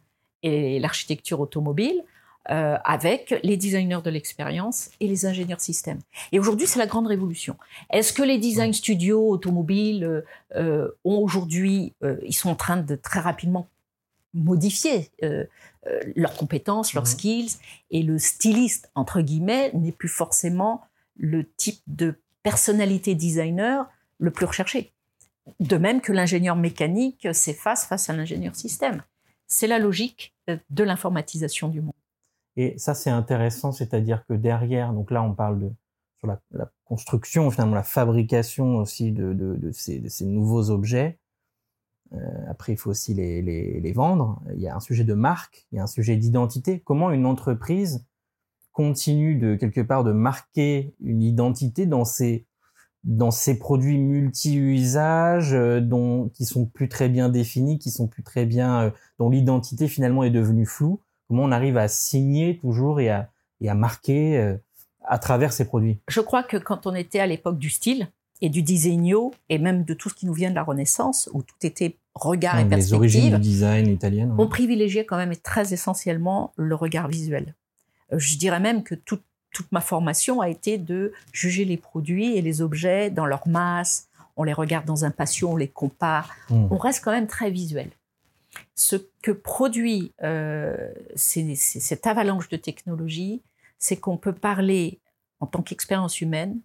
et 0.44 0.80
l'architecture 0.80 1.40
automobile. 1.40 2.04
Euh, 2.50 2.78
avec 2.84 3.40
les 3.44 3.58
designers 3.58 4.00
de 4.04 4.10
l'expérience 4.10 4.90
et 5.00 5.08
les 5.08 5.28
ingénieurs 5.28 5.62
système. 5.62 6.00
Et 6.32 6.40
aujourd'hui, 6.40 6.66
c'est 6.66 6.80
la 6.80 6.88
grande 6.88 7.06
révolution. 7.06 7.58
Est-ce 7.92 8.12
que 8.12 8.24
les 8.24 8.40
design 8.40 8.74
studios 8.74 9.30
automobiles 9.30 10.24
ont 10.56 10.90
aujourd'hui, 11.06 11.94
ils 12.24 12.34
sont 12.34 12.50
en 12.50 12.56
train 12.56 12.78
de 12.78 12.96
très 12.96 13.20
rapidement 13.20 13.70
modifier 14.34 15.10
euh, 15.24 15.46
euh, 15.88 16.00
leurs 16.16 16.36
compétences, 16.36 16.94
leurs 16.94 17.08
skills. 17.08 17.58
Et 17.92 18.04
le 18.04 18.18
styliste, 18.18 18.90
entre 18.96 19.22
guillemets, 19.22 19.72
n'est 19.74 19.92
plus 19.92 20.10
forcément 20.10 20.84
le 21.18 21.50
type 21.58 21.82
de 21.88 22.20
personnalité 22.44 23.16
designer 23.16 23.90
le 24.20 24.32
plus 24.32 24.46
recherché. 24.46 24.92
De 25.60 25.78
même 25.78 26.02
que 26.02 26.12
l'ingénieur 26.12 26.56
mécanique 26.56 27.28
s'efface 27.34 27.86
face 27.86 28.10
à 28.10 28.14
l'ingénieur 28.14 28.56
système. 28.56 29.04
C'est 29.48 29.68
la 29.68 29.80
logique 29.80 30.34
euh, 30.50 30.58
de 30.70 30.84
l'informatisation 30.84 31.70
du 31.70 31.82
monde. 31.82 31.94
Et 32.60 32.78
ça, 32.78 32.94
c'est 32.94 33.10
intéressant, 33.10 33.72
c'est-à-dire 33.72 34.26
que 34.26 34.34
derrière, 34.34 34.92
donc 34.92 35.12
là, 35.12 35.24
on 35.24 35.34
parle 35.34 35.60
de 35.60 35.72
la, 36.52 36.70
construction, 36.84 37.50
finalement, 37.52 37.76
la 37.76 37.84
fabrication 37.84 38.76
aussi 38.76 39.14
de, 39.14 39.72
ces, 39.72 40.26
nouveaux 40.26 40.70
objets. 40.70 41.20
Euh, 42.12 42.18
après, 42.50 42.74
il 42.74 42.76
faut 42.78 42.90
aussi 42.90 43.14
les, 43.14 43.94
vendre. 43.94 44.42
Il 44.54 44.60
y 44.60 44.68
a 44.68 44.76
un 44.76 44.82
sujet 44.82 45.06
de 45.06 45.14
marque, 45.14 45.68
il 45.72 45.78
y 45.78 45.80
a 45.80 45.84
un 45.84 45.88
sujet 45.88 46.18
d'identité. 46.18 46.82
Comment 46.82 47.12
une 47.12 47.26
entreprise 47.26 48.06
continue 48.74 49.38
de 49.38 49.56
quelque 49.56 49.80
part 49.80 50.04
de 50.04 50.12
marquer 50.12 50.94
une 51.00 51.24
identité 51.24 51.86
dans 51.86 52.04
ses 52.04 52.46
ces 53.32 53.58
produits 53.58 54.00
multi-usages 54.00 55.54
euh, 55.54 55.80
dont 55.80 56.28
qui 56.28 56.44
sont 56.44 56.66
plus 56.66 56.90
très 56.90 57.08
bien 57.08 57.30
définis, 57.30 57.80
qui 57.80 57.90
sont 57.90 58.10
plus 58.10 58.24
très 58.24 58.46
bien 58.46 58.82
euh, 58.82 58.92
dont 59.18 59.30
l'identité 59.30 59.88
finalement 59.88 60.26
est 60.26 60.30
devenue 60.30 60.66
floue? 60.66 61.00
Comment 61.30 61.44
on 61.44 61.52
arrive 61.52 61.78
à 61.78 61.88
signer 61.88 62.58
toujours 62.58 63.00
et 63.00 63.10
à 63.10 63.30
et 63.62 63.70
à 63.70 63.76
marquer 63.76 64.56
à 65.06 65.20
travers 65.20 65.54
ces 65.54 65.66
produits 65.66 66.00
Je 66.08 66.22
crois 66.22 66.44
que 66.44 66.58
quand 66.58 66.88
on 66.88 66.96
était 66.96 67.20
à 67.20 67.28
l'époque 67.28 67.60
du 67.60 67.70
style, 67.70 68.10
et 68.42 68.50
du 68.50 68.62
disegno 68.62 69.34
et 69.50 69.58
même 69.58 69.84
de 69.84 69.94
tout 69.94 70.10
ce 70.10 70.16
qui 70.16 70.26
nous 70.26 70.34
vient 70.34 70.50
de 70.50 70.56
la 70.56 70.64
Renaissance 70.64 71.30
où 71.34 71.44
tout 71.44 71.56
était 71.64 71.98
regard 72.16 72.60
et 72.60 72.66
perspective. 72.66 72.92
Les 72.92 72.94
origines 72.94 73.36
du 73.36 73.42
design 73.42 73.88
italien. 73.88 74.36
On 74.38 74.48
privilégiait 74.48 75.06
quand 75.06 75.18
même 75.18 75.36
très 75.36 75.74
essentiellement 75.74 76.54
le 76.56 76.76
regard 76.76 77.08
visuel. 77.08 77.56
Euh, 78.14 78.20
je 78.20 78.38
dirais 78.38 78.60
même 78.60 78.84
que 78.84 78.96
toute, 78.96 79.24
toute 79.54 79.72
ma 79.72 79.82
formation 79.82 80.42
a 80.42 80.50
été 80.50 80.78
de 80.78 81.14
juger 81.32 81.66
les 81.66 81.78
produits 81.78 82.38
et 82.38 82.42
les 82.42 82.62
objets 82.62 83.10
dans 83.10 83.26
leur 83.26 83.48
masse. 83.48 84.08
On 84.38 84.44
les 84.44 84.54
regarde 84.54 84.86
dans 84.86 85.04
un 85.04 85.12
patio, 85.12 85.50
on 85.50 85.58
les 85.58 85.68
compare. 85.68 86.34
Hmm. 86.50 86.68
On 86.72 86.78
reste 86.78 87.04
quand 87.04 87.12
même 87.12 87.28
très 87.28 87.52
visuel. 87.52 87.90
Ce 88.76 88.96
que 89.22 89.32
produit 89.32 90.14
euh, 90.24 90.94
cette 91.16 92.08
avalanche 92.08 92.50
de 92.50 92.58
technologie, 92.58 93.42
c'est 93.78 93.98
qu'on 93.98 94.18
peut 94.18 94.34
parler 94.34 95.00
en 95.40 95.48
tant 95.48 95.62
qu'expérience 95.62 96.22
humaine 96.22 96.60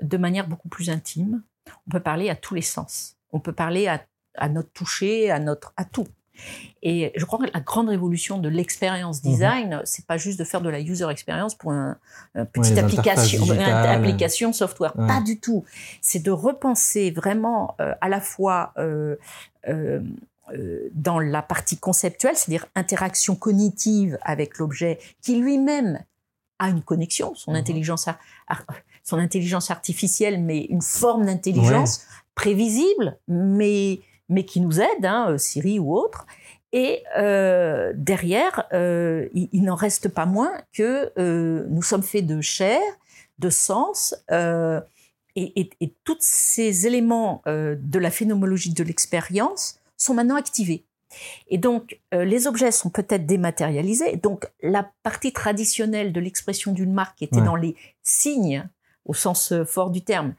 de 0.00 0.16
manière 0.16 0.48
beaucoup 0.48 0.68
plus 0.68 0.90
intime. 0.90 1.42
On 1.86 1.90
peut 1.90 2.00
parler 2.00 2.30
à 2.30 2.36
tous 2.36 2.54
les 2.54 2.62
sens. 2.62 3.16
On 3.32 3.40
peut 3.40 3.52
parler 3.52 3.88
à, 3.88 4.48
notre 4.48 4.70
toucher, 4.72 5.30
à 5.30 5.38
notre 5.38 5.72
à 5.76 5.84
tout. 5.84 6.08
Et 6.82 7.12
je 7.14 7.24
crois 7.24 7.38
que 7.38 7.50
la 7.52 7.60
grande 7.60 7.88
révolution 7.88 8.38
de 8.38 8.48
l'expérience 8.48 9.22
mhm. 9.22 9.30
design, 9.30 9.82
c'est 9.84 10.06
pas 10.06 10.16
juste 10.16 10.38
de 10.38 10.44
faire 10.44 10.60
de 10.60 10.70
la 10.70 10.80
user 10.80 11.08
experience 11.10 11.54
pour 11.54 11.72
un, 11.72 11.98
une 12.34 12.46
petite 12.46 12.78
application, 12.78 13.44
une 13.44 13.60
application 13.60 14.52
software. 14.52 14.92
Pas 14.94 15.20
du 15.20 15.38
tout. 15.38 15.64
C'est 16.00 16.20
de 16.20 16.30
repenser 16.30 17.10
vraiment 17.10 17.76
euh, 17.80 17.94
à 18.00 18.08
la 18.08 18.20
fois 18.20 18.72
euh, 18.78 19.16
euh, 19.68 20.00
dans 20.92 21.20
la 21.20 21.40
partie 21.40 21.78
conceptuelle, 21.78 22.36
c'est-à-dire 22.36 22.66
interaction 22.74 23.36
cognitive 23.36 24.18
avec 24.22 24.58
l'objet, 24.58 24.98
qui 25.22 25.36
lui-même 25.36 26.02
a 26.58 26.68
une 26.68 26.82
connexion, 26.82 27.34
son 27.34 27.52
mhm. 27.52 27.58
intelligence 27.58 28.08
son 29.02 29.18
intelligence 29.18 29.70
artificielle, 29.70 30.40
mais 30.40 30.60
une 30.60 30.82
forme 30.82 31.26
d'intelligence 31.26 32.06
prévisible, 32.34 33.18
mais, 33.28 34.00
mais 34.28 34.44
qui 34.44 34.60
nous 34.60 34.80
aide, 34.80 35.04
hein, 35.04 35.30
euh, 35.30 35.38
Siri 35.38 35.78
ou 35.78 35.94
autre. 35.96 36.26
Et 36.72 37.02
euh, 37.18 37.92
derrière, 37.94 38.66
euh, 38.72 39.28
il, 39.34 39.62
n'en 39.62 39.74
reste 39.74 40.08
pas 40.08 40.24
moins 40.24 40.52
que 40.72 41.12
nous 41.68 41.82
sommes 41.82 42.02
faits 42.02 42.26
de 42.26 42.40
chair, 42.40 42.80
de 43.38 43.50
sens, 43.50 44.14
et, 45.34 45.70
et, 45.80 45.94
tous 46.04 46.16
ces 46.20 46.86
éléments 46.86 47.42
de 47.46 47.98
la 47.98 48.10
phénoménologie 48.10 48.72
de 48.72 48.84
l'expérience 48.84 49.80
sont 50.02 50.14
maintenant 50.14 50.36
activés. 50.36 50.84
Et 51.48 51.58
donc, 51.58 52.00
les 52.10 52.46
objets 52.46 52.70
sont 52.70 52.88
peut-être 52.88 53.26
dématérialisés. 53.26 54.16
Donc, 54.16 54.50
la 54.62 54.90
partie 55.02 55.32
traditionnelle 55.34 56.10
de 56.10 56.20
l'expression 56.20 56.72
d'une 56.72 56.94
marque 56.94 57.18
qui 57.18 57.24
était 57.24 57.42
dans 57.42 57.54
les 57.54 57.76
signes 58.02 58.66
au 59.04 59.14
sens 59.14 59.52
euh, 59.52 59.64
fort 59.64 59.90
du 59.90 60.02
terme, 60.02 60.34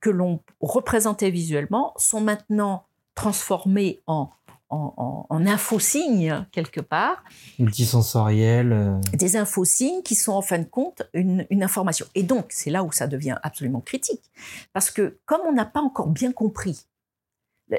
que 0.00 0.10
l'on 0.10 0.40
représentait 0.60 1.30
visuellement, 1.30 1.92
sont 1.96 2.20
maintenant 2.20 2.84
transformés 3.14 4.00
en, 4.06 4.30
en, 4.70 5.26
en, 5.28 5.46
infosignes 5.46 6.46
quelque 6.52 6.80
part. 6.80 7.22
Multisensoriels. 7.58 8.72
Euh. 8.72 9.00
Des 9.12 9.36
infosignes 9.36 10.02
qui 10.02 10.14
sont 10.14 10.32
en 10.32 10.42
fin 10.42 10.58
de 10.58 10.64
compte 10.64 11.02
une, 11.12 11.46
une 11.50 11.62
information. 11.62 12.06
Et 12.14 12.22
donc, 12.22 12.46
c'est 12.50 12.70
là 12.70 12.82
où 12.82 12.92
ça 12.92 13.06
devient 13.06 13.36
absolument 13.42 13.80
critique. 13.80 14.22
Parce 14.72 14.90
que 14.90 15.18
comme 15.26 15.40
on 15.46 15.52
n'a 15.52 15.66
pas 15.66 15.80
encore 15.80 16.08
bien 16.08 16.32
compris 16.32 16.86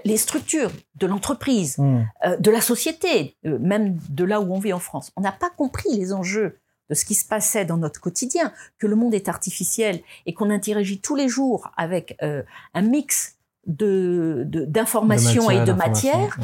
les 0.03 0.17
structures 0.17 0.71
de 0.95 1.07
l'entreprise, 1.07 1.77
mmh. 1.77 2.05
euh, 2.25 2.37
de 2.37 2.51
la 2.51 2.61
société, 2.61 3.37
même 3.43 3.97
de 4.09 4.23
là 4.23 4.41
où 4.41 4.53
on 4.53 4.59
vit 4.59 4.73
en 4.73 4.79
France, 4.79 5.11
on 5.15 5.21
n'a 5.21 5.31
pas 5.31 5.49
compris 5.49 5.95
les 5.95 6.13
enjeux 6.13 6.59
de 6.89 6.95
ce 6.95 7.05
qui 7.05 7.15
se 7.15 7.25
passait 7.25 7.65
dans 7.65 7.77
notre 7.77 7.99
quotidien, 7.99 8.51
que 8.77 8.87
le 8.87 8.95
monde 8.95 9.13
est 9.13 9.27
artificiel 9.27 10.01
et 10.25 10.33
qu'on 10.33 10.49
interagit 10.49 11.01
tous 11.01 11.15
les 11.15 11.27
jours 11.27 11.71
avec 11.77 12.17
euh, 12.21 12.43
un 12.73 12.81
mix 12.81 13.37
de 13.65 14.43
d'informations 14.47 15.49
et 15.49 15.63
de 15.65 15.71
matières. 15.71 16.37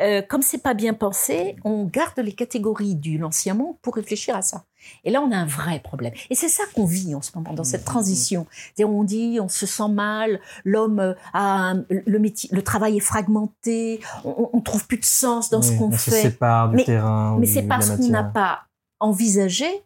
Euh, 0.00 0.22
comme 0.22 0.42
c'est 0.42 0.62
pas 0.62 0.74
bien 0.74 0.94
pensé, 0.94 1.56
on 1.64 1.84
garde 1.84 2.18
les 2.20 2.32
catégories 2.32 2.94
du 2.94 3.18
l'ancien 3.18 3.54
monde 3.54 3.76
pour 3.82 3.96
réfléchir 3.96 4.36
à 4.36 4.42
ça. 4.42 4.64
Et 5.04 5.10
là, 5.10 5.20
on 5.20 5.30
a 5.32 5.36
un 5.36 5.46
vrai 5.46 5.80
problème. 5.80 6.12
Et 6.30 6.34
c'est 6.34 6.48
ça 6.48 6.62
qu'on 6.74 6.86
vit 6.86 7.14
en 7.14 7.22
ce 7.22 7.30
moment 7.34 7.52
dans 7.52 7.64
cette 7.64 7.82
mmh, 7.82 7.84
transition. 7.84 8.46
On 8.78 9.04
dit, 9.04 9.38
on 9.40 9.48
se 9.48 9.66
sent 9.66 9.88
mal, 9.88 10.40
l'homme 10.64 11.14
a 11.32 11.74
le 11.88 12.18
métier, 12.18 12.48
le 12.52 12.62
travail 12.62 12.96
est 12.96 13.00
fragmenté, 13.00 14.00
on, 14.24 14.50
on 14.52 14.60
trouve 14.60 14.86
plus 14.86 14.98
de 14.98 15.04
sens 15.04 15.50
dans 15.50 15.62
ce 15.62 15.72
qu'on 15.72 15.90
fait. 15.90 16.10
Se 16.10 16.22
sépare 16.22 16.70
du 16.70 16.76
mais, 16.76 16.84
terrain. 16.84 17.36
Mais 17.38 17.46
c'est 17.46 17.62
parce 17.62 17.90
qu'on 17.90 18.08
n'a 18.08 18.24
pas 18.24 18.64
envisager 19.00 19.82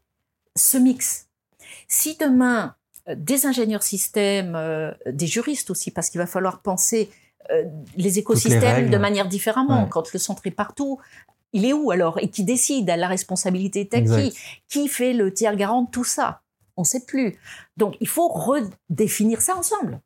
ce 0.57 0.77
mix. 0.77 1.27
Si 1.89 2.17
demain, 2.17 2.75
euh, 3.09 3.15
des 3.17 3.47
ingénieurs 3.47 3.83
systèmes, 3.83 4.55
euh, 4.55 4.93
des 5.07 5.27
juristes 5.27 5.71
aussi, 5.71 5.91
parce 5.91 6.11
qu'il 6.11 6.21
va 6.21 6.27
falloir 6.27 6.61
penser 6.61 7.11
euh, 7.51 7.65
les 7.97 8.19
écosystèmes 8.19 8.91
de 8.91 8.99
manière 8.99 9.29
différemment. 9.29 9.87
Quand 9.87 10.13
le 10.13 10.19
centre 10.19 10.47
est 10.47 10.51
partout, 10.53 10.99
il 11.53 11.65
est 11.65 11.73
où 11.73 11.91
alors? 11.91 12.19
Et 12.21 12.29
qui 12.29 12.45
décide 12.45 12.89
à 12.91 12.97
la 12.97 13.09
responsabilité 13.09 13.89
est 13.93 14.05
qui 14.05 14.39
Qui 14.69 14.89
fait 14.89 15.13
le 15.13 15.33
tiers 15.33 15.57
garant 15.57 15.83
de 15.83 15.91
tout 15.91 16.05
ça? 16.05 16.43
On 16.77 16.83
ne 16.83 16.87
sait 16.87 17.05
plus. 17.07 17.39
Donc 17.77 17.97
il 18.01 18.09
faut 18.09 18.29
redéfinir 18.29 19.41
ça 19.41 19.57
ensemble. 19.57 20.01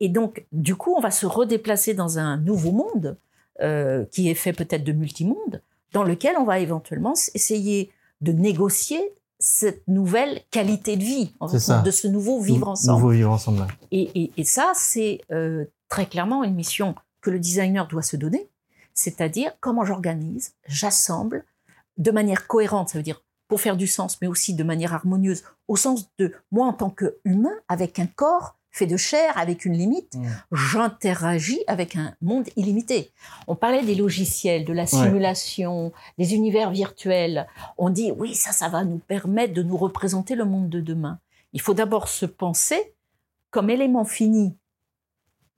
Et 0.00 0.08
donc 0.08 0.46
du 0.52 0.76
coup, 0.76 0.94
on 0.96 1.00
va 1.00 1.10
se 1.10 1.26
redéplacer 1.26 1.94
dans 1.94 2.18
un 2.18 2.36
nouveau 2.36 2.72
monde 2.72 3.16
qui 4.12 4.30
est 4.30 4.34
fait 4.34 4.52
peut-être 4.52 4.84
de 4.84 4.92
multimonde, 4.92 5.62
dans 5.92 6.04
lequel 6.04 6.36
on 6.38 6.44
va 6.44 6.60
éventuellement 6.60 7.14
essayer 7.34 7.90
de 8.20 8.32
négocier 8.32 9.00
cette 9.38 9.86
nouvelle 9.86 10.40
qualité 10.50 10.96
de 10.96 11.04
vie, 11.04 11.32
de 11.40 11.90
ce 11.90 12.08
nouveau 12.08 12.40
vivre 12.40 12.68
ensemble. 12.68 12.98
Nouveau 12.98 13.10
vivre 13.10 13.30
ensemble. 13.30 13.66
Et, 13.92 14.32
et, 14.36 14.44
ça, 14.44 14.72
c'est 14.74 15.20
euh, 15.30 15.66
très 15.88 16.06
clairement 16.06 16.42
une 16.42 16.54
mission 16.54 16.94
que 17.20 17.30
le 17.30 17.38
designer 17.38 17.86
doit 17.86 18.02
se 18.02 18.16
donner, 18.16 18.48
c'est-à-dire 18.98 19.52
comment 19.60 19.84
j'organise, 19.84 20.54
j'assemble 20.66 21.44
de 21.96 22.10
manière 22.10 22.46
cohérente, 22.46 22.90
ça 22.90 22.98
veut 22.98 23.04
dire 23.04 23.22
pour 23.48 23.60
faire 23.60 23.76
du 23.76 23.86
sens, 23.86 24.18
mais 24.20 24.28
aussi 24.28 24.54
de 24.54 24.62
manière 24.62 24.92
harmonieuse, 24.92 25.42
au 25.68 25.76
sens 25.76 26.10
de 26.18 26.34
moi 26.50 26.66
en 26.66 26.72
tant 26.74 26.90
qu'humain, 26.90 27.54
avec 27.68 27.98
un 27.98 28.06
corps 28.06 28.56
fait 28.70 28.86
de 28.86 28.96
chair, 28.98 29.32
avec 29.38 29.64
une 29.64 29.72
limite, 29.72 30.14
Mm. 30.16 30.26
j'interagis 30.52 31.60
avec 31.66 31.96
un 31.96 32.14
monde 32.20 32.46
illimité. 32.56 33.10
On 33.46 33.56
parlait 33.56 33.82
des 33.82 33.94
logiciels, 33.94 34.64
de 34.64 34.72
la 34.74 34.86
simulation, 34.86 35.92
des 36.18 36.34
univers 36.34 36.70
virtuels. 36.70 37.48
On 37.78 37.88
dit, 37.90 38.12
oui, 38.12 38.34
ça, 38.34 38.52
ça 38.52 38.68
va 38.68 38.84
nous 38.84 38.98
permettre 38.98 39.54
de 39.54 39.62
nous 39.62 39.76
représenter 39.76 40.34
le 40.34 40.44
monde 40.44 40.68
de 40.68 40.80
demain. 40.80 41.18
Il 41.54 41.60
faut 41.60 41.74
d'abord 41.74 42.08
se 42.08 42.26
penser 42.26 42.94
comme 43.50 43.70
élément 43.70 44.04
fini. 44.04 44.54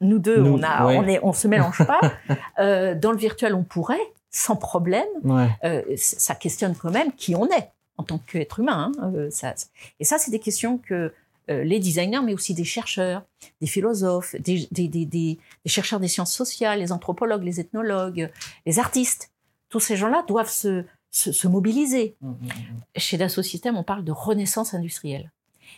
Nous 0.01 0.19
deux, 0.19 0.41
Nous, 0.41 0.55
on 0.59 0.63
a, 0.63 0.87
ouais. 0.87 0.97
on 0.99 1.07
est, 1.07 1.21
on 1.23 1.33
se 1.33 1.47
mélange 1.49 1.85
pas. 1.87 2.01
Euh, 2.59 2.95
dans 2.95 3.11
le 3.13 3.17
virtuel, 3.19 3.55
on 3.55 3.63
pourrait, 3.65 4.01
sans 4.31 4.57
problème. 4.57 5.07
Ouais. 5.25 5.49
Euh, 5.65 5.83
ça 5.97 6.35
questionne 6.35 6.75
quand 6.75 6.91
même 6.91 7.13
qui 7.13 7.35
on 7.35 7.47
est 7.47 7.71
en 7.97 8.03
tant 8.03 8.19
qu'être 8.19 8.61
humain. 8.61 8.93
hein. 9.01 9.13
Euh, 9.15 9.31
ça- 9.31 9.55
et 9.99 10.05
ça, 10.05 10.19
c'est 10.19 10.31
des 10.31 10.39
questions 10.41 10.79
que 10.79 11.13
euh, 11.51 11.65
les 11.65 11.79
designers, 11.81 12.21
mais 12.23 12.33
aussi 12.35 12.55
des 12.55 12.65
chercheurs, 12.65 13.23
des 13.61 13.67
philosophes, 13.67 14.37
des, 14.37 14.69
des- 14.71 14.89
des- 14.89 15.05
des- 15.07 15.39
chercheurs 15.67 15.99
des 16.01 16.09
sciences 16.09 16.33
sociales, 16.33 16.79
les 16.79 16.93
anthropologues, 16.93 17.43
les 17.43 17.59
ethnologues, 17.61 18.31
les 18.67 18.79
artistes, 18.79 19.31
tous 19.69 19.81
ces 19.81 19.97
gens-là 19.97 20.23
doivent 20.29 20.51
se, 20.51 20.85
se- 21.11 21.33
se 21.33 21.49
mobiliser. 21.49 22.15
Mm, 22.21 22.29
mm, 22.29 22.33
mm. 22.47 22.51
Chez 22.97 23.17
Dassault 23.17 23.43
Systèmes, 23.43 23.77
on 23.77 23.83
parle 23.85 24.05
de 24.05 24.13
renaissance 24.13 24.75
industrielle. 24.75 25.31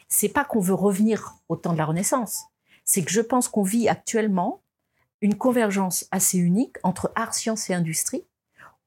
C'est 0.09 0.29
pas 0.29 0.45
qu'on 0.45 0.61
veut 0.61 0.75
revenir 0.75 1.35
au 1.49 1.57
temps 1.57 1.73
de 1.73 1.79
la 1.79 1.87
Renaissance, 1.87 2.43
c'est 2.85 3.03
que 3.03 3.11
je 3.11 3.21
pense 3.21 3.49
qu'on 3.49 3.63
vit 3.63 3.89
actuellement 3.89 4.61
une 5.21 5.37
convergence 5.37 6.07
assez 6.11 6.39
unique 6.39 6.77
entre 6.83 7.13
art, 7.15 7.35
science 7.35 7.71
et 7.71 7.75
industrie, 7.75 8.25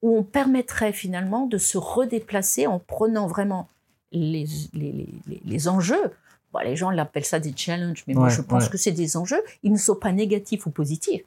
où 0.02 0.16
on 0.16 0.22
permettrait 0.22 0.92
finalement 0.92 1.46
de 1.46 1.56
se 1.58 1.78
redéplacer 1.78 2.66
en 2.66 2.78
prenant 2.78 3.26
vraiment 3.26 3.68
les, 4.12 4.46
les, 4.74 4.92
les- 4.92 5.08
les- 5.26 5.42
les 5.44 5.68
enjeux. 5.68 6.12
Bon, 6.52 6.60
les 6.60 6.76
gens 6.76 6.90
l'appellent 6.90 7.24
ça 7.24 7.40
des 7.40 7.54
challenges, 7.56 8.04
mais 8.06 8.14
moi 8.14 8.28
je 8.28 8.40
pense 8.42 8.64
ouais. 8.64 8.70
que 8.70 8.78
c'est 8.78 8.92
des 8.92 9.16
enjeux. 9.16 9.42
Ils 9.62 9.72
ne 9.72 9.78
sont 9.78 9.96
pas 9.96 10.12
négatifs 10.12 10.66
ou 10.66 10.70
positifs. 10.70 11.22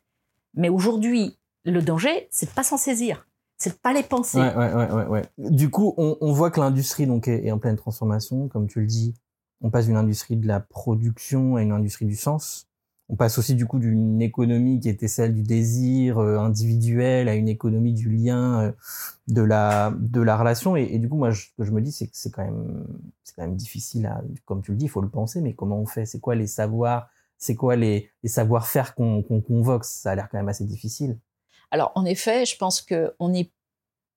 Mais 0.55 0.69
aujourd'hui, 0.69 1.38
le 1.65 1.82
danger, 1.82 2.27
c'est 2.32 2.47
de 2.47 2.51
pas 2.51 2.63
s'en 2.63 2.77
saisir, 2.77 3.27
c'est 3.58 3.71
de 3.71 3.75
pas 3.79 3.93
les 3.93 4.03
penser. 4.03 4.38
Ouais, 4.39 4.55
ouais, 4.55 4.73
ouais, 4.73 4.91
ouais, 4.91 5.05
ouais. 5.05 5.21
Du 5.38 5.69
coup, 5.69 5.93
on, 5.97 6.17
on 6.21 6.32
voit 6.32 6.51
que 6.51 6.60
l'industrie 6.60 7.05
donc 7.08 7.27
est, 7.27 7.45
est 7.45 7.51
en 7.51 7.58
pleine 7.60 7.75
transformation, 7.75 8.47
comme 8.47 8.67
tu 8.67 8.79
le 8.79 8.86
dis. 8.88 9.13
On 9.62 9.69
passe 9.69 9.88
d'une 9.88 9.98
industrie 9.98 10.38
de 10.38 10.48
la 10.48 10.60
production 10.60 11.56
à 11.56 11.62
une 11.62 11.72
industrie 11.72 12.06
du 12.06 12.15
sens. 12.15 12.67
On 13.12 13.15
passe 13.15 13.39
aussi 13.39 13.56
du 13.56 13.65
coup 13.65 13.80
d'une 13.80 14.22
économie 14.22 14.80
qui 14.80 14.88
était 14.88 15.08
celle 15.08 15.34
du 15.34 15.41
désir 15.41 16.19
euh, 16.19 16.38
individuel 16.38 17.28
à 17.28 17.34
une 17.34 17.50
économie 17.50 17.93
du 17.93 18.10
lien, 18.10 18.62
euh, 18.62 18.72
de 19.28 19.41
la 19.41 19.91
de 19.98 20.22
la 20.22 20.38
relation. 20.38 20.76
Et, 20.76 21.00
du 21.00 21.10
coup, 21.10 21.17
moi, 21.17 21.34
ce 21.34 21.48
que 21.58 21.65
je 21.65 21.72
me 21.72 21.82
dis, 21.82 21.91
c'est 21.91 22.06
que 22.06 22.15
c'est 22.15 22.30
quand 22.30 22.43
même 22.43 22.86
c'est 23.24 23.36
quand 23.36 23.41
même 23.41 23.56
difficile 23.56 24.06
à, 24.06 24.22
comme 24.45 24.62
tu 24.62 24.72
le 24.72 24.78
dis, 24.78 24.86
il 24.86 24.89
faut 24.89 25.02
le 25.02 25.10
penser. 25.10 25.41
Mais 25.41 25.54
comment 25.54 25.80
on 25.80 25.88
fait? 25.88 26.06
C'est 26.06 26.19
quoi 26.19 26.36
les 26.36 26.48
savoirs? 26.48 27.10
C'est 27.39 27.56
quoi 27.56 27.76
les, 27.76 28.12
savoir-faire 28.26 28.93
qu'on 28.93 29.24
convoque? 29.24 29.86
Ça 29.86 30.12
a 30.12 30.15
l'air 30.15 30.30
quand 30.30 30.38
même 30.38 30.50
assez 30.50 30.65
difficile. 30.65 31.17
Alors, 31.72 31.91
en 31.95 32.06
effet, 32.06 32.45
je 32.45 32.58
pense 32.58 32.82
qu'on 32.82 33.30
n'est 33.30 33.52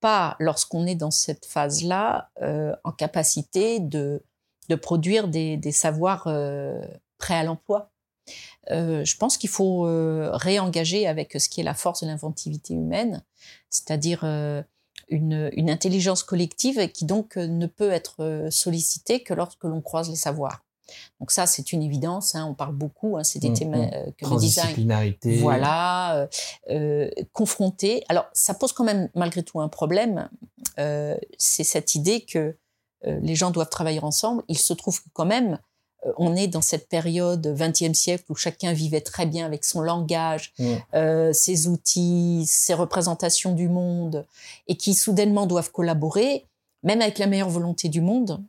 pas, 0.01 0.37
lorsqu'on 0.41 0.87
est 0.87 0.97
dans 0.97 1.13
cette 1.13 1.47
phase-là, 1.47 2.31
euh, 2.43 2.75
en 2.83 2.93
capacité 2.93 3.79
de, 3.79 4.23
de 4.69 4.75
produire 4.75 5.29
des, 5.29 5.57
des 5.57 5.73
savoirs 5.73 6.25
euh, 6.27 6.81
prêts 7.19 7.35
à 7.35 7.43
l'emploi. 7.45 7.91
Euh, 8.71 9.05
je 9.05 9.17
pense 9.17 9.37
qu'il 9.37 9.51
faut 9.51 9.87
euh, 9.87 10.31
réengager 10.33 11.07
avec 11.09 11.33
ce 11.41 11.49
qui 11.49 11.61
est 11.61 11.65
la 11.65 11.75
force 11.75 12.03
de 12.03 12.07
l'inventivité 12.07 12.75
humaine, 12.75 13.25
c'est-à-dire 13.71 14.21
euh, 14.23 14.63
une, 15.09 15.51
une 15.55 15.69
intelligence 15.69 16.23
collective 16.23 16.89
qui 16.93 17.05
donc 17.05 17.37
ne 17.37 17.67
peut 17.67 17.91
être 17.91 18.47
sollicitée 18.51 19.23
que 19.23 19.35
lorsque 19.35 19.65
l'on 19.65 19.81
croise 19.81 20.09
les 20.09 20.17
savoirs. 20.17 20.65
Donc 21.21 21.31
ça, 21.33 21.47
c'est 21.47 21.73
une 21.73 21.83
évidence. 21.83 22.35
hein, 22.35 22.47
on 22.49 22.55
parle 22.55 22.75
beaucoup. 22.75 23.17
hein, 23.17 23.25
c'est 23.25 23.39
des 23.41 23.51
Mm, 23.51 23.55
thèmes 23.55 23.71
mm. 23.71 23.91
euh, 23.95 24.11
que 24.17 24.25
le 24.25 24.41
design 24.41 24.75
voilà, 25.41 26.29
confronté. 27.33 28.05
Alors, 28.09 28.27
ça 28.33 28.55
pose 28.55 28.73
quand 28.73 28.85
même 28.85 29.09
malgré 29.15 29.43
tout 29.43 29.61
un 29.61 29.69
problème. 29.69 30.29
C'est 30.77 31.65
cette 31.65 31.95
idée 31.95 32.21
que 32.25 32.57
les 33.05 33.35
gens 33.35 33.51
doivent 33.51 33.69
travailler 33.71 34.01
ensemble. 34.03 34.43
Il 34.49 34.59
se 34.59 34.73
trouve 34.73 35.01
que 35.03 35.09
quand 35.13 35.25
même, 35.27 35.59
euh, 36.07 36.13
on 36.19 36.35
est 36.37 36.49
dans 36.49 36.61
cette 36.63 36.89
période 36.89 37.47
20e 37.47 37.95
siècle 37.95 38.25
où 38.31 38.35
chacun 38.35 38.73
vivait 38.73 39.01
très 39.01 39.27
bien 39.27 39.47
avec 39.47 39.65
son 39.65 39.81
langage, 39.81 40.53
Mm. 40.59 40.65
euh, 40.95 41.33
ses 41.33 41.69
outils, 41.69 42.45
ses 42.47 42.75
représentations 42.75 43.53
du 43.55 43.69
monde, 43.69 44.27
et 44.69 44.77
qui 44.77 44.95
soudainement 44.95 45.47
doivent 45.47 45.71
collaborer, 45.73 46.47
même 46.83 47.01
avec 47.01 47.19
la 47.19 47.27
meilleure 47.27 47.51
volonté 47.51 47.89
du 47.89 48.01
monde. 48.01 48.43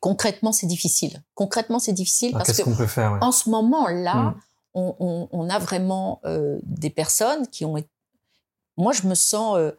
Concrètement, 0.00 0.52
c'est 0.52 0.66
difficile. 0.66 1.22
Concrètement, 1.34 1.78
c'est 1.78 1.92
difficile 1.92 2.34
Alors, 2.34 2.46
parce 2.46 2.58
que 2.60 2.70
peut 2.76 2.86
faire 2.86 3.12
ouais. 3.12 3.18
en 3.22 3.32
ce 3.32 3.48
moment-là, 3.50 4.14
Mm. 4.14 4.34
on, 4.74 4.96
on- 4.98 5.28
on 5.32 5.48
a 5.48 5.58
vraiment 5.58 6.20
euh, 6.24 6.58
des 6.64 6.90
personnes 6.90 7.46
qui 7.48 7.64
ont. 7.64 7.76
Moi, 8.76 8.92
je 8.92 9.06
me 9.06 9.14
sens... 9.14 9.56
euh, 9.56 9.72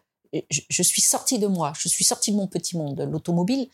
je, 0.50 0.62
je 0.70 0.84
suis 0.84 1.02
sortie 1.02 1.40
de 1.40 1.48
moi, 1.48 1.74
je 1.78 1.88
suis 1.88 2.04
sortie 2.04 2.32
de 2.32 2.38
mon 2.38 2.48
petit 2.48 2.78
monde. 2.78 3.00
L'automobile, 3.12 3.68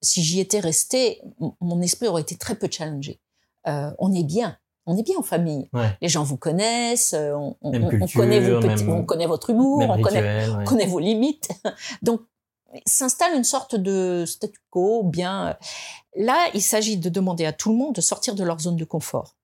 si 0.00 0.22
j'y 0.22 0.40
étais 0.40 0.60
restée, 0.60 1.22
mon 1.60 1.80
esprit 1.80 2.08
aurait 2.08 2.22
été 2.22 2.36
très 2.36 2.54
peu 2.56 2.68
challengé. 2.70 3.20
Euh, 3.68 3.90
on 3.98 4.12
est 4.12 4.24
bien. 4.24 4.58
On 4.86 4.96
est 4.96 5.04
bien 5.04 5.16
en 5.16 5.22
famille. 5.22 5.68
Ouais. 5.72 5.96
Les 6.00 6.08
gens 6.08 6.24
vous 6.24 6.36
connaissent, 6.36 7.14
euh, 7.14 7.34
on, 7.34 7.54
connaît 7.70 8.40
vos 8.40 8.60
petits- 8.60 8.84
même- 8.84 8.90
on 8.90 9.04
connaît 9.04 9.26
votre 9.26 9.50
humour, 9.50 9.78
on 9.88 10.02
connaît, 10.02 10.38
rituel, 10.40 10.50
ouais. 10.50 10.56
on 10.62 10.64
connaît 10.64 10.86
vos 10.86 10.98
limites. 10.98 11.48
Donc, 12.02 12.22
s'installe 12.86 13.36
une 13.36 13.44
sorte 13.44 13.76
de 13.76 14.24
statu 14.26 14.58
quo 14.70 15.04
bien. 15.04 15.56
Là, 16.16 16.48
il 16.54 16.62
s'agit 16.62 16.96
de 16.96 17.08
demander 17.08 17.44
à 17.44 17.52
tout 17.52 17.70
le 17.70 17.76
monde 17.76 17.94
de 17.94 18.00
sortir 18.00 18.34
de 18.34 18.42
leur 18.42 18.58
zone 18.58 18.76
de 18.76 18.84
confort 18.84 19.36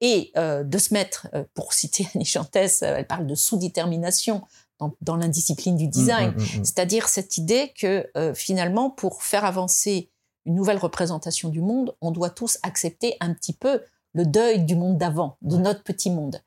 et 0.00 0.30
euh, 0.36 0.62
de 0.62 0.78
se 0.78 0.94
mettre, 0.94 1.26
euh, 1.34 1.42
pour 1.54 1.72
citer 1.72 2.06
Annie 2.14 2.24
Chantès, 2.24 2.82
euh, 2.82 2.94
elle 2.98 3.06
parle 3.08 3.26
de 3.26 3.34
sous-détermination 3.34 4.42
dans, 4.78 4.94
dans 5.00 5.16
l'indiscipline 5.16 5.76
du 5.76 5.88
design, 5.88 6.30
Mm, 6.30 6.34
mm, 6.34 6.40
mm, 6.40 6.60
mm. 6.60 6.64
c'est-à-dire 6.64 7.08
cette 7.08 7.38
idée 7.38 7.72
que 7.78 8.08
euh, 8.16 8.34
finalement, 8.34 8.90
pour 8.90 9.22
faire 9.22 9.44
avancer 9.44 10.10
une 10.44 10.54
nouvelle 10.54 10.78
représentation 10.78 11.48
du 11.48 11.60
monde, 11.60 11.96
on 12.00 12.10
doit 12.10 12.30
tous 12.30 12.58
accepter 12.62 13.16
un 13.20 13.34
petit 13.34 13.52
peu 13.52 13.82
le 14.14 14.24
deuil 14.24 14.64
du 14.64 14.76
monde 14.76 14.96
d'avant, 14.96 15.36
de 15.42 15.56
notre 15.56 15.82
petit 15.82 16.10
monde. 16.10 16.40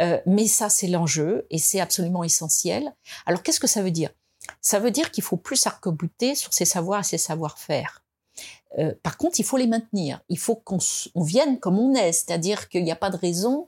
Euh, 0.00 0.18
mais 0.24 0.46
ça, 0.46 0.70
c'est 0.70 0.86
l'enjeu 0.86 1.46
et 1.50 1.58
c'est 1.58 1.80
absolument 1.80 2.24
essentiel. 2.24 2.94
Alors, 3.26 3.42
qu'est-ce 3.42 3.60
que 3.60 3.66
ça 3.66 3.82
veut 3.82 3.90
dire? 3.90 4.10
Ça 4.62 4.78
veut 4.78 4.90
dire 4.90 5.10
qu'il 5.10 5.22
faut 5.22 5.36
plus 5.36 5.56
s'arc-bouter 5.56 6.34
sur 6.34 6.54
ses 6.54 6.64
savoirs 6.64 7.00
et 7.00 7.04
ses 7.04 7.18
savoir-faire. 7.18 8.02
Euh, 8.78 8.94
par 9.02 9.18
contre, 9.18 9.38
il 9.38 9.44
faut 9.44 9.58
les 9.58 9.66
maintenir. 9.66 10.22
Il 10.28 10.38
faut 10.38 10.54
qu'on 10.54 10.78
vienne 11.16 11.58
comme 11.58 11.78
on 11.78 11.94
est, 11.94 12.12
c'est-à-dire 12.12 12.68
qu'il 12.68 12.84
n'y 12.84 12.92
a 12.92 12.96
pas 12.96 13.10
de 13.10 13.16
raison 13.16 13.66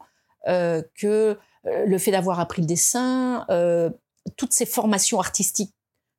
euh, 0.49 0.83
que 0.95 1.39
le 1.65 1.99
fait 1.99 2.11
d'avoir 2.11 2.41
appris 2.41 2.63
le 2.63 2.67
dessin, 2.67 3.45
euh, 3.51 3.91
toutes 4.37 4.53
ces 4.53 4.67
formations 4.67 5.19
artistiques 5.21 5.73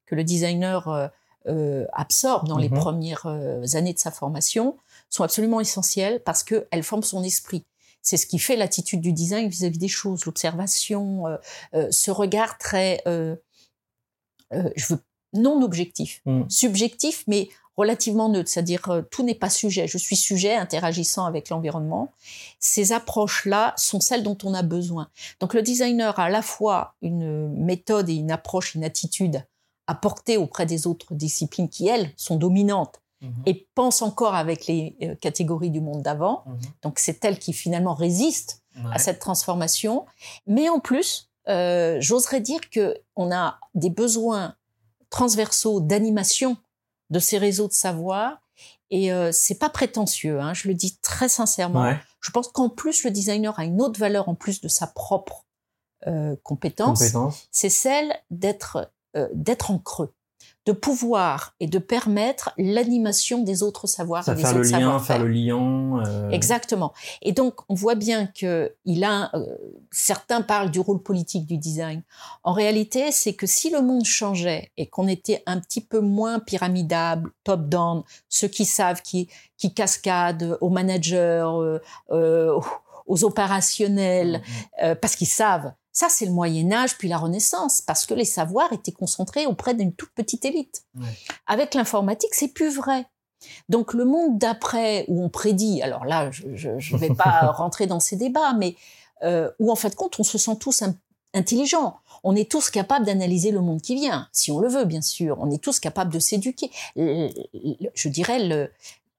que 0.06 0.16
le 0.16 0.24
designer 0.24 0.88
euh, 0.88 1.08
euh, 1.48 1.86
absorbe 1.92 2.48
dans 2.48 2.58
les 2.58 2.70
Mhm. 2.70 2.78
premières 2.80 3.26
euh, 3.26 3.64
années 3.74 3.94
de 3.94 4.00
sa 4.00 4.12
formation 4.12 4.78
sont 5.10 5.24
absolument 5.24 5.60
essentielles 5.60 6.22
parce 6.24 6.44
qu'elles 6.44 6.84
forment 6.84 7.04
son 7.04 7.24
esprit. 7.24 7.66
C'est 8.02 8.18
ce 8.18 8.26
qui 8.28 8.40
fait 8.40 8.56
l'attitude 8.56 9.02
du 9.02 9.12
design 9.14 9.48
vis-à-vis 9.50 9.78
des 9.78 9.88
choses, 9.88 10.26
l'observation, 10.26 11.28
euh, 11.28 11.38
euh, 11.74 11.88
ce 11.92 12.12
regard 12.12 12.58
très, 12.58 13.02
euh, 13.08 13.36
euh, 14.54 14.70
je 14.76 14.94
veux 14.94 15.00
non 15.34 15.62
objectif, 15.64 16.22
Mm. 16.26 16.44
subjectif, 16.50 17.24
mais 17.28 17.50
relativement 17.78 18.30
neutre, 18.30 18.50
c'est-à-dire 18.50 18.90
euh, 18.90 19.02
tout 19.10 19.24
n'est 19.24 19.36
pas 19.36 19.50
sujet. 19.50 19.88
Je 19.88 19.98
suis 19.98 20.16
sujet 20.16 20.56
interagissant 20.56 21.26
avec 21.26 21.50
l'environnement. 21.50 22.12
Ces 22.60 22.92
approches-là 22.92 23.74
sont 23.78 24.00
celles 24.00 24.24
dont 24.24 24.38
on 24.44 24.54
a 24.54 24.62
besoin. 24.64 25.10
Donc 25.40 25.54
le 25.54 25.62
designer 25.62 26.20
a 26.20 26.26
à 26.26 26.30
la 26.30 26.42
fois 26.42 26.96
une 27.02 27.48
méthode 27.50 28.10
et 28.10 28.14
une 28.16 28.32
approche, 28.32 28.76
une 28.76 28.84
attitude 28.84 29.44
à 29.88 29.96
porter 29.96 30.38
auprès 30.38 30.66
des 30.66 30.88
autres 30.88 31.14
disciplines 31.14 31.68
qui, 31.70 31.88
elles, 31.88 32.12
sont 32.16 32.36
dominantes 32.36 33.00
Mhm. 33.24 33.44
et 33.46 33.68
pensent 33.74 34.02
encore 34.02 34.36
avec 34.36 34.68
les 34.68 34.98
euh, 35.02 35.16
catégories 35.16 35.72
du 35.72 35.80
monde 35.80 36.02
d'avant. 36.02 36.44
Mhm. 36.46 36.58
Donc 36.82 37.00
c'est 37.00 37.24
elles 37.24 37.40
qui 37.40 37.54
finalement 37.54 37.94
résistent 37.94 38.60
Ouais. 38.76 38.92
à 38.92 38.98
cette 39.00 39.20
transformation. 39.20 40.06
Mais 40.48 40.68
en 40.68 40.80
plus, 40.80 41.30
euh, 41.48 41.98
j'oserais 42.02 42.42
dire 42.42 42.70
que 42.70 42.98
on 43.16 43.32
a 43.32 43.60
des 43.76 43.90
besoins 43.92 44.56
transversaux 45.10 45.80
d'animation 45.80 46.58
de 47.10 47.20
ces 47.20 47.38
réseaux 47.38 47.68
de 47.68 47.74
savoir. 47.74 48.42
Et 48.90 49.12
euh, 49.12 49.32
c'est 49.32 49.58
pas 49.58 49.70
prétentieux, 49.70 50.40
hein, 50.40 50.54
je 50.54 50.68
le 50.68 50.76
dis 50.76 50.98
très 51.02 51.28
sincèrement. 51.28 51.84
Ouais. 51.84 52.00
Je 52.22 52.32
pense 52.32 52.48
qu'en 52.48 52.70
plus, 52.70 53.04
le 53.04 53.12
designer 53.12 53.58
a 53.60 53.66
une 53.66 53.82
autre 53.82 54.00
valeur 54.00 54.30
en 54.30 54.36
plus 54.36 54.62
de 54.62 54.68
sa 54.68 54.88
propre 54.88 55.46
euh, 56.08 56.36
compétence. 56.44 57.00
Compétence. 57.00 57.48
C'est 57.52 57.70
celle 57.70 58.14
d'être 58.30 58.92
euh, 59.16 59.28
d'être 59.34 59.72
en 59.72 59.80
creux, 59.80 60.14
de 60.66 60.72
pouvoir 60.72 61.56
et 61.60 61.68
de 61.68 61.78
permettre 61.78 62.52
l'animation 62.58 63.44
des 63.44 63.64
autres 63.64 63.86
savoirs 63.88 64.24
Ça 64.24 64.32
et 64.32 64.36
des 64.36 64.42
faire 64.42 64.52
autres 64.52 64.60
le 64.72 64.80
lien, 64.80 65.00
faire 65.00 65.20
le 65.20 65.28
lien. 65.28 66.04
euh, 66.08 66.30
Exactement. 66.30 66.94
Et 67.22 67.34
donc, 67.34 67.56
on 67.70 67.74
voit 67.74 67.96
bien 67.96 68.28
que 68.28 68.74
il 68.86 69.04
a. 69.04 69.30
euh, 69.36 69.46
certains 69.92 70.42
parlent 70.42 70.72
du 70.72 70.80
rôle 70.80 71.04
politique 71.04 71.46
du 71.46 71.58
design. 71.58 72.02
En 72.44 72.54
réalité, 72.54 73.12
c'est 73.12 73.34
que 73.34 73.46
si 73.46 73.70
le 73.70 73.82
monde 73.82 74.06
changeait 74.06 74.72
et 74.78 74.88
qu'on 74.88 75.08
était 75.08 75.44
un 75.46 75.60
petit 75.60 75.82
peu 75.82 76.00
moins 76.00 76.40
pyramidable, 76.40 77.32
top-down, 77.44 78.04
ceux 78.30 78.48
qui 78.48 78.66
savent, 78.66 79.02
qui, 79.02 79.28
qui 79.58 79.74
cascadent 79.74 80.58
aux 80.62 80.70
managers, 80.70 81.44
euh, 81.46 81.80
euh, 82.12 82.60
aux 83.08 83.24
opérationnels, 83.24 84.42
euh, 84.82 84.96
parce 84.96 85.16
qu'ils 85.16 85.28
savent. 85.28 85.74
Ça, 85.92 86.08
c'est 86.10 86.26
le 86.26 86.32
Moyen 86.32 86.72
Âge, 86.72 86.98
puis 86.98 87.08
la 87.08 87.18
Renaissance, 87.18 87.82
parce 87.82 88.06
que 88.06 88.14
les 88.16 88.26
savoirs 88.26 88.74
étaient 88.74 88.92
concentrés 88.92 89.46
auprès 89.46 89.76
d'une 89.76 89.94
toute 89.94 90.12
petite 90.14 90.44
élite. 90.46 90.84
Ouais. 91.00 91.06
Avec 91.46 91.76
l'informatique, 91.76 92.34
c'est 92.34 92.48
plus 92.48 92.76
vrai. 92.76 93.06
Donc 93.70 93.94
le 93.94 94.06
monde 94.06 94.38
d'après, 94.40 95.06
où 95.08 95.24
on 95.24 95.30
prédit, 95.30 95.82
alors 95.82 96.06
là, 96.06 96.32
je 96.32 96.70
ne 96.70 96.98
vais 96.98 97.14
pas 97.14 97.52
rentrer 97.56 97.88
dans 97.88 98.00
ces 98.00 98.16
débats, 98.16 98.54
mais 98.54 98.76
euh, 99.24 99.52
où 99.60 99.72
en 99.72 99.76
fait 99.76 99.90
de 99.92 99.96
compte, 99.96 100.20
on 100.20 100.24
se 100.24 100.38
sent 100.38 100.56
tous 100.60 100.82
in- 100.82 100.96
intelligents. 101.34 101.98
On 102.24 102.36
est 102.36 102.50
tous 102.50 102.70
capables 102.70 103.06
d'analyser 103.06 103.52
le 103.52 103.60
monde 103.62 103.82
qui 103.82 103.96
vient, 103.96 104.28
si 104.32 104.52
on 104.52 104.60
le 104.60 104.70
veut, 104.70 104.86
bien 104.86 105.02
sûr. 105.02 105.38
On 105.42 105.52
est 105.52 105.62
tous 105.62 105.80
capables 105.80 106.12
de 106.14 106.20
s'éduquer. 106.20 106.72
Je 106.96 108.08
dirais, 108.10 108.40
le, 108.40 108.72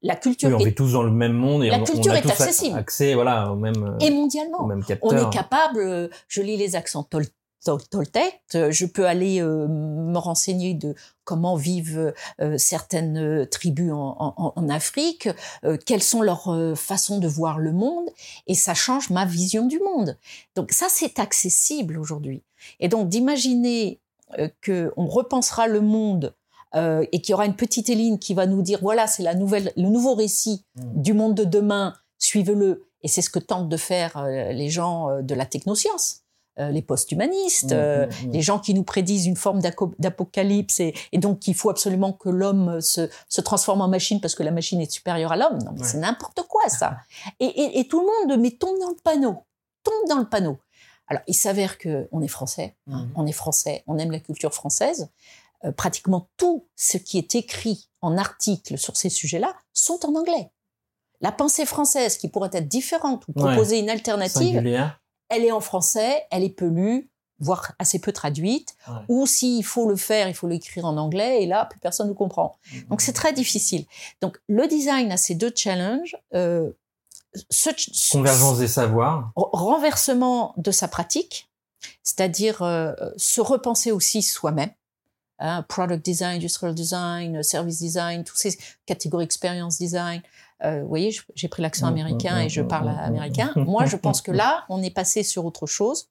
la 0.05 0.15
culture 0.17 0.49
Oui, 0.51 0.55
on 0.55 0.61
est, 0.61 0.65
vit 0.67 0.75
tous 0.75 0.93
dans 0.93 1.03
le 1.03 1.11
même 1.11 1.33
monde 1.33 1.65
et 1.65 1.71
La 1.71 1.81
on, 1.81 1.85
culture 1.85 2.13
on 2.13 2.15
a 2.15 2.19
est 2.19 2.23
tous 2.23 2.31
accessible. 2.31 2.79
accès 2.79 3.15
voilà, 3.15 3.51
au 3.51 3.57
même, 3.57 3.83
euh, 3.83 3.99
et 4.05 4.11
mondialement. 4.11 4.61
au 4.63 4.67
même 4.67 4.83
On 5.03 5.11
est 5.17 5.31
capable, 5.33 5.81
euh, 5.81 6.09
je 6.29 6.43
lis 6.43 6.57
les 6.57 6.77
accents 6.77 7.03
tol- 7.03 7.27
tol- 7.65 7.83
toltèques, 7.89 8.43
euh, 8.55 8.71
je 8.71 8.85
peux 8.85 9.07
aller 9.07 9.41
euh, 9.41 9.67
me 9.67 10.19
renseigner 10.19 10.75
de 10.75 10.95
comment 11.25 11.57
vivent 11.57 12.13
euh, 12.43 12.59
certaines 12.59 13.47
tribus 13.51 13.93
en, 13.93 14.15
en- 14.19 14.53
en 14.55 14.69
Afrique, 14.69 15.29
euh, 15.65 15.79
quelles 15.87 16.03
sont 16.03 16.21
leurs 16.21 16.55
façons 16.77 17.19
de 17.19 17.27
voir 17.27 17.59
le 17.59 17.73
monde, 17.73 18.11
et 18.47 18.55
ça 18.55 18.75
change 18.75 19.09
ma 19.09 19.25
vision 19.25 19.67
du 19.67 19.81
monde. 19.81 20.19
Donc 20.55 20.73
ça, 20.73 20.87
c'est 20.91 21.19
accessible 21.19 21.99
aujourd'hui. 21.99 22.43
Et 22.79 22.89
donc 22.89 23.09
d'imaginer 23.09 24.01
qu'on 24.65 25.07
repensera 25.07 25.67
le 25.67 25.81
monde 25.81 26.35
euh, 26.77 27.05
et 27.13 27.21
qu'il 27.21 27.33
y 27.33 27.35
aura 27.35 27.47
une 27.47 27.57
petite 27.57 27.89
Éline 27.89 28.19
qui 28.19 28.35
va 28.35 28.47
nous 28.47 28.63
dire 28.63 28.79
voilà, 28.83 29.07
c'est 29.07 29.23
la 29.23 29.35
nouvelle, 29.35 29.73
le 29.77 29.89
nouveau 29.89 30.15
récit 30.15 30.65
Mm. 30.77 31.03
du 31.03 31.13
monde 31.15 31.35
de 31.35 31.45
demain, 31.45 31.95
suivez-le. 32.19 32.85
Et 33.03 33.09
c'est 33.09 33.23
ce 33.23 33.31
que 33.31 33.39
tentent 33.39 33.69
de 33.69 33.77
faire 33.77 34.17
euh, 34.17 34.53
les 34.53 34.71
gens 34.71 35.11
euh, 35.11 35.23
de 35.23 35.35
la 35.35 35.45
technoscience, 35.47 36.23
euh, 36.59 36.71
les 36.71 36.81
post-humanistes, 36.83 37.73
Mm, 37.73 37.77
euh, 37.77 38.07
mm, 38.07 38.31
les 38.33 38.41
gens 38.43 38.59
qui 38.59 38.73
nous 38.75 38.83
prédisent 38.85 39.27
une 39.27 39.37
forme 39.37 39.61
d'apocalypse 39.99 40.81
et, 40.81 40.95
et 41.13 41.19
donc 41.19 41.41
qu'il 41.41 41.55
faut 41.55 41.71
absolument 41.71 42.13
que 42.13 42.29
l'homme 42.29 42.81
se, 42.81 43.09
se 43.29 43.41
transforme 43.41 43.81
en 43.83 43.89
machine 43.89 44.21
parce 44.21 44.35
que 44.35 44.43
la 44.43 44.51
machine 44.51 44.81
est 44.81 44.91
supérieure 44.91 45.33
à 45.33 45.37
l'homme. 45.37 45.59
Non, 45.65 45.73
mais 45.75 45.81
Ouais. 45.83 45.87
c'est 45.87 45.99
n'importe 45.99 46.43
quoi 46.49 46.69
ça. 46.69 46.97
Et, 47.41 47.47
et- 47.47 47.79
et 47.81 47.89
tout 47.89 48.01
le 48.01 48.07
monde 48.31 48.41
mais 48.41 48.51
tombe 48.53 48.79
dans 48.81 48.89
le 48.91 48.97
panneau, 49.03 49.37
tombe 49.83 50.09
dans 50.09 50.19
le 50.19 50.27
panneau. 50.29 50.59
Alors 51.07 51.23
il 51.27 51.35
s'avère 51.35 51.77
que 51.77 52.09
on 52.13 52.23
est 52.23 52.29
français, 52.29 52.75
hein, 52.91 53.07
on 53.15 53.27
est 53.27 53.33
français, 53.33 53.85
on 53.87 53.99
aime 53.99 54.11
la 54.11 54.21
culture 54.21 54.55
française. 54.55 55.11
Euh, 55.65 55.73
pratiquement 55.73 56.29
tout 56.37 56.67
ce 56.77 56.99
qui 56.99 57.17
est 57.19 57.35
écrit 57.35 57.89
en 58.03 58.19
articles 58.19 58.77
sur 58.77 58.97
ces 58.97 59.09
sujets-là 59.09 59.55
sont 59.73 60.01
en 60.05 60.15
anglais. 60.15 60.51
La 61.21 61.33
pensée 61.33 61.65
française, 61.65 62.19
qui 62.19 62.29
pourrait 62.29 62.51
être 62.53 62.69
différente 62.69 63.25
ou 63.29 63.33
Ouais. 63.41 63.53
proposer 63.53 63.79
une 63.79 63.89
alternative, 63.89 64.55
Singulière. 64.55 65.01
elle 65.31 65.45
est 65.45 65.53
en 65.53 65.61
français, 65.61 66.27
elle 66.31 66.43
est 66.45 66.51
peu 66.51 66.67
lue, 66.67 67.11
voire 67.39 67.73
assez 67.79 67.99
peu 67.99 68.13
traduite, 68.13 68.77
Ouais. 68.89 68.95
ou 69.09 69.27
s'il 69.27 69.65
faut 69.65 69.89
le 69.89 69.97
faire, 69.97 70.29
il 70.29 70.35
faut 70.35 70.49
l'écrire 70.49 70.85
en 70.85 70.97
anglais, 70.99 71.43
et 71.43 71.47
là, 71.47 71.65
plus 71.65 71.79
personne 71.81 72.09
ne 72.09 72.13
comprend. 72.13 72.59
Donc 72.91 73.01
c'est 73.01 73.13
très 73.15 73.33
difficile. 73.33 73.87
Donc 74.21 74.39
le 74.49 74.67
design 74.67 75.11
a 75.13 75.17
ces 75.17 75.35
deux 75.35 75.53
challenges. 75.57 76.17
Euh, 76.35 76.73
ce, 77.51 77.71
ce- 77.77 78.13
Convergence 78.13 78.59
des 78.59 78.69
savoirs. 78.69 79.33
renversement 79.37 80.53
de 80.59 80.71
sa 80.71 80.89
pratique, 80.89 81.51
c'est-à-dire 82.03 82.63
euh, 82.63 82.93
se 83.17 83.41
repenser 83.41 83.93
aussi 83.93 84.23
soi-même. 84.23 84.71
Hein, 85.41 85.63
product 85.63 86.05
design, 86.05 86.37
industrial 86.37 86.75
design, 86.75 87.43
service 87.43 87.81
design, 87.81 88.23
toutes 88.23 88.37
ces 88.37 88.57
catégories 88.87 89.25
experience 89.25 89.79
design. 89.79 90.23
Euh, 90.63 90.83
vous 90.83 90.89
voyez, 90.89 91.11
j'ai 91.35 91.49
pris 91.49 91.61
l'accent 91.61 91.87
Mm, 91.87 91.93
américain 91.93 92.37
mm, 92.37 92.43
et 92.43 92.49
je 92.49 92.63
mm, 92.63 92.69
parle 92.69 92.89
américain. 92.89 93.53
Moi, 93.57 93.85
je 93.85 93.97
pense 93.97 94.23
que 94.23 94.31
là, 94.31 94.65
on 94.69 94.81
est 94.81 94.95
passé 94.95 95.25
sur 95.25 95.45
autre 95.45 95.67
chose. 95.67 96.09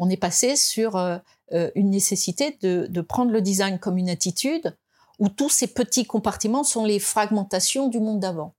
On 0.00 0.10
est 0.10 0.16
passé 0.16 0.56
sur 0.56 0.96
euh, 0.96 1.18
euh, 1.52 1.70
une 1.76 1.90
nécessité 1.90 2.58
de, 2.62 2.86
de 2.90 3.00
prendre 3.00 3.30
le 3.30 3.40
design 3.40 3.78
comme 3.78 3.96
une 3.96 4.10
attitude 4.10 4.76
où 5.20 5.28
tous 5.28 5.48
ces 5.48 5.68
petits 5.68 6.04
compartiments 6.04 6.64
sont 6.64 6.84
les 6.84 6.98
fragmentations 6.98 7.88
du 7.88 8.00
monde 8.00 8.20
d'avant. 8.20 8.54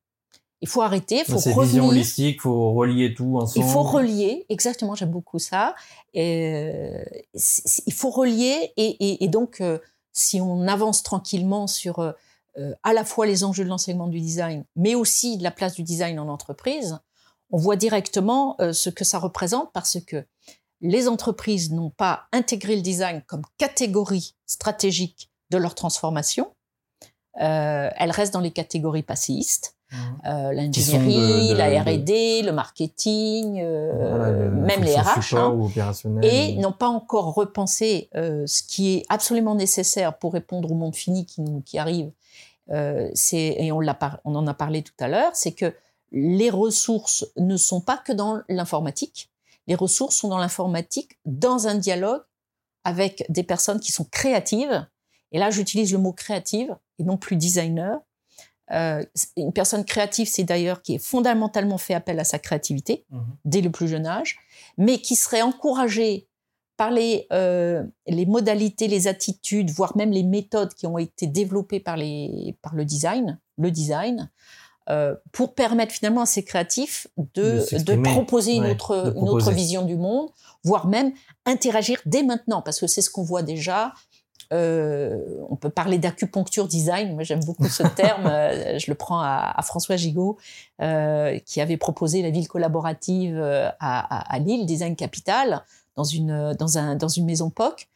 Il 0.62 0.67
faut 0.67 0.82
arrêter, 0.82 1.19
il 1.19 1.26
faut 1.26 1.39
revenir. 1.54 1.84
vision 1.84 1.88
holistique, 1.88 2.41
faut 2.41 2.74
relier 2.74 3.13
tout 3.13 3.38
ensemble. 3.38 3.65
Il 3.65 3.72
faut 3.72 3.84
relier, 3.84 4.45
exactement, 4.50 4.93
j'aime 4.95 5.12
beaucoup 5.12 5.39
ça. 5.39 5.74
Euh, 6.17 7.04
il 7.86 7.93
faut 7.93 8.10
relier 8.10 8.74
et, 8.76 8.88
et- 9.00 9.24
et 9.24 9.28
donc, 9.30 9.62
euh, 9.62 9.80
si 10.12 10.41
on 10.41 10.67
avance 10.67 11.02
tranquillement 11.04 11.67
sur 11.67 12.00
euh, 12.00 12.12
à 12.84 12.91
la 12.93 13.06
fois 13.06 13.26
les 13.26 13.43
enjeux 13.45 13.63
de 13.63 13.69
l'enseignement 13.69 14.08
du 14.08 14.19
design, 14.19 14.65
mais 14.76 14.95
aussi 14.95 15.38
de 15.38 15.43
la 15.43 15.52
place 15.52 15.76
du 15.76 15.84
design 15.84 16.19
en 16.19 16.28
entreprise, 16.28 17.00
on 17.52 17.58
voit 17.58 17.78
directement 17.78 18.58
ce 18.74 18.89
que 18.89 19.04
ça 19.06 19.17
représente 19.17 19.72
parce 19.72 19.98
que 20.06 20.26
les 20.82 21.08
entreprises 21.08 21.72
n'ont 21.72 21.89
pas 21.89 22.24
intégré 22.34 22.76
le 22.76 22.82
design 22.82 23.24
comme 23.28 23.41
catégorie 23.58 24.36
stratégique 24.45 25.32
de 25.52 25.58
leur 25.58 25.74
transformation. 25.74 26.54
Elles 27.36 28.12
restent 28.12 28.34
dans 28.34 28.39
les 28.41 28.52
catégories 28.52 29.04
passéistes. 29.04 29.76
Euh, 29.93 29.97
sont 30.25 30.49
de- 30.49 30.56
l'ingénierie, 30.56 31.49
de- 31.49 31.56
la 31.58 31.69
de- 31.84 31.89
R&D, 31.97 32.41
le 32.43 32.52
marketing, 32.52 33.60
euh, 33.62 33.91
Voilà, 34.15 34.32
le- 34.32 34.52
même 34.52 34.84
les 34.84 34.95
RH, 34.95 35.34
hein, 35.36 35.49
ou 35.56 35.65
opérationnel. 35.65 36.23
et 36.25 36.56
n'ont 36.58 36.71
pas 36.71 36.89
encore 36.89 37.34
repensé 37.34 38.10
euh, 38.15 38.45
ce 38.47 38.63
qui 38.63 38.95
est 38.97 39.06
absolument 39.10 39.56
nécessaire 39.56 40.17
pour 40.17 40.34
répondre 40.34 40.71
au 40.71 40.75
monde 40.75 40.95
fini 40.95 41.25
qui, 41.25 41.41
nous, 41.41 41.62
qui 41.62 41.78
arrive. 41.78 42.12
Euh, 42.71 43.10
c'est 43.15 43.56
et 43.58 43.71
on, 43.71 43.80
l'a 43.80 43.95
par- 43.95 44.19
on 44.25 44.36
en 44.36 44.45
a 44.45 44.54
parlé 44.54 44.84
tout 44.84 44.93
à 44.99 45.08
l'heure, 45.08 45.32
c'est 45.34 45.54
que 45.54 45.73
les 46.12 46.49
ressources 46.52 47.25
ne 47.38 47.58
sont 47.58 47.82
pas 47.82 47.97
que 47.97 48.12
dans 48.13 48.41
l'informatique. 48.49 49.30
Les 49.67 49.75
ressources 49.75 50.15
sont 50.15 50.28
dans 50.30 50.38
l'informatique, 50.38 51.17
dans 51.25 51.67
un 51.67 51.75
dialogue 51.75 52.21
avec 52.84 53.25
des 53.30 53.43
personnes 53.43 53.80
qui 53.80 53.91
sont 53.91 54.06
créatives. 54.06 54.88
Et 55.32 55.38
là, 55.39 55.52
j'utilise 55.52 55.91
le 55.91 55.99
mot 55.99 56.12
créative 56.13 56.75
et 56.97 57.04
non 57.04 57.17
plus 57.17 57.36
designer. 57.36 57.99
Euh, 58.71 59.03
une 59.36 59.51
personne 59.51 59.84
créative, 59.84 60.27
c'est 60.32 60.43
d'ailleurs 60.43 60.82
qui 60.82 60.95
est 60.95 61.03
fondamentalement 61.03 61.77
fait 61.77 61.93
appel 61.95 62.19
à 62.19 62.23
sa 62.23 62.38
créativité 62.39 63.05
Mhm. 63.10 63.21
dès 63.45 63.62
le 63.62 63.71
plus 63.71 63.88
jeune 63.88 64.05
âge, 64.05 64.38
mais 64.77 64.99
qui 64.99 65.15
serait 65.15 65.41
encouragée 65.41 66.27
par 66.77 66.91
les, 66.91 67.27
euh, 67.34 67.84
les 68.08 68.25
modalités, 68.25 68.88
les 68.88 69.08
attitudes, 69.08 69.69
voire 69.71 69.97
même 69.97 70.12
les 70.12 70.23
méthodes 70.23 70.73
qui 70.75 70.88
ont 70.88 70.97
été 70.97 71.27
développées 71.27 71.79
par, 71.82 71.97
les, 71.97 72.55
par 72.62 72.73
le 72.75 72.86
design, 72.86 73.39
le 73.58 73.69
design, 73.71 74.29
euh, 74.89 75.13
pour 75.34 75.53
permettre 75.55 75.91
finalement 75.93 76.21
à 76.21 76.25
ces 76.25 76.43
créatifs 76.43 77.05
De 77.17 77.23
de, 77.41 77.51
de, 77.55 77.60
s'exprimer, 77.60 78.10
proposer 78.10 78.53
une, 78.53 78.63
ouais, 78.63 78.71
autre, 78.71 78.95
de 78.95 79.12
une 79.12 79.23
autre 79.23 79.38
proposer. 79.39 79.55
vision 79.55 79.84
du 79.86 79.97
monde, 79.97 80.29
voire 80.63 80.88
même 80.88 81.12
interagir 81.45 81.99
dès 82.05 82.23
maintenant, 82.23 82.62
parce 82.62 82.79
que 82.79 82.88
c'est 82.88 83.01
ce 83.01 83.10
qu'on 83.10 83.23
voit 83.23 83.43
déjà. 83.43 83.93
Euh, 84.52 85.17
on 85.49 85.56
peut 85.56 85.69
parler 85.69 85.97
d'acupuncture 85.97 86.67
design. 86.67 87.13
Moi, 87.13 87.23
j'aime 87.23 87.43
beaucoup 87.43 87.67
ce 87.67 87.84
terme. 87.95 88.25
Euh, 88.25 88.80
je 88.80 88.89
le 88.89 88.95
prends 88.95 89.19
à, 89.19 89.54
à 89.56 89.62
François 89.62 89.95
Gigot, 89.95 90.38
euh, 90.82 91.38
qui 91.45 91.62
avait 91.62 91.78
proposé 91.78 92.21
la 92.21 92.30
ville 92.30 92.47
collaborative 92.47 93.39
à, 93.39 93.69
à, 93.80 94.34
à 94.34 94.39
Lille, 94.39 94.65
Design 94.65 94.95
Capital, 94.95 95.63
dans 95.95 96.04
une, 96.04 96.54
dans 96.54 96.78
un, 96.78 96.95
dans 96.95 97.08
une 97.08 97.25
maison 97.25 97.49
POC, 97.49 97.89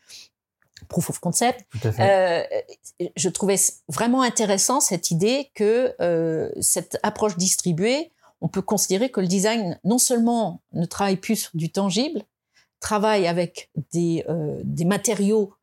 Proof 0.89 1.09
of 1.09 1.19
Concept. 1.19 1.65
Euh, 1.99 2.43
je 3.15 3.29
trouvais 3.29 3.55
vraiment 3.87 4.21
intéressant 4.21 4.79
cette 4.79 5.11
idée 5.11 5.49
que 5.55 5.95
cette 6.59 6.99
approche 7.03 7.37
distribuée, 7.37 8.11
on 8.41 8.49
peut 8.49 8.61
considérer 8.61 9.09
que 9.09 9.21
le 9.21 9.27
design 9.27 9.79
non 9.85 9.97
seulement 9.97 10.61
ne 10.73 10.85
travaille 10.85 11.15
plus 11.15 11.37
sur 11.37 11.51
du 11.53 11.71
tangible, 11.71 12.21
travaille 12.81 13.25
avec 13.25 13.71
des, 13.93 14.25
des 14.65 14.83
matériaux, 14.83 15.53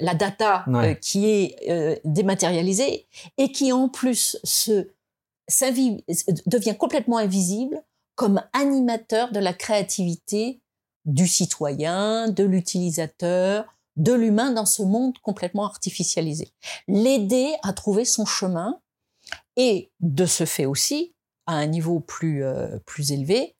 la 0.00 0.14
data 0.14 0.64
Ouais. 0.66 0.90
euh, 0.90 0.94
qui 0.94 1.26
est 1.26 1.56
euh, 1.68 1.96
dématérialisée 2.04 3.06
et 3.38 3.52
qui 3.52 3.72
en 3.72 3.88
plus 3.88 4.38
se 4.44 4.88
devient 6.46 6.76
complètement 6.78 7.18
invisible 7.18 7.82
comme 8.14 8.42
animateur 8.52 9.32
de 9.32 9.40
la 9.40 9.52
créativité 9.52 10.60
du 11.06 11.26
citoyen, 11.26 12.28
de 12.28 12.44
l'utilisateur, 12.44 13.64
de 13.96 14.12
l'humain 14.12 14.52
dans 14.52 14.66
ce 14.66 14.82
monde 14.82 15.18
complètement 15.18 15.64
artificialisé. 15.64 16.52
L'aider 16.86 17.52
à 17.64 17.72
trouver 17.72 18.04
son 18.04 18.24
chemin 18.26 18.80
et 19.56 19.90
de 20.00 20.26
ce 20.26 20.44
fait 20.44 20.66
aussi, 20.66 21.14
à 21.46 21.54
un 21.54 21.66
niveau 21.66 22.00
plus, 22.00 22.44
euh, 22.44 22.78
plus 22.86 23.10
élevé, 23.12 23.56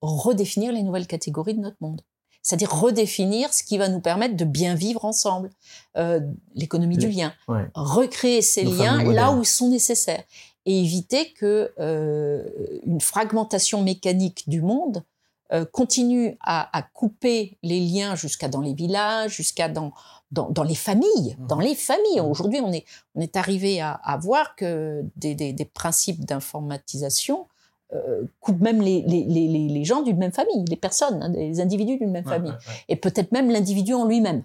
redéfinir 0.00 0.72
les 0.72 0.82
nouvelles 0.82 1.06
catégories 1.06 1.54
de 1.54 1.60
notre 1.60 1.76
monde. 1.80 2.02
C'est-à-dire 2.42 2.72
redéfinir 2.72 3.52
ce 3.52 3.62
qui 3.62 3.78
va 3.78 3.88
nous 3.88 4.00
permettre 4.00 4.36
de 4.36 4.44
bien 4.44 4.74
vivre 4.74 5.04
ensemble, 5.04 5.50
euh, 5.96 6.20
l'économie 6.54 6.96
du 6.96 7.08
lien, 7.08 7.32
recréer 7.74 8.42
ces 8.42 8.64
liens 8.64 9.02
là 9.02 9.32
où 9.32 9.42
ils 9.42 9.46
sont 9.46 9.68
nécessaires 9.68 10.24
et 10.66 10.80
éviter 10.80 11.32
que 11.32 11.72
euh, 11.78 12.46
une 12.84 13.00
fragmentation 13.00 13.82
mécanique 13.82 14.48
du 14.48 14.60
monde 14.60 15.02
euh, 15.50 15.64
continue 15.64 16.36
à, 16.40 16.76
à, 16.76 16.82
couper 16.82 17.56
les 17.62 17.80
liens 17.80 18.14
jusqu'à 18.14 18.48
dans 18.48 18.60
les 18.60 18.74
villages, 18.74 19.34
jusqu'à 19.34 19.70
dans, 19.70 19.94
dans, 20.30 20.50
dans, 20.50 20.62
les 20.62 20.74
familles, 20.74 21.36
mmh. 21.38 21.46
dans 21.46 21.58
les 21.58 21.74
familles. 21.74 22.20
Mmh. 22.20 22.30
Aujourd'hui, 22.30 22.60
on 22.62 22.70
est, 22.70 22.84
on 23.14 23.22
est 23.22 23.34
arrivé 23.34 23.80
à, 23.80 23.92
à 23.92 24.18
voir 24.18 24.56
que 24.56 25.02
des, 25.16 25.34
des, 25.34 25.54
des 25.54 25.64
principes 25.64 26.26
d'informatisation 26.26 27.46
euh, 27.92 28.24
coupent 28.40 28.60
même 28.60 28.82
les, 28.82 29.02
les, 29.02 29.24
les, 29.24 29.68
les, 29.68 29.84
gens 29.84 30.02
d'une 30.02 30.18
même 30.18 30.32
famille, 30.32 30.64
les 30.68 30.76
personnes, 30.76 31.22
hein, 31.22 31.32
les 31.32 31.60
individus 31.60 31.98
d'une 31.98 32.10
même 32.10 32.24
famille, 32.24 32.52
et 32.88 32.96
peut-être 32.96 33.32
même 33.32 33.50
l'individu 33.50 33.94
en 33.94 34.06
lui-même, 34.06 34.44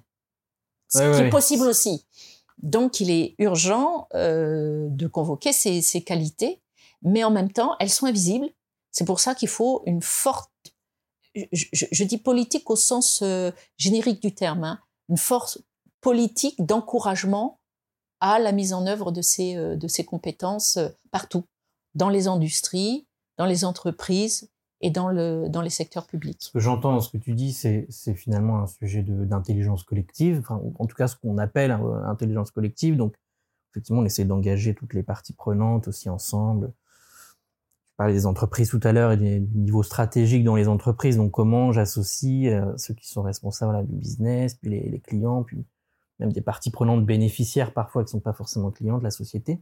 ce 0.88 1.00
qui 1.16 1.26
est 1.26 1.30
possible 1.30 1.64
aussi. 1.64 2.06
Donc, 2.62 3.02
il 3.02 3.12
est 3.12 3.36
urgent 3.40 4.08
euh, 4.14 4.88
de 4.90 5.08
convoquer 5.08 5.52
ces, 5.52 5.82
ces 5.82 6.02
qualités, 6.02 6.62
mais 7.02 7.24
en 7.24 7.32
même 7.32 7.52
temps, 7.52 7.76
elles 7.80 7.90
sont 7.90 8.06
invisibles. 8.06 8.48
C'est 8.92 9.06
pour 9.06 9.20
ça 9.20 9.36
qu'il 9.36 9.50
faut 9.50 9.84
une 9.86 10.02
forte 10.02 10.50
je, 11.52 12.04
dis 12.04 12.18
politique 12.18 12.70
au 12.70 12.76
sens 12.76 13.22
euh, 13.22 13.52
générique 13.78 14.22
du 14.22 14.34
terme, 14.34 14.64
hein, 14.64 14.80
une 15.10 15.18
force 15.18 15.60
politique 16.02 16.64
d'encouragement 16.64 17.60
à 18.20 18.40
la 18.40 18.52
mise 18.52 18.74
en 18.74 18.86
œuvre 18.88 19.12
de 19.12 19.22
ces, 19.22 19.56
euh, 19.56 19.76
de 19.76 19.88
ces 19.88 20.06
compétences 20.06 20.78
euh, 20.78 20.90
partout, 21.12 21.46
dans 21.96 22.10
les 22.10 22.28
industries, 22.28 23.08
dans 23.38 23.46
les 23.46 23.66
entreprises 23.66 24.50
et 24.82 24.90
dans, 24.90 25.10
le, 25.10 25.48
dans 25.48 25.62
les 25.62 25.70
secteurs 25.70 26.06
publics. 26.06 26.38
Ce 26.42 26.52
que 26.52 26.60
j'entends 26.60 26.92
dans 26.92 27.00
ce 27.00 27.10
que 27.10 27.18
tu 27.18 27.34
dis, 27.34 27.54
c'est 27.54 27.88
finalement 28.16 28.60
un 28.60 28.68
sujet 28.68 29.02
d'intelligence 29.02 29.84
collective, 29.84 30.44
en 30.50 30.86
tout 30.86 30.96
cas 30.96 31.08
ce 31.08 31.16
qu'on 31.16 31.38
appelle 31.38 31.72
intelligence 32.06 32.52
collective. 32.52 32.98
Donc, 32.98 33.16
effectivement, 33.72 34.02
on 34.02 34.06
essaie 34.06 34.26
d'engager 34.26 34.76
toutes 34.76 34.94
les 34.94 35.04
parties 35.04 35.34
prenantes 35.34 35.88
aussi 35.88 36.10
ensemble, 36.10 36.74
parlais 37.98 38.14
des 38.14 38.26
entreprises 38.26 38.70
tout 38.70 38.80
à 38.84 38.92
l'heure 38.92 39.12
et 39.12 39.18
du 39.18 39.40
niveau 39.56 39.84
stratégique 39.84 40.44
dans 40.44 40.56
les 40.56 40.68
entreprises. 40.68 41.18
Donc, 41.18 41.32
comment 41.32 41.72
j'associe 41.72 42.52
euh, 42.52 42.74
ceux 42.78 42.94
qui 42.94 43.08
sont 43.08 43.22
responsables 43.22 43.88
du 43.88 43.96
business, 43.96 44.56
puis 44.56 44.70
les, 44.72 45.00
clients, 45.00 45.44
puis 45.44 45.66
même 46.20 46.34
des 46.34 46.42
parties 46.42 46.72
prenantes 46.72 47.06
bénéficiaires 47.06 47.74
parfois 47.74 48.04
qui 48.04 48.12
sont 48.12 48.20
pas 48.20 48.34
forcément 48.34 48.72
clients 48.72 48.98
de 48.98 49.04
la 49.04 49.12
société. 49.12 49.60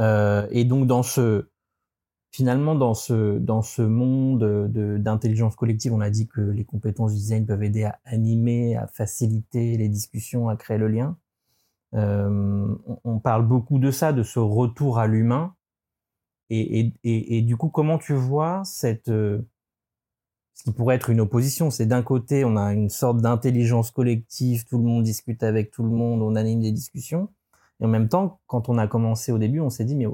Euh, 0.00 0.46
et 0.50 0.64
donc, 0.64 0.86
dans 0.86 1.02
ce 1.02 1.48
finalement 2.32 2.74
dans 2.74 2.94
ce 2.94 3.38
dans 3.38 3.62
ce 3.62 3.82
monde 3.82 4.68
d'intelligence 4.98 5.56
collective, 5.56 5.92
on 5.92 6.00
a 6.00 6.10
dit 6.10 6.28
que 6.28 6.40
les 6.40 6.64
compétences 6.64 7.12
du 7.12 7.18
design 7.18 7.46
peuvent 7.46 7.62
aider 7.62 7.84
à 7.84 7.98
animer, 8.04 8.76
à 8.76 8.86
faciliter 8.86 9.76
les 9.76 9.88
discussions, 9.88 10.48
à 10.48 10.56
créer 10.56 10.78
le 10.78 10.88
lien. 10.88 11.16
Euh, 11.94 12.74
on, 13.04 13.18
parle 13.20 13.46
beaucoup 13.46 13.78
de 13.78 13.90
ça, 13.90 14.12
de 14.12 14.22
ce 14.22 14.38
retour 14.38 14.98
à 14.98 15.06
l'humain. 15.06 15.54
Et, 16.50 16.80
et, 16.80 16.92
et, 17.04 17.38
et, 17.38 17.42
du 17.42 17.56
coup, 17.56 17.68
comment 17.70 17.98
tu 17.98 18.14
vois 18.14 18.62
cette 18.64 19.08
euh, 19.08 19.48
ce 20.54 20.64
qui 20.64 20.72
pourrait 20.72 20.96
être 20.96 21.10
une 21.10 21.20
opposition? 21.20 21.70
C'est 21.70 21.86
d'un 21.86 22.02
côté, 22.02 22.44
on 22.44 22.56
a 22.56 22.72
une 22.72 22.90
sorte 22.90 23.20
d'intelligence 23.20 23.90
collective, 23.90 24.64
tout 24.66 24.78
le 24.78 24.84
monde 24.84 25.04
discute 25.04 25.42
avec 25.42 25.70
tout 25.70 25.82
le 25.82 25.90
monde, 25.90 26.22
on 26.22 26.36
anime 26.36 26.60
des 26.60 26.72
discussions, 26.72 27.30
et 27.80 27.84
en 27.84 27.88
même 27.88 28.08
temps, 28.08 28.40
quand 28.46 28.68
on 28.68 28.78
a 28.78 28.86
commencé 28.86 29.32
au 29.32 29.38
début, 29.38 29.60
on 29.60 29.70
s'est 29.70 29.84
dit 29.84 29.96
mais 29.96 30.06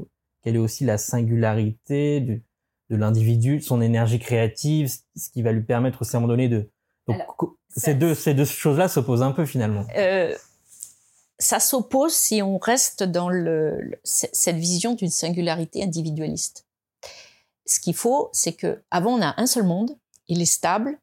quelle 0.42 0.56
est 0.56 0.60
aussi 0.60 0.84
la 0.84 0.98
singularité 0.98 2.20
du, 2.20 2.44
de 2.90 2.96
l'individu, 2.96 3.60
son 3.60 3.80
énergie 3.80 4.18
créative, 4.18 4.92
ce 5.16 5.30
qui 5.30 5.42
va 5.42 5.52
lui 5.52 5.62
permettre 5.62 6.02
aussi 6.02 6.14
à 6.14 6.18
un 6.18 6.20
moment 6.20 6.32
donné 6.32 6.48
de 6.48 6.70
donc, 7.08 7.18
ces 7.68 7.94
deux 7.94 8.14
ces 8.14 8.34
deux 8.34 8.44
choses-là 8.44 8.88
s'opposent 8.88 9.22
un 9.22 9.32
peu 9.32 9.46
finalement. 9.46 9.86
Euh, 9.96 10.36
ça 11.38 11.58
s'oppose 11.58 12.14
si 12.14 12.42
on 12.42 12.58
reste 12.58 13.02
dans 13.02 13.28
le, 13.28 13.98
cette 14.04 14.56
vision 14.56 14.94
d'une 14.94 15.10
singularité 15.10 15.82
individualiste. 15.82 16.66
Ce 17.66 17.80
qu'il 17.80 17.94
faut, 17.94 18.28
c'est 18.32 18.52
que 18.52 18.82
avant 18.90 19.14
on 19.14 19.22
a 19.22 19.34
un 19.40 19.46
seul 19.46 19.64
monde, 19.64 19.96
il 20.28 20.40
est 20.40 20.46
stable, 20.46 20.98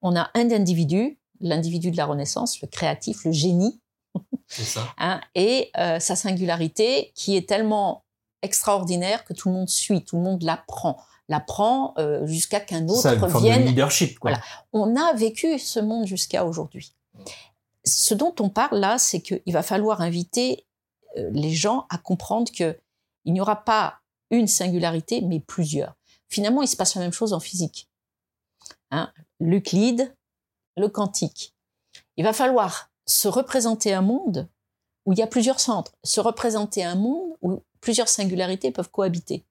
on 0.00 0.16
a 0.16 0.30
un 0.34 0.50
individu, 0.50 1.18
l'individu 1.40 1.90
de 1.90 1.96
la 1.96 2.06
Renaissance, 2.06 2.62
le 2.62 2.68
créatif, 2.68 3.24
le 3.24 3.32
génie, 3.32 3.80
ça. 4.48 4.94
hein, 4.98 5.20
et 5.34 5.70
euh, 5.76 5.98
sa 5.98 6.16
singularité 6.16 7.12
qui 7.14 7.36
est 7.36 7.48
tellement 7.48 8.05
extraordinaire 8.42 9.24
que 9.24 9.32
tout 9.32 9.48
le 9.48 9.54
monde 9.54 9.68
suit, 9.68 10.04
tout 10.04 10.16
le 10.16 10.22
monde 10.22 10.42
l'apprend 10.42 10.98
l'apprend 11.28 11.92
euh, 11.98 12.24
jusqu'à 12.24 12.60
qu'un 12.60 12.86
autre 12.86 13.00
ça, 13.00 13.16
vienne. 13.40 13.64
leadership. 13.64 14.16
Quoi. 14.20 14.30
Voilà. 14.30 14.44
On 14.72 14.94
a 14.94 15.12
vécu 15.12 15.58
ce 15.58 15.80
monde 15.80 16.06
jusqu'à 16.06 16.44
aujourd'hui 16.44 16.94
ce 17.86 18.14
dont 18.14 18.34
on 18.40 18.50
parle 18.50 18.78
là, 18.78 18.98
c'est 18.98 19.20
qu'il 19.20 19.52
va 19.52 19.62
falloir 19.62 20.00
inviter 20.00 20.66
euh, 21.16 21.30
les 21.32 21.52
gens 21.52 21.86
à 21.88 21.98
comprendre 21.98 22.50
qu'il 22.50 22.76
n'y 23.26 23.40
aura 23.40 23.64
pas 23.64 24.00
une 24.30 24.48
singularité, 24.48 25.20
mais 25.20 25.40
plusieurs. 25.40 25.94
Finalement, 26.28 26.62
il 26.62 26.68
se 26.68 26.76
passe 26.76 26.96
la 26.96 27.00
même 27.00 27.12
chose 27.12 27.32
en 27.32 27.40
physique. 27.40 27.88
Hein 28.90 29.12
L'Euclide, 29.38 30.14
le 30.76 30.88
quantique. 30.88 31.54
Il 32.16 32.24
va 32.24 32.32
falloir 32.32 32.90
se 33.06 33.28
représenter 33.28 33.94
un 33.94 34.02
monde 34.02 34.48
où 35.04 35.12
il 35.12 35.18
y 35.20 35.22
a 35.22 35.28
plusieurs 35.28 35.60
centres, 35.60 35.92
se 36.02 36.20
représenter 36.20 36.82
un 36.82 36.96
monde 36.96 37.36
où 37.40 37.62
plusieurs 37.80 38.08
singularités 38.08 38.70
peuvent 38.70 38.90
cohabiter. 38.90 39.44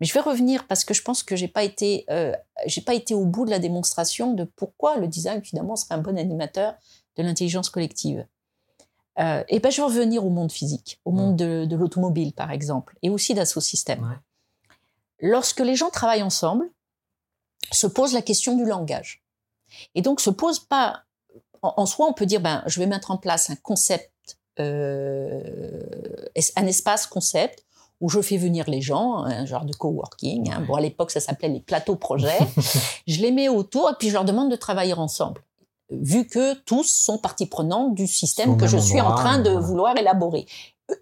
Mais 0.00 0.06
je 0.06 0.14
vais 0.14 0.20
revenir 0.20 0.66
parce 0.66 0.84
que 0.84 0.94
je 0.94 1.02
pense 1.02 1.22
que 1.22 1.36
j'ai 1.36 1.48
pas 1.48 1.62
été, 1.62 2.06
euh, 2.10 2.34
j'ai 2.66 2.80
pas 2.80 2.94
été 2.94 3.14
au 3.14 3.26
bout 3.26 3.44
de 3.44 3.50
la 3.50 3.58
démonstration 3.58 4.32
de 4.32 4.44
pourquoi 4.44 4.96
le 4.96 5.06
design 5.06 5.44
finalement 5.44 5.76
serait 5.76 5.94
un 5.94 5.98
bon 5.98 6.18
animateur 6.18 6.74
de 7.16 7.22
l'intelligence 7.22 7.68
collective. 7.68 8.26
Euh, 9.18 9.44
et 9.48 9.60
ben, 9.60 9.70
je 9.70 9.76
vais 9.76 9.82
revenir 9.86 10.24
au 10.24 10.30
monde 10.30 10.52
physique, 10.52 11.00
au 11.04 11.10
monde 11.10 11.36
de, 11.36 11.66
de 11.66 11.76
l'automobile, 11.76 12.32
par 12.32 12.50
exemple, 12.50 12.96
et 13.02 13.10
aussi 13.10 13.34
d'assosystème. 13.34 14.02
Ouais. 14.02 14.16
Lorsque 15.28 15.60
les 15.60 15.76
gens 15.76 15.90
travaillent 15.90 16.22
ensemble, 16.22 16.70
se 17.70 17.86
pose 17.86 18.14
la 18.14 18.22
question 18.22 18.56
du 18.56 18.64
langage. 18.64 19.22
Et 19.94 20.00
donc, 20.00 20.20
se 20.20 20.30
pose 20.30 20.60
pas, 20.60 21.04
en, 21.60 21.74
en 21.76 21.86
soi, 21.86 22.06
on 22.08 22.14
peut 22.14 22.24
dire, 22.24 22.40
ben, 22.40 22.62
je 22.66 22.80
vais 22.80 22.86
mettre 22.86 23.10
en 23.10 23.18
place 23.18 23.50
un 23.50 23.56
concept, 23.56 24.10
un 26.56 26.66
espace 26.66 27.06
concept, 27.06 27.64
où 28.00 28.08
je 28.08 28.20
fais 28.22 28.38
venir 28.38 28.68
les 28.68 28.80
gens, 28.80 29.24
un 29.24 29.44
genre 29.44 29.64
de 29.64 29.74
coworking. 29.74 30.50
Hein. 30.50 30.64
Bon, 30.66 30.74
à 30.74 30.80
l'époque, 30.80 31.10
ça 31.10 31.20
s'appelait 31.20 31.50
les 31.50 31.60
plateaux 31.60 31.96
projets. 31.96 32.38
je 33.06 33.20
les 33.20 33.30
mets 33.30 33.48
autour 33.48 33.90
et 33.90 33.94
puis 33.98 34.08
je 34.08 34.14
leur 34.14 34.24
demande 34.24 34.50
de 34.50 34.56
travailler 34.56 34.94
ensemble 34.94 35.42
vu 35.90 36.26
que 36.26 36.54
tous 36.54 36.84
sont 36.84 37.18
partie 37.18 37.46
prenante 37.46 37.94
du 37.94 38.06
système 38.06 38.56
que 38.56 38.66
je 38.66 38.78
suis 38.78 39.00
en 39.00 39.14
train 39.14 39.38
de 39.38 39.50
vouloir 39.50 39.96
élaborer. 39.96 40.46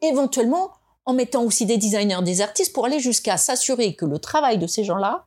Éventuellement, 0.03 0.71
en 1.05 1.13
mettant 1.13 1.43
aussi 1.45 1.67
des 1.67 1.77
designers, 1.77 2.23
des 2.23 2.41
artistes, 2.41 2.73
pour 2.73 2.87
aller 2.87 3.01
jusqu'à 3.01 3.37
s'assurer 3.37 3.95
que 3.95 4.05
le 4.05 4.19
travail 4.19 4.59
de 4.59 4.67
ces 4.67 4.85
gens-là 4.85 5.27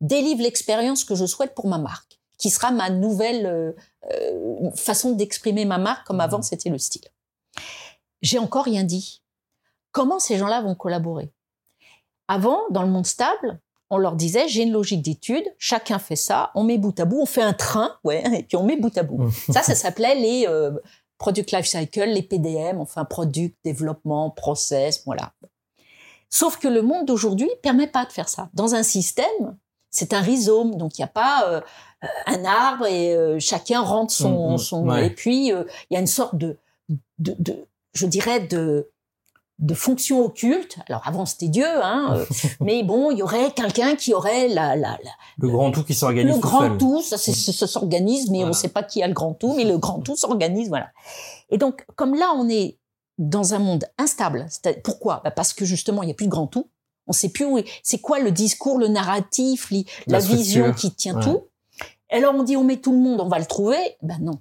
délivre 0.00 0.42
l'expérience 0.42 1.04
que 1.04 1.14
je 1.14 1.26
souhaite 1.26 1.54
pour 1.54 1.66
ma 1.66 1.78
marque, 1.78 2.20
qui 2.38 2.50
sera 2.50 2.70
ma 2.70 2.90
nouvelle 2.90 3.46
euh, 3.46 3.72
euh 4.12 4.70
façon 4.76 5.12
d'exprimer 5.12 5.64
ma 5.64 5.78
marque, 5.78 6.06
comme 6.06 6.20
avant 6.20 6.38
mmh. 6.38 6.42
c'était 6.42 6.70
le 6.70 6.78
style. 6.78 7.08
J'ai 8.22 8.38
encore 8.38 8.64
rien 8.64 8.84
dit. 8.84 9.22
Comment 9.92 10.18
ces 10.18 10.36
gens-là 10.36 10.60
vont 10.60 10.74
collaborer? 10.74 11.32
Avant, 12.28 12.60
dans 12.70 12.82
le 12.82 12.88
monde 12.88 13.06
stable, 13.06 13.60
on 13.90 13.98
leur 13.98 14.16
disait 14.16 14.48
j'ai 14.48 14.62
une 14.62 14.72
logique 14.72 15.02
d'étude, 15.02 15.44
chacun 15.58 15.98
fait 15.98 16.16
ça, 16.16 16.50
on 16.54 16.62
met 16.62 16.78
bout 16.78 16.98
à 17.00 17.04
bout, 17.04 17.20
on 17.22 17.26
fait 17.26 17.42
un 17.42 17.54
train, 17.54 17.96
ouais, 18.04 18.22
et 18.38 18.42
puis 18.42 18.56
on 18.56 18.64
met 18.64 18.76
bout 18.76 18.96
à 18.96 19.02
bout. 19.02 19.30
Ça, 19.52 19.62
ça 19.62 19.74
s'appelait 19.74 20.14
les 20.14 20.46
euh, 20.46 20.72
product 21.16 21.52
life 21.52 21.66
cycle, 21.66 22.04
les 22.04 22.22
PDM, 22.22 22.80
enfin 22.80 23.04
product, 23.04 23.56
développement, 23.64 24.30
process, 24.30 25.02
voilà. 25.06 25.32
Sauf 26.30 26.58
que 26.58 26.68
le 26.68 26.82
monde 26.82 27.06
d'aujourd'hui 27.06 27.48
permet 27.62 27.86
pas 27.86 28.04
de 28.04 28.12
faire 28.12 28.28
ça. 28.28 28.50
Dans 28.52 28.74
un 28.74 28.82
système, 28.82 29.56
c'est 29.90 30.12
un 30.12 30.20
rhizome, 30.20 30.76
donc 30.76 30.98
il 30.98 31.00
n'y 31.00 31.06
a 31.06 31.08
pas 31.08 31.48
euh, 31.48 31.60
un 32.26 32.44
arbre 32.44 32.84
et 32.86 33.14
euh, 33.14 33.38
chacun 33.40 33.80
rentre 33.80 34.12
son, 34.12 34.54
mmh, 34.54 34.58
son 34.58 34.96
et 34.96 35.08
puis 35.08 35.48
il 35.48 35.66
y 35.90 35.96
a 35.96 36.00
une 36.00 36.06
sorte 36.06 36.36
de, 36.36 36.58
de, 37.18 37.34
de 37.38 37.66
je 37.94 38.06
dirais 38.06 38.40
de 38.40 38.90
de 39.58 39.74
fonctions 39.74 40.24
occultes. 40.24 40.78
Alors 40.88 41.02
avant 41.04 41.26
c'était 41.26 41.48
Dieu, 41.48 41.66
hein, 41.66 42.16
euh, 42.16 42.24
mais 42.60 42.82
bon, 42.82 43.10
il 43.10 43.18
y 43.18 43.22
aurait 43.22 43.50
quelqu'un 43.52 43.96
qui 43.96 44.14
aurait 44.14 44.48
la, 44.48 44.76
la, 44.76 44.98
la 45.02 45.10
le 45.38 45.48
grand 45.48 45.70
tout 45.70 45.82
qui 45.84 45.94
s'organise. 45.94 46.34
Le 46.34 46.40
grand 46.40 46.76
tout, 46.76 47.02
ça, 47.02 47.18
ça 47.18 47.66
s'organise, 47.66 48.30
mais 48.30 48.44
on 48.44 48.48
ne 48.48 48.52
sait 48.52 48.68
pas 48.68 48.82
qui 48.82 49.02
a 49.02 49.08
le 49.08 49.14
grand 49.14 49.34
tout, 49.34 49.54
mais 49.54 49.64
le 49.64 49.78
grand 49.78 50.00
tout 50.00 50.16
s'organise, 50.16 50.68
voilà. 50.68 50.88
Et 51.50 51.58
donc 51.58 51.84
comme 51.96 52.14
là 52.14 52.32
on 52.36 52.48
est 52.48 52.78
dans 53.18 53.52
un 53.52 53.58
monde 53.58 53.84
instable, 53.98 54.46
pourquoi? 54.84 55.20
Bah 55.24 55.32
Parce 55.32 55.52
que 55.52 55.64
justement 55.64 56.02
il 56.02 56.06
n'y 56.06 56.12
a 56.12 56.14
plus 56.14 56.26
de 56.26 56.30
grand 56.30 56.46
tout. 56.46 56.70
On 57.08 57.12
ne 57.12 57.16
sait 57.16 57.30
plus 57.30 57.46
où 57.46 57.58
c'est 57.82 58.00
quoi 58.00 58.20
le 58.20 58.30
discours, 58.30 58.78
le 58.78 58.86
narratif, 58.86 59.72
la, 60.06 60.18
vision 60.18 60.72
qui 60.72 60.92
tient 60.94 61.18
tout. 61.18 61.46
Alors 62.10 62.34
on 62.34 62.42
dit 62.42 62.56
on 62.56 62.64
met 62.64 62.76
tout 62.76 62.92
le 62.92 62.98
monde, 62.98 63.20
on 63.20 63.28
va 63.28 63.38
le 63.38 63.46
trouver? 63.46 63.78
Ben 64.02 64.18
non. 64.20 64.38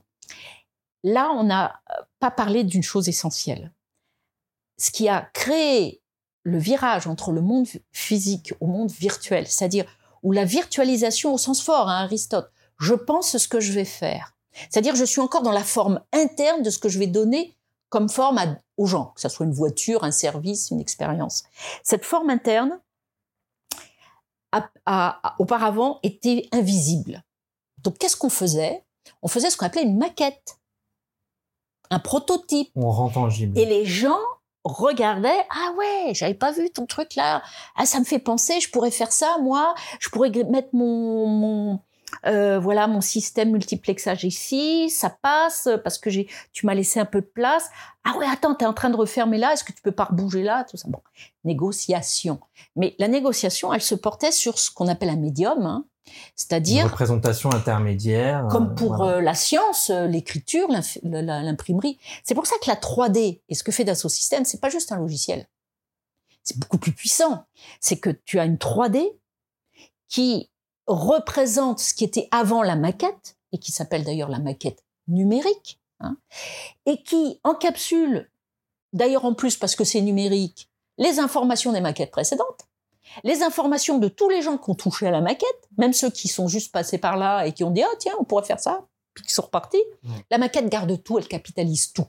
Là 1.03 1.31
on 1.31 1.43
n'a 1.43 1.81
pas 2.19 2.31
parlé 2.31 2.63
d'une 2.63 2.83
chose 2.83 3.07
essentielle 3.09 3.71
ce 4.77 4.91
qui 4.91 5.09
a 5.09 5.21
créé 5.33 6.01
le 6.43 6.57
virage 6.57 7.07
entre 7.07 7.31
le 7.31 7.41
monde 7.41 7.67
physique 7.91 8.53
au 8.61 8.67
monde 8.67 8.91
virtuel, 8.91 9.47
c'est-à-dire 9.47 9.85
où 10.23 10.31
la 10.31 10.45
virtualisation 10.45 11.33
au 11.33 11.37
sens 11.37 11.61
fort, 11.61 11.89
hein, 11.89 12.03
Aristote, 12.03 12.51
je 12.79 12.93
pense 12.93 13.37
ce 13.37 13.47
que 13.47 13.59
je 13.59 13.73
vais 13.73 13.85
faire. 13.85 14.35
C'est-à-dire, 14.69 14.95
je 14.95 15.03
suis 15.03 15.21
encore 15.21 15.43
dans 15.43 15.51
la 15.51 15.63
forme 15.63 16.01
interne 16.13 16.63
de 16.63 16.69
ce 16.69 16.79
que 16.79 16.89
je 16.89 16.99
vais 16.99 17.07
donner 17.07 17.55
comme 17.89 18.09
forme 18.09 18.39
aux 18.77 18.85
gens, 18.85 19.13
que 19.15 19.21
ce 19.21 19.29
soit 19.29 19.45
une 19.45 19.53
voiture, 19.53 20.03
un 20.03 20.11
service, 20.11 20.71
une 20.71 20.79
expérience. 20.79 21.43
Cette 21.83 22.05
forme 22.05 22.29
interne, 22.29 22.79
a, 24.85 25.35
auparavant, 25.39 25.99
était 26.01 26.47
invisible. 26.51 27.23
Donc, 27.79 27.97
qu'est-ce 27.97 28.17
qu'on 28.17 28.29
faisait? 28.29 28.83
On 29.21 29.27
faisait 29.27 29.49
ce 29.49 29.57
qu'on 29.57 29.67
appelait 29.67 29.83
une 29.83 29.97
maquette, 29.97 30.59
un 31.89 31.99
prototype. 31.99 32.69
On 32.75 32.91
rend 32.91 33.09
tangible. 33.09 33.57
Et 33.57 33.65
les 33.65 33.85
gens 33.85 34.19
regardaient, 34.63 35.45
ah 35.49 35.73
ouais, 35.77 36.13
j'avais 36.13 36.33
pas 36.33 36.51
vu 36.51 36.69
ton 36.69 36.85
truc 36.85 37.15
là. 37.15 37.41
Ah, 37.75 37.85
ça 37.85 37.99
me 37.99 38.05
fait 38.05 38.19
penser, 38.19 38.59
je 38.59 38.69
pourrais 38.69 38.91
faire 38.91 39.11
ça, 39.11 39.37
moi. 39.41 39.75
Je 39.99 40.09
pourrais 40.09 40.29
mettre 40.29 40.69
mon, 40.73 41.79
euh, 42.25 42.59
voilà 42.59 42.87
mon 42.87 43.01
système 43.01 43.51
multiplexage 43.51 44.23
ici, 44.23 44.89
ça 44.89 45.09
passe 45.09 45.69
parce 45.83 45.97
que 45.97 46.09
j'ai, 46.09 46.27
tu 46.51 46.65
m'as 46.65 46.73
laissé 46.73 46.99
un 46.99 47.05
peu 47.05 47.21
de 47.21 47.25
place. 47.25 47.69
Ah 48.03 48.17
ouais, 48.17 48.25
attends, 48.31 48.55
tu 48.55 48.63
es 48.63 48.67
en 48.67 48.73
train 48.73 48.89
de 48.89 48.97
refermer 48.97 49.37
là, 49.37 49.53
est-ce 49.53 49.63
que 49.63 49.73
tu 49.73 49.81
peux 49.81 49.91
pas 49.91 50.05
rebouger 50.05 50.43
là, 50.43 50.65
tout 50.69 50.77
ça. 50.77 50.87
Bon, 50.89 51.01
négociation. 51.43 52.39
Mais 52.75 52.95
la 52.99 53.07
négociation, 53.07 53.73
elle 53.73 53.81
se 53.81 53.95
portait 53.95 54.31
sur 54.31 54.59
ce 54.59 54.71
qu'on 54.71 54.87
appelle 54.87 55.09
un 55.09 55.17
médium, 55.17 55.65
hein. 55.65 55.85
C'est-à-dire 56.35 56.85
Une 56.85 56.91
représentation 56.91 57.51
intermédiaire. 57.51 58.47
Comme 58.49 58.75
pour 58.75 59.03
euh, 59.03 59.21
la 59.21 59.33
science, 59.33 59.89
euh, 59.89 60.07
l'écriture, 60.07 60.67
l'imprimerie. 61.03 61.97
C'est 62.23 62.35
pour 62.35 62.47
ça 62.47 62.55
que 62.61 62.69
la 62.69 62.75
3D 62.75 63.41
et 63.47 63.55
ce 63.55 63.63
que 63.63 63.71
fait 63.71 63.83
Dassault 63.83 64.09
Systèmes, 64.09 64.45
c'est 64.45 64.61
pas 64.61 64.69
juste 64.69 64.91
un 64.91 64.97
logiciel. 64.97 65.47
C'est 66.43 66.57
beaucoup 66.57 66.77
plus 66.77 66.93
puissant. 66.93 67.45
C'est 67.81 67.97
que 67.97 68.09
tu 68.09 68.39
as 68.39 68.45
une 68.45 68.55
3D 68.55 69.03
qui 70.07 70.49
représente 70.87 71.79
ce 71.79 71.93
qui 71.93 72.03
était 72.03 72.27
avant 72.31 72.63
la 72.63 72.75
maquette, 72.75 73.35
et 73.51 73.57
qui 73.57 73.71
s'appelle 73.71 74.03
d'ailleurs 74.03 74.29
la 74.29 74.39
maquette 74.39 74.83
numérique, 75.07 75.79
hein, 75.99 76.17
et 76.85 77.03
qui 77.03 77.39
encapsule, 77.43 78.29
d'ailleurs 78.93 79.25
en 79.25 79.33
plus 79.33 79.57
parce 79.57 79.75
que 79.75 79.83
c'est 79.83 80.01
numérique, 80.01 80.69
les 80.97 81.19
informations 81.19 81.73
des 81.73 81.81
maquettes 81.81 82.11
précédentes, 82.11 82.67
les 83.23 83.41
informations 83.43 83.97
de 83.97 84.07
tous 84.07 84.29
les 84.29 84.41
gens 84.41 84.57
qui 84.57 84.69
ont 84.69 84.75
touché 84.75 85.07
à 85.07 85.11
la 85.11 85.21
maquette, 85.21 85.69
même 85.77 85.93
ceux 85.93 86.09
qui 86.09 86.27
sont 86.27 86.47
juste 86.47 86.71
passés 86.71 86.97
par 86.97 87.17
là 87.17 87.45
et 87.45 87.53
qui 87.53 87.63
ont 87.63 87.71
dit 87.71 87.83
ah 87.83 87.95
tiens 87.99 88.13
on 88.19 88.23
pourrait 88.23 88.45
faire 88.45 88.59
ça, 88.59 88.85
puis 89.13 89.23
qui 89.23 89.33
sont 89.33 89.43
repartis. 89.43 89.83
La 90.29 90.37
maquette 90.37 90.69
garde 90.69 91.01
tout, 91.03 91.17
elle 91.17 91.27
capitalise 91.27 91.93
tout. 91.93 92.07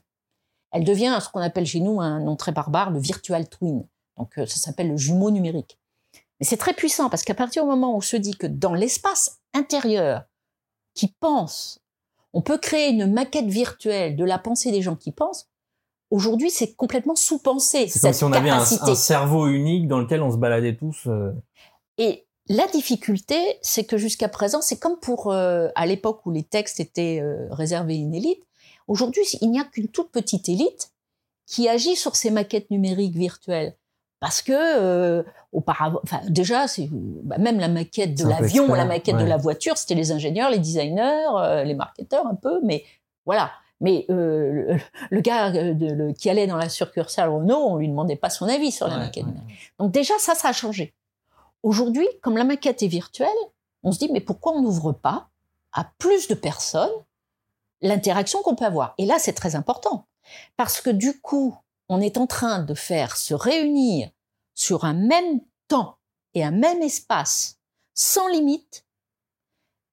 Elle 0.70 0.84
devient 0.84 1.18
ce 1.22 1.28
qu'on 1.28 1.40
appelle 1.40 1.66
chez 1.66 1.80
nous 1.80 2.00
un 2.00 2.20
nom 2.20 2.36
très 2.36 2.52
barbare, 2.52 2.90
le 2.90 3.00
virtual 3.00 3.48
twin. 3.48 3.86
Donc 4.16 4.38
euh, 4.38 4.46
ça 4.46 4.56
s'appelle 4.56 4.88
le 4.88 4.96
jumeau 4.96 5.30
numérique. 5.30 5.78
Mais 6.40 6.46
c'est 6.46 6.56
très 6.56 6.74
puissant 6.74 7.08
parce 7.08 7.24
qu'à 7.24 7.34
partir 7.34 7.64
du 7.64 7.70
moment 7.70 7.94
où 7.94 7.96
on 7.96 8.00
se 8.00 8.16
dit 8.16 8.36
que 8.36 8.46
dans 8.46 8.74
l'espace 8.74 9.40
intérieur 9.54 10.24
qui 10.94 11.08
pense, 11.20 11.80
on 12.32 12.42
peut 12.42 12.58
créer 12.58 12.90
une 12.90 13.12
maquette 13.12 13.46
virtuelle 13.46 14.16
de 14.16 14.24
la 14.24 14.38
pensée 14.38 14.70
des 14.70 14.82
gens 14.82 14.96
qui 14.96 15.12
pensent, 15.12 15.48
aujourd'hui 16.10 16.50
c'est 16.50 16.74
complètement 16.74 17.16
sous-pensé. 17.16 17.88
C'est 17.88 18.00
comme 18.00 18.12
si 18.12 18.24
on 18.24 18.32
avait 18.32 18.50
un, 18.50 18.64
cerveau 18.64 19.48
unique 19.48 19.88
dans 19.88 19.98
lequel 19.98 20.22
on 20.22 20.30
se 20.30 20.36
baladait 20.36 20.76
tous. 20.76 21.06
Euh. 21.06 21.32
Et 21.98 22.28
la 22.48 22.66
difficulté, 22.66 23.58
c'est 23.60 23.84
que 23.84 23.98
jusqu'à 23.98 24.28
présent, 24.28 24.62
c'est 24.62 24.78
comme 24.78 24.98
pour 24.98 25.30
euh, 25.30 25.68
à 25.74 25.84
l'époque 25.84 26.24
où 26.24 26.30
les 26.30 26.42
textes 26.42 26.80
étaient 26.80 27.20
euh, 27.20 27.46
réservés 27.50 27.94
à 27.94 27.98
une 27.98 28.14
élite. 28.14 28.42
Aujourd'hui, 28.86 29.22
il 29.42 29.50
n'y 29.50 29.60
a 29.60 29.64
qu'une 29.64 29.88
toute 29.88 30.10
petite 30.10 30.48
élite 30.48 30.92
qui 31.46 31.68
agit 31.68 31.94
sur 31.94 32.16
ces 32.16 32.30
maquettes 32.30 32.70
numériques 32.70 33.16
virtuelles 33.16 33.76
parce 34.20 34.40
que 34.40 34.52
euh, 34.52 35.22
auparavant, 35.52 36.00
enfin 36.02 36.20
déjà, 36.28 36.66
c'est 36.68 36.88
bah, 36.90 37.36
même 37.38 37.60
la 37.60 37.68
maquette 37.68 38.14
de 38.14 38.26
l'avion, 38.26 38.72
la 38.72 38.86
maquette 38.86 39.18
de 39.18 39.24
la 39.24 39.36
voiture, 39.36 39.76
c'était 39.76 39.94
les 39.94 40.10
ingénieurs, 40.10 40.50
les 40.50 40.58
designers, 40.58 41.64
les 41.64 41.74
marketeurs 41.74 42.26
un 42.26 42.34
peu, 42.34 42.60
mais 42.64 42.82
voilà. 43.26 43.50
Mais 43.80 44.06
euh, 44.10 44.78
le, 45.10 45.20
gars 45.20 45.50
de, 45.50 46.12
qui 46.12 46.28
allait 46.30 46.46
dans 46.46 46.56
la 46.56 46.68
succursale 46.68 47.30
Renault, 47.30 47.56
on 47.56 47.76
lui 47.76 47.88
demandait 47.88 48.16
pas 48.16 48.30
son 48.30 48.46
avis 48.46 48.72
sur 48.72 48.88
la 48.88 48.98
maquette. 48.98 49.26
Donc 49.78 49.92
déjà 49.92 50.14
ça, 50.18 50.34
ça 50.34 50.48
a 50.48 50.52
changé. 50.52 50.94
Aujourd'hui, 51.62 52.06
comme 52.22 52.36
la 52.36 52.44
maquette 52.44 52.82
est 52.82 52.88
virtuelle, 52.88 53.28
on 53.82 53.92
se 53.92 53.98
dit 53.98 54.10
mais 54.12 54.20
pourquoi 54.20 54.52
on 54.52 54.62
n'ouvre 54.62 54.92
pas 54.92 55.28
à 55.72 55.90
plus 55.98 56.28
de 56.28 56.34
personnes 56.34 56.90
l'interaction 57.80 58.42
qu'on 58.42 58.56
peut 58.56 58.64
avoir? 58.64 58.94
Et 58.98 59.06
là, 59.06 59.18
c'est 59.18 59.32
très 59.32 59.54
important 59.54 60.06
parce 60.56 60.80
que 60.80 60.90
du 60.90 61.20
coup, 61.20 61.56
on 61.88 62.00
est 62.00 62.18
en 62.18 62.26
train 62.26 62.60
de 62.60 62.74
faire 62.74 63.16
se 63.16 63.34
réunir 63.34 64.10
sur 64.54 64.84
un 64.84 64.94
même 64.94 65.40
temps 65.68 65.98
et 66.34 66.44
un 66.44 66.50
même 66.50 66.82
espace, 66.82 67.58
sans 67.94 68.28
limite, 68.28 68.84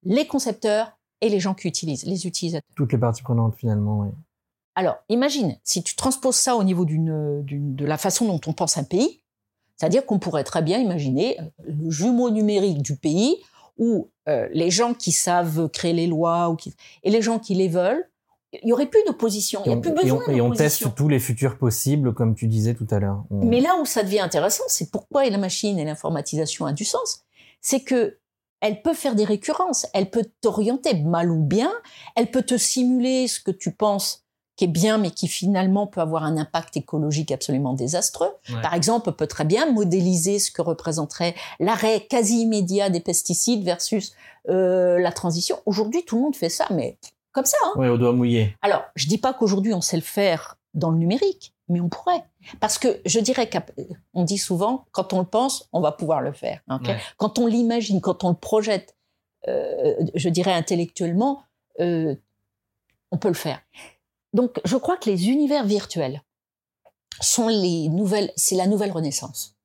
les 0.03 0.27
concepteurs 0.27 0.94
et 1.21 1.29
les 1.29 1.39
gens 1.39 1.53
qui 1.53 1.67
utilisent, 1.67 2.05
les 2.05 2.27
utilisateurs. 2.27 2.69
Toutes 2.75 2.91
les 2.91 2.97
parties 2.97 3.23
prenantes 3.23 3.55
finalement, 3.55 3.99
oui. 3.99 4.09
Alors, 4.75 4.97
imagine, 5.07 5.57
si 5.63 5.83
tu 5.83 5.95
transposes 5.95 6.35
ça 6.35 6.55
au 6.57 6.63
niveau 6.63 6.83
d'une, 6.83 7.45
de 7.45 7.85
la 7.85 7.97
façon 7.97 8.27
dont 8.27 8.41
on 8.45 8.53
pense 8.53 8.77
un 8.77 8.83
pays, 8.83 9.21
c'est-à-dire 9.77 10.05
qu'on 10.05 10.19
pourrait 10.19 10.43
très 10.43 10.61
bien 10.61 10.79
imaginer 10.79 11.39
euh, 11.39 11.43
le 11.65 11.89
jumeau 11.89 12.29
numérique 12.29 12.81
du 12.81 12.97
pays 12.97 13.37
où 13.77 14.09
euh, 14.27 14.47
les 14.53 14.69
gens 14.71 14.93
qui 14.93 15.11
savent 15.11 15.69
créer 15.69 15.93
les 15.93 16.07
lois 16.07 16.49
ou 16.49 16.57
et 17.03 17.09
les 17.09 17.21
gens 17.21 17.39
qui 17.39 17.55
les 17.55 17.67
veulent 17.67 18.09
il 18.63 18.69
y 18.69 18.73
aurait 18.73 18.85
plus 18.85 19.03
d'opposition. 19.05 19.61
Il 19.65 19.71
y 19.71 19.73
a 19.73 19.77
plus 19.77 19.91
besoin 19.91 20.21
Et 20.27 20.41
on, 20.41 20.51
teste 20.51 20.95
tous 20.95 21.07
les 21.07 21.19
futurs 21.19 21.57
possibles, 21.57 22.13
comme 22.13 22.35
tu 22.35 22.47
disais 22.47 22.73
tout 22.73 22.87
à 22.91 22.99
l'heure. 22.99 23.23
Mais 23.29 23.59
là 23.59 23.75
où 23.81 23.85
ça 23.85 24.03
devient 24.03 24.19
intéressant, 24.19 24.63
c'est 24.67 24.91
pourquoi 24.91 25.27
la 25.29 25.37
machine 25.37 25.79
et 25.79 25.85
l'informatisation 25.85 26.65
a 26.65 26.73
du 26.73 26.85
sens. 26.85 27.23
C'est 27.61 27.81
que 27.81 28.17
elle 28.61 28.81
peut 28.81 28.93
faire 28.93 29.15
des 29.15 29.25
récurrences, 29.25 29.85
elle 29.93 30.09
peut 30.09 30.25
t'orienter 30.41 30.95
mal 30.95 31.29
ou 31.31 31.41
bien, 31.41 31.71
elle 32.15 32.31
peut 32.31 32.43
te 32.43 32.57
simuler 32.57 33.27
ce 33.27 33.39
que 33.39 33.51
tu 33.51 33.71
penses 33.71 34.25
qui 34.55 34.65
est 34.65 34.69
bien, 34.69 34.97
mais 34.97 35.11
qui 35.11 35.27
finalement 35.27 35.85
peut 35.85 35.99
avoir 35.99 36.23
un 36.23 36.37
impact 36.37 36.77
écologique 36.77 37.31
absolument 37.31 37.73
désastreux. 37.73 38.31
Par 38.61 38.73
exemple, 38.73 39.09
on 39.09 39.13
peut 39.13 39.27
très 39.27 39.43
bien 39.43 39.69
modéliser 39.71 40.39
ce 40.39 40.49
que 40.49 40.61
représenterait 40.61 41.35
l'arrêt 41.59 42.07
quasi 42.09 42.41
immédiat 42.41 42.89
des 42.89 43.01
pesticides 43.01 43.65
versus 43.65 44.13
euh, 44.47 44.97
la 44.99 45.11
transition. 45.11 45.57
Aujourd'hui, 45.65 46.05
tout 46.05 46.15
le 46.15 46.21
monde 46.21 46.35
fait 46.35 46.49
ça, 46.49 46.67
mais 46.71 46.97
comme 47.33 47.45
ça. 47.45 47.57
Hein. 47.65 47.73
Oui, 47.75 47.87
au 47.89 47.97
doigt 47.97 48.13
mouillé. 48.13 48.55
Alors, 48.61 48.83
je 48.95 49.07
dis 49.07 49.17
pas 49.17 49.33
qu'aujourd'hui 49.33 49.73
on 49.73 49.81
sait 49.81 49.97
le 49.97 50.03
faire 50.03 50.57
dans 50.75 50.91
le 50.91 50.97
numérique, 50.97 51.53
mais 51.69 51.79
on 51.79 51.89
pourrait. 51.89 52.23
Parce 52.59 52.77
que 52.77 53.01
je 53.05 53.19
dirais 53.19 53.49
qu'on 53.49 54.23
dit 54.23 54.37
souvent, 54.37 54.85
quand 54.91 55.13
on 55.13 55.19
le 55.19 55.25
pense, 55.25 55.67
on 55.73 55.81
va 55.81 55.91
pouvoir 55.91 56.21
le 56.21 56.33
faire. 56.33 56.61
Quand 57.17 57.39
on 57.39 57.47
l'imagine, 57.47 58.01
quand 58.01 58.23
on 58.23 58.29
le 58.29 58.35
projette, 58.35 58.95
euh, 59.47 59.95
je 60.13 60.29
dirais 60.29 60.53
intellectuellement, 60.53 61.43
euh, 61.79 62.15
on 63.11 63.17
peut 63.17 63.29
le 63.29 63.33
faire. 63.33 63.61
Donc, 64.33 64.59
je 64.65 64.75
crois 64.75 64.97
que 64.97 65.09
les 65.09 65.29
univers 65.29 65.65
virtuels 65.65 66.21
sont 67.21 67.47
les 67.47 67.87
nouvelles, 67.87 68.31
c'est 68.35 68.55
la 68.55 68.67
nouvelle 68.67 68.91
renaissance, 68.91 69.55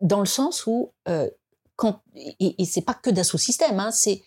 dans 0.00 0.20
le 0.20 0.26
sens 0.26 0.66
où 0.66 0.92
euh, 1.08 1.28
quand 1.76 2.00
et, 2.14 2.62
et 2.62 2.64
c'est 2.64 2.80
pas 2.80 2.94
que 2.94 3.10
Dassault 3.10 3.36
Systèmes, 3.36 3.78
hein, 3.78 3.90
c'est 3.90 4.22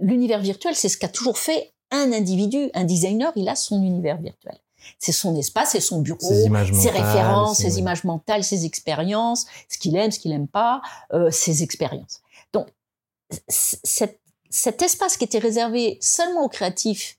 l'univers 0.00 0.40
virtuel, 0.40 0.74
c'est 0.74 0.88
ce 0.88 0.98
qu'a 0.98 1.08
toujours 1.08 1.38
fait 1.38 1.72
un 1.92 2.12
individu, 2.12 2.70
un 2.74 2.84
designer, 2.84 3.32
il 3.36 3.48
a 3.48 3.54
son 3.54 3.82
univers 3.82 4.20
virtuel. 4.20 4.58
C'est 4.98 5.12
son 5.12 5.36
espace, 5.36 5.70
c'est 5.70 5.80
son 5.80 6.00
bureau, 6.00 6.18
ses, 6.20 6.90
références, 6.90 7.58
ses 7.58 7.78
images 7.78 8.04
mentales, 8.04 8.44
ses 8.44 8.64
expériences, 8.64 9.46
ce 9.68 9.78
qu'il 9.78 9.96
aime, 9.96 10.10
ce 10.10 10.18
qu'il 10.18 10.30
n'aime 10.30 10.48
pas, 10.48 10.82
euh, 11.12 11.30
ses 11.30 11.62
expériences. 11.62 12.20
Donc, 12.52 12.68
cet 13.48 14.82
espace 14.82 15.16
qui 15.16 15.24
était 15.24 15.38
réservé 15.38 15.98
seulement 16.00 16.44
aux 16.44 16.48
créatifs, 16.48 17.18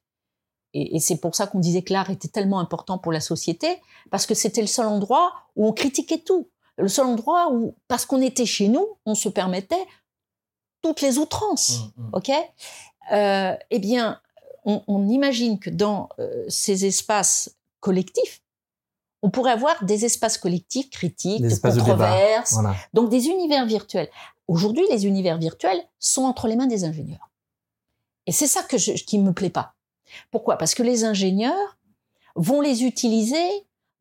et, 0.74 1.00
c'est 1.00 1.18
pour 1.18 1.36
ça 1.36 1.48
qu'on 1.48 1.60
disait 1.60 1.82
que 1.82 1.94
l'art 1.94 2.10
était 2.10 2.28
tellement 2.28 2.60
important 2.60 2.98
pour 2.98 3.12
la 3.12 3.22
société, 3.22 3.82
parce 4.12 4.26
que 4.26 4.36
c'était 4.36 4.62
le 4.62 4.68
seul 4.68 4.88
endroit 4.88 5.34
où 5.56 5.68
on 5.68 5.74
critiquait 5.74 6.20
tout. 6.20 6.50
Le 6.78 6.90
seul 6.90 7.06
endroit 7.06 7.50
où, 7.52 7.76
parce 7.88 8.06
qu'on 8.06 8.22
était 8.22 8.46
chez 8.46 8.68
nous, 8.68 8.86
on 9.06 9.16
se 9.16 9.30
permettait 9.30 9.86
toutes 10.82 11.02
les 11.02 11.18
outrances. 11.18 11.80
Mmh, 11.80 12.02
mmh. 12.02 12.10
OK? 12.14 12.32
Euh, 13.14 13.56
Eh 13.70 13.80
bien, 13.80 14.20
on, 14.66 15.08
imagine 15.10 15.60
que 15.60 15.70
dans 15.70 16.10
euh, 16.20 16.44
ces 16.50 16.86
espaces 16.86 17.55
collectifs, 17.86 18.42
on 19.22 19.30
pourrait 19.30 19.52
avoir 19.52 19.84
des 19.86 20.06
espaces 20.06 20.40
collectifs 20.40 20.90
critiques, 20.90 21.44
des 21.44 21.50
de 21.50 21.60
controverses, 21.60 22.58
donc 22.94 23.10
des 23.10 23.28
univers 23.28 23.68
virtuels. 23.68 24.10
Aujourd'hui, 24.48 24.86
les 24.90 25.06
univers 25.06 25.38
virtuels 25.38 25.84
sont 26.00 26.24
entre 26.24 26.48
les 26.48 26.56
mains 26.56 26.66
des 26.66 26.84
ingénieurs. 26.84 27.30
Et 28.26 28.32
c'est 28.32 28.48
ça 28.48 28.64
que 28.64 28.80
je, 28.80 28.94
qui 28.94 29.20
me 29.20 29.34
plaît 29.34 29.52
pas. 29.52 29.76
Pourquoi? 30.32 30.58
Parce 30.58 30.74
que 30.74 30.82
les 30.82 31.04
ingénieurs 31.04 31.78
vont 32.36 32.60
les 32.60 32.84
utiliser 32.84 33.48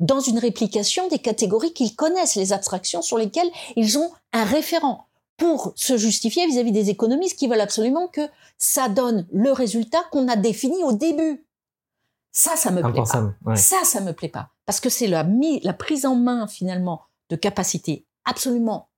dans 0.01 0.21
une 0.21 0.39
réplication 0.39 1.09
des 1.09 1.19
catégories 1.19 1.75
qu'ils 1.75 1.95
connaissent, 1.95 2.37
les 2.37 2.55
abstractions 2.55 3.03
sur 3.03 3.19
lesquelles 3.19 3.51
ils 3.77 3.99
ont 3.99 4.11
un 4.33 4.45
référent 4.45 5.09
pour 5.37 5.75
se 5.77 5.99
justifier 5.99 6.47
vis-à-vis 6.47 6.73
des 6.73 6.89
économistes 6.89 7.39
qui 7.39 7.49
veulent 7.49 7.61
absolument 7.61 8.09
que 8.09 8.29
ça 8.57 8.89
donne 8.89 9.27
le 9.31 9.53
résultat 9.53 10.03
qu'on 10.11 10.29
a 10.29 10.37
défini 10.37 10.83
au 10.85 10.93
début. 10.93 11.44
Ça, 12.37 12.57
ça 12.57 12.73
me 12.73 12.83
plaît 12.83 13.03
pas. 13.03 13.57
Ça, 13.57 13.85
ça 13.85 14.01
me 14.01 14.13
plaît 14.13 14.29
pas. 14.29 14.51
Parce 14.67 14.81
que 14.81 14.91
c'est 14.91 15.07
la, 15.07 15.25
la 15.63 15.73
prise 15.73 16.05
en 16.05 16.17
main, 16.17 16.49
finalement, 16.49 17.03
de 17.31 17.37
capacités 17.37 18.07
absolument 18.25 18.89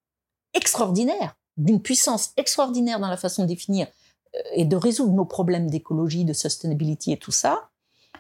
extraordinaires, 0.55 1.37
d'une 1.59 1.83
puissance 1.83 2.33
extraordinaire 2.39 2.99
dans 2.99 3.11
la 3.11 3.19
façon 3.19 3.43
de 3.43 3.49
définir 3.49 3.89
et 4.55 4.65
de 4.65 4.77
résoudre 4.77 5.13
nos 5.13 5.27
problèmes 5.27 5.69
d'écologie, 5.69 6.25
de 6.25 6.33
sustainability 6.33 7.13
et 7.13 7.19
tout 7.19 7.31
ça. 7.31 7.69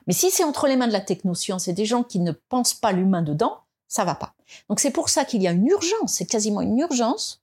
Mais 0.06 0.12
si 0.12 0.30
c'est 0.30 0.44
entre 0.44 0.68
les 0.68 0.76
mains 0.76 0.86
de 0.86 0.92
la 0.92 1.00
technoscience 1.00 1.66
et 1.66 1.72
des 1.72 1.86
gens 1.86 2.02
qui 2.02 2.20
ne 2.20 2.32
pensent 2.32 2.74
pas 2.74 2.92
l'humain 2.92 3.22
dedans, 3.22 3.60
ça 3.88 4.04
va 4.04 4.14
pas. 4.14 4.34
Donc 4.68 4.80
c'est 4.80 4.90
pour 4.90 5.08
ça 5.08 5.24
qu'il 5.24 5.42
y 5.42 5.48
a 5.48 5.52
une 5.52 5.66
urgence, 5.66 6.14
c'est 6.14 6.26
quasiment 6.26 6.60
une 6.60 6.78
urgence 6.78 7.42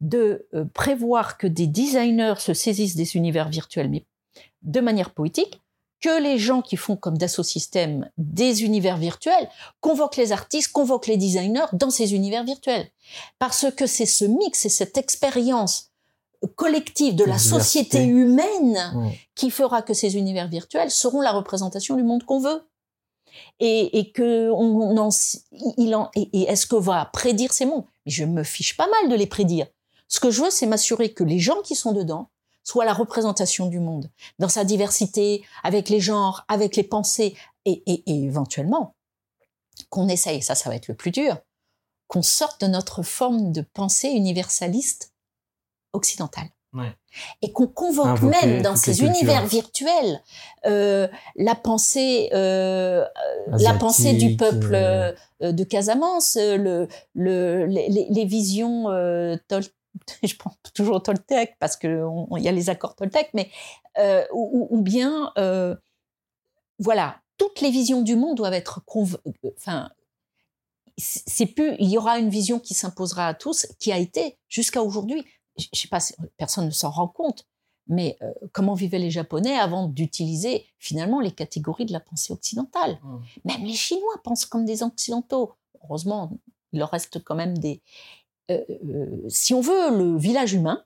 de 0.00 0.46
euh, 0.54 0.64
prévoir 0.64 1.38
que 1.38 1.46
des 1.46 1.66
designers 1.66 2.34
se 2.38 2.54
saisissent 2.54 2.96
des 2.96 3.16
univers 3.16 3.48
virtuels, 3.48 3.90
mais 3.90 4.04
de 4.62 4.80
manière 4.80 5.10
poétique, 5.10 5.60
que 6.04 6.22
les 6.22 6.38
gens 6.38 6.60
qui 6.60 6.76
font 6.76 6.96
comme 6.96 7.16
Dassault 7.16 7.42
Systèmes 7.42 8.10
des 8.18 8.62
univers 8.62 8.98
virtuels 8.98 9.48
convoquent 9.80 10.18
les 10.18 10.32
artistes, 10.32 10.70
convoquent 10.70 11.06
les 11.06 11.16
designers 11.16 11.64
dans 11.72 11.88
ces 11.88 12.12
univers 12.12 12.44
virtuels. 12.44 12.90
Parce 13.38 13.64
que 13.74 13.86
c'est 13.86 14.04
ce 14.04 14.26
mix 14.26 14.66
et 14.66 14.68
cette 14.68 14.98
expérience 14.98 15.92
collective 16.56 17.16
de 17.16 17.24
la 17.24 17.38
société 17.38 18.04
humaine 18.04 18.78
qui 19.34 19.48
fera 19.48 19.80
que 19.80 19.94
ces 19.94 20.18
univers 20.18 20.48
virtuels 20.48 20.90
seront 20.90 21.22
la 21.22 21.32
représentation 21.32 21.96
du 21.96 22.02
monde 22.02 22.24
qu'on 22.24 22.40
veut. 22.40 22.68
Et, 23.58 23.98
et 23.98 24.12
que 24.12 24.50
on, 24.50 24.98
en, 24.98 25.08
il 25.78 25.94
en, 25.94 26.10
et, 26.14 26.42
est-ce 26.42 26.66
que 26.66 26.76
va 26.76 27.06
prédire 27.14 27.54
ces 27.54 27.64
mondes? 27.64 27.86
Mais 28.04 28.12
je 28.12 28.26
me 28.26 28.44
fiche 28.44 28.76
pas 28.76 28.88
mal 28.88 29.10
de 29.10 29.16
les 29.16 29.26
prédire. 29.26 29.68
Ce 30.08 30.20
que 30.20 30.30
je 30.30 30.42
veux, 30.42 30.50
c'est 30.50 30.66
m'assurer 30.66 31.14
que 31.14 31.24
les 31.24 31.38
gens 31.38 31.62
qui 31.64 31.74
sont 31.74 31.92
dedans 31.92 32.28
soient 32.64 32.84
la 32.84 32.94
représentation 32.94 33.66
du 33.66 33.78
monde 33.78 34.10
dans 34.38 34.48
sa 34.48 34.64
diversité, 34.64 35.44
avec 35.62 35.88
les 35.88 36.00
genres, 36.00 36.44
avec 36.48 36.74
les 36.76 36.82
pensées, 36.82 37.36
et, 37.66 37.82
et 37.86 38.24
éventuellement 38.24 38.94
qu'on 39.90 40.08
essaye, 40.08 40.42
ça, 40.42 40.54
ça 40.54 40.70
va 40.70 40.76
être 40.76 40.88
le 40.88 40.94
plus 40.94 41.10
dur, 41.10 41.38
qu'on 42.08 42.22
sorte 42.22 42.60
de 42.60 42.66
notre 42.66 43.02
forme 43.02 43.52
de 43.52 43.62
pensée 43.62 44.08
universaliste 44.08 45.12
occidentale. 45.92 46.48
Et 47.40 47.52
qu'on 47.52 47.68
convoque 47.68 48.20
même 48.22 48.60
dans 48.62 48.74
ces 48.74 49.02
univers 49.04 49.46
virtuels 49.46 50.20
euh, 50.66 51.06
la 51.36 51.54
pensée, 51.54 52.30
euh, 52.32 53.04
la 53.46 53.74
pensée 53.74 54.14
du 54.14 54.36
peuple 54.36 54.74
euh, 54.74 55.12
de 55.40 55.62
Casamance, 55.62 56.36
le, 56.36 56.88
le, 57.14 57.66
les, 57.66 58.24
visions 58.24 58.86
je 60.22 60.34
prends 60.36 60.54
toujours 60.74 61.02
Toltec 61.02 61.56
parce 61.58 61.76
que 61.76 62.04
il 62.36 62.42
y 62.42 62.48
a 62.48 62.52
les 62.52 62.70
accords 62.70 62.96
Toltec, 62.96 63.30
mais 63.34 63.50
ou, 64.32 64.68
ou, 64.70 64.82
bien 64.82 65.32
voilà, 66.78 67.20
toutes 67.38 67.60
les 67.60 67.70
visions 67.70 68.02
du 68.02 68.16
monde 68.16 68.36
doivent 68.36 68.54
être 68.54 68.82
enfin 69.56 69.90
c'est 70.96 71.46
plus 71.46 71.74
il 71.80 71.90
y 71.90 71.98
aura 71.98 72.18
une 72.18 72.30
vision 72.30 72.60
qui 72.60 72.72
s'imposera 72.72 73.26
à 73.26 73.34
tous 73.34 73.66
qui 73.80 73.90
a 73.90 73.98
été 73.98 74.38
jusqu'à 74.48 74.80
aujourd'hui 74.80 75.24
je 75.56 75.68
sais 75.72 75.88
pas, 75.88 75.98
personne 76.36 76.66
ne 76.66 76.70
s'en 76.70 76.90
rend 76.90 77.08
compte, 77.08 77.46
mais 77.86 78.16
euh, 78.22 78.32
comment 78.52 78.74
vivaient 78.74 78.98
les 78.98 79.10
Japonais 79.10 79.56
avant 79.56 79.88
d'utiliser 79.88 80.66
finalement 80.78 81.20
les 81.20 81.32
catégories 81.32 81.86
de 81.86 81.92
la 81.92 82.00
pensée 82.00 82.32
occidentale? 82.32 82.98
Mmh. 83.02 83.18
Même 83.44 83.64
les 83.64 83.74
Chinois 83.74 84.20
pensent 84.22 84.46
comme 84.46 84.64
des 84.64 84.82
Occidentaux. 84.82 85.52
Heureusement, 85.84 86.30
il 86.72 86.78
leur 86.78 86.90
reste 86.90 87.22
quand 87.22 87.34
même 87.34 87.56
des... 87.58 87.82
Euh, 88.50 88.60
euh, 88.70 89.28
si 89.28 89.54
on 89.54 89.60
veut 89.60 89.96
le 89.96 90.16
village 90.18 90.52
humain, 90.52 90.84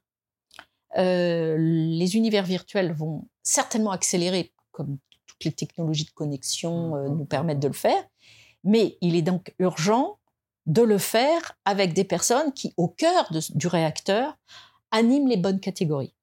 les 0.96 2.16
univers 2.16 2.44
virtuels 2.44 2.92
vont 2.92 3.28
certainement 3.42 3.90
accélérer, 3.90 4.52
comme 4.72 4.98
toutes 5.26 5.44
les 5.44 5.52
technologies 5.52 6.06
de 6.06 6.10
connexion 6.10 6.96
mmh. 6.96 7.18
nous 7.18 7.24
permettent 7.24 7.60
de 7.60 7.68
le 7.68 7.74
faire, 7.74 8.02
mais 8.64 8.96
il 9.00 9.14
est 9.14 9.22
donc 9.22 9.54
urgent 9.58 10.18
de 10.66 10.82
le 10.82 10.98
faire 10.98 11.56
avec 11.64 11.94
des 11.94 12.04
personnes 12.04 12.52
qui, 12.52 12.74
au 12.76 12.88
cœur 12.88 13.30
du 13.54 13.66
réacteur, 13.66 14.36
animent 14.90 15.28
les 15.28 15.36
bonnes 15.36 15.60
catégories. 15.60 16.14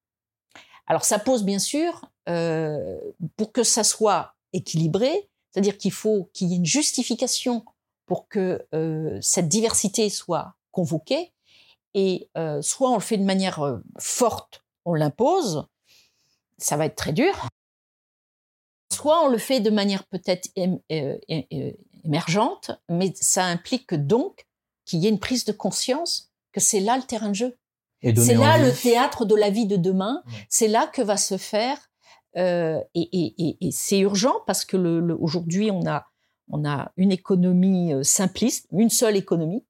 Alors 0.86 1.04
ça 1.04 1.18
pose 1.18 1.44
bien 1.44 1.58
sûr, 1.58 2.10
euh, 2.28 2.98
pour 3.36 3.52
que 3.52 3.62
ça 3.62 3.84
soit 3.84 4.34
équilibré, 4.52 5.28
c'est-à-dire 5.50 5.78
qu'il 5.78 5.92
faut 5.92 6.28
qu'il 6.32 6.48
y 6.48 6.54
ait 6.54 6.56
une 6.56 6.66
justification 6.66 7.64
pour 8.06 8.28
que 8.28 8.66
euh, 8.74 9.18
cette 9.20 9.48
diversité 9.48 10.08
soit 10.10 10.55
convoquée, 10.76 11.32
et 11.94 12.28
euh, 12.36 12.60
soit 12.60 12.90
on 12.90 12.96
le 12.96 13.00
fait 13.00 13.16
de 13.16 13.24
manière 13.24 13.80
forte, 13.98 14.62
on 14.84 14.92
l'impose, 14.92 15.66
ça 16.58 16.76
va 16.76 16.84
être 16.84 16.96
très 16.96 17.14
dur, 17.14 17.48
soit 18.92 19.24
on 19.24 19.28
le 19.28 19.38
fait 19.38 19.60
de 19.60 19.70
manière 19.70 20.04
peut-être 20.04 20.50
émergente, 22.04 22.72
mais 22.90 23.12
ça 23.14 23.46
implique 23.46 23.94
donc 23.94 24.46
qu'il 24.84 25.00
y 25.00 25.06
ait 25.06 25.10
une 25.10 25.18
prise 25.18 25.46
de 25.46 25.52
conscience 25.52 26.30
que 26.52 26.60
c'est 26.60 26.80
là 26.80 26.98
le 26.98 27.02
terrain 27.02 27.30
de 27.30 27.34
jeu. 27.34 27.56
C'est 28.02 28.34
là 28.34 28.58
le 28.58 28.72
théâtre 28.72 29.24
de 29.24 29.34
la 29.34 29.50
vie 29.50 29.66
de 29.66 29.76
demain. 29.76 30.22
C'est 30.48 30.68
là 30.68 30.86
que 30.86 31.02
va 31.02 31.16
se 31.16 31.38
faire. 31.38 31.78
Euh, 32.36 32.80
et, 32.94 33.56
c'est 33.72 34.00
urgent 34.00 34.34
parce 34.46 34.64
que 34.66 34.76
le, 34.76 35.16
aujourd'hui 35.18 35.70
on 35.70 35.86
a 35.86 36.06
on 36.48 36.64
a 36.64 36.92
une 36.96 37.10
économie 37.10 37.94
euh, 37.94 38.02
simpliste, 38.02 38.68
une 38.70 38.90
seule 38.90 39.16
économie 39.16 39.64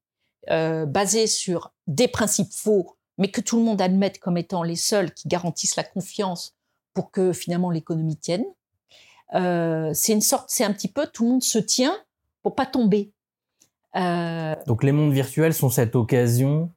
euh, 0.49 0.85
basée 0.85 1.27
sur 1.27 1.73
des 1.87 2.07
principes 2.07 2.53
faux, 2.53 2.95
mais 3.17 3.29
que 3.31 3.41
tout 3.41 3.57
le 3.57 3.63
monde 3.63 3.81
admette 3.81 4.19
comme 4.19 4.37
étant 4.37 4.63
les 4.63 4.75
seuls 4.75 5.13
qui 5.13 5.27
garantissent 5.27 5.75
la 5.75 5.83
confiance 5.83 6.55
pour 6.93 7.11
que 7.11 7.33
finalement 7.33 7.69
l'économie 7.69 8.17
tienne. 8.17 8.45
c'est 9.31 10.13
une 10.13 10.21
sorte, 10.21 10.49
c'est 10.49 10.63
un 10.63 10.73
petit 10.73 10.87
peu 10.87 11.07
tout 11.07 11.23
le 11.23 11.29
monde 11.31 11.43
se 11.43 11.59
tient 11.59 11.95
pour 12.43 12.55
pas 12.55 12.65
tomber. 12.65 13.11
Euh, 13.95 14.55
Donc 14.67 14.83
les 14.83 14.91
mondes 14.91 15.13
virtuels 15.13 15.53
sont 15.53 15.69
cette 15.69 15.95
occasion 15.95 16.71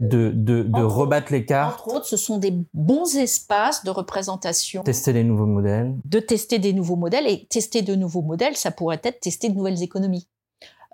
de, 0.00 0.30
de, 0.34 0.62
de 0.62 0.82
rebattre 0.82 1.32
les 1.32 1.44
cartes. 1.44 1.80
Entre 1.80 1.94
autres, 1.94 2.06
ce 2.06 2.16
sont 2.16 2.38
des 2.38 2.54
bons 2.74 3.16
espaces 3.16 3.84
de 3.84 3.90
représentation. 3.90 4.82
Tester 4.82 5.12
des 5.12 5.24
nouveaux 5.24 5.46
modèles. 5.46 5.94
De 6.04 6.20
tester 6.20 6.58
des 6.58 6.72
nouveaux 6.72 6.96
modèles. 6.96 7.26
Et 7.26 7.46
tester 7.46 7.82
de 7.82 7.94
nouveaux 7.94 8.22
modèles, 8.22 8.56
ça 8.56 8.70
pourrait 8.70 9.00
être 9.02 9.20
tester 9.20 9.48
de 9.48 9.54
nouvelles 9.54 9.82
économies. 9.82 10.28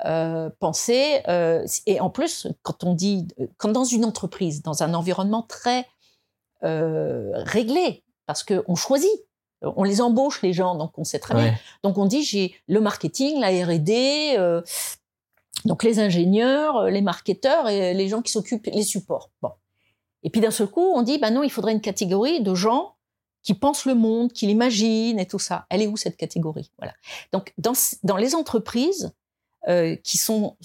Euh, 0.04 0.50
penser, 0.58 1.20
euh, 1.28 1.64
et 1.86 2.00
en 2.00 2.10
plus, 2.10 2.48
quand 2.62 2.82
on 2.82 2.92
dit, 2.92 3.28
quand 3.56 3.68
dans 3.68 3.84
une 3.84 4.04
entreprise, 4.04 4.62
dans 4.62 4.82
un 4.82 4.94
environnement 4.94 5.42
très 5.42 5.86
euh, 6.64 7.30
réglé, 7.34 8.02
parce 8.26 8.42
qu'on 8.42 8.74
choisit, 8.74 9.10
on 9.60 9.84
les 9.84 10.00
embauche 10.00 10.42
les 10.42 10.52
gens, 10.52 10.74
donc 10.74 10.98
on 10.98 11.04
sait 11.04 11.20
très 11.20 11.34
bien. 11.34 11.54
Donc 11.84 11.98
on 11.98 12.06
dit 12.06 12.24
j'ai 12.24 12.54
le 12.66 12.80
marketing, 12.80 13.38
la 13.38 13.50
R&D, 13.50 14.34
euh, 14.38 14.60
donc 15.66 15.84
les 15.84 16.00
ingénieurs, 16.00 16.84
les 16.86 17.02
marketeurs 17.02 17.68
et 17.68 17.94
les 17.94 18.08
gens 18.08 18.22
qui 18.22 18.32
s'occupent 18.32 18.66
les 18.72 18.82
supports. 18.82 19.30
Bon. 19.40 19.52
Et 20.24 20.30
puis 20.30 20.40
d'un 20.40 20.50
seul 20.50 20.66
coup, 20.66 20.80
on 20.80 21.02
dit 21.02 21.18
bah 21.18 21.30
non, 21.30 21.44
il 21.44 21.50
faudrait 21.50 21.72
une 21.72 21.80
catégorie 21.80 22.40
de 22.42 22.54
gens 22.56 22.96
qui 23.44 23.54
pensent 23.54 23.86
le 23.86 23.94
monde, 23.94 24.32
qui 24.32 24.46
l'imaginent 24.46 25.20
et 25.20 25.26
tout 25.26 25.38
ça. 25.38 25.66
Elle 25.68 25.82
est 25.82 25.86
où 25.86 25.96
cette 25.96 26.16
catégorie? 26.16 26.70
Voilà. 26.78 26.94
Donc 27.32 27.52
dans, 27.58 27.72
dans 28.02 28.16
les 28.16 28.34
entreprises 28.34 29.12
euh, 29.68 29.96
qui 29.96 30.18
sont 30.18 30.56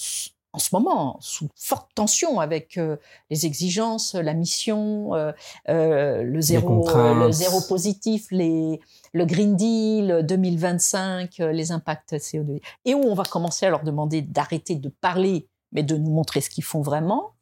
en 0.58 0.60
ce 0.60 0.70
moment 0.74 1.18
sous 1.22 1.50
forte 1.56 1.92
tension 1.94 2.40
avec 2.40 2.78
euh, 2.78 2.98
les 3.30 3.46
exigences, 3.46 4.16
la 4.16 4.34
mission, 4.34 5.14
euh, 5.14 5.32
euh, 5.70 6.24
le 6.24 6.42
zéro, 6.42 6.84
le 6.88 7.32
zéro 7.32 7.62
positif, 7.62 8.26
les, 8.32 8.82
le 9.14 9.26
Green 9.26 9.56
Deal 9.56 10.26
2025, 10.28 11.38
les 11.38 11.72
impacts 11.72 12.14
CO2, 12.14 12.60
et 12.86 12.96
où 12.96 13.04
on 13.04 13.14
va 13.14 13.24
commencer 13.24 13.68
à 13.68 13.70
leur 13.70 13.84
demander 13.84 14.24
d'arrêter 14.24 14.74
de 14.74 14.90
parler, 14.90 15.48
mais 15.74 15.84
de 15.84 15.96
nous 15.96 16.12
montrer 16.12 16.42
ce 16.42 16.50
qu'ils 16.50 16.64
font 16.64 16.82
vraiment. 16.82 17.34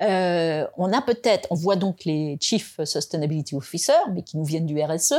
on 0.00 0.92
a 0.92 1.02
peut-être, 1.02 1.48
on 1.50 1.56
voit 1.56 1.76
donc 1.76 2.06
les 2.06 2.38
Chief 2.40 2.80
Sustainability 2.84 3.54
Officers, 3.54 4.08
mais 4.14 4.22
qui 4.22 4.38
nous 4.38 4.44
viennent 4.44 4.66
du 4.66 4.80
RSE, 4.82 5.14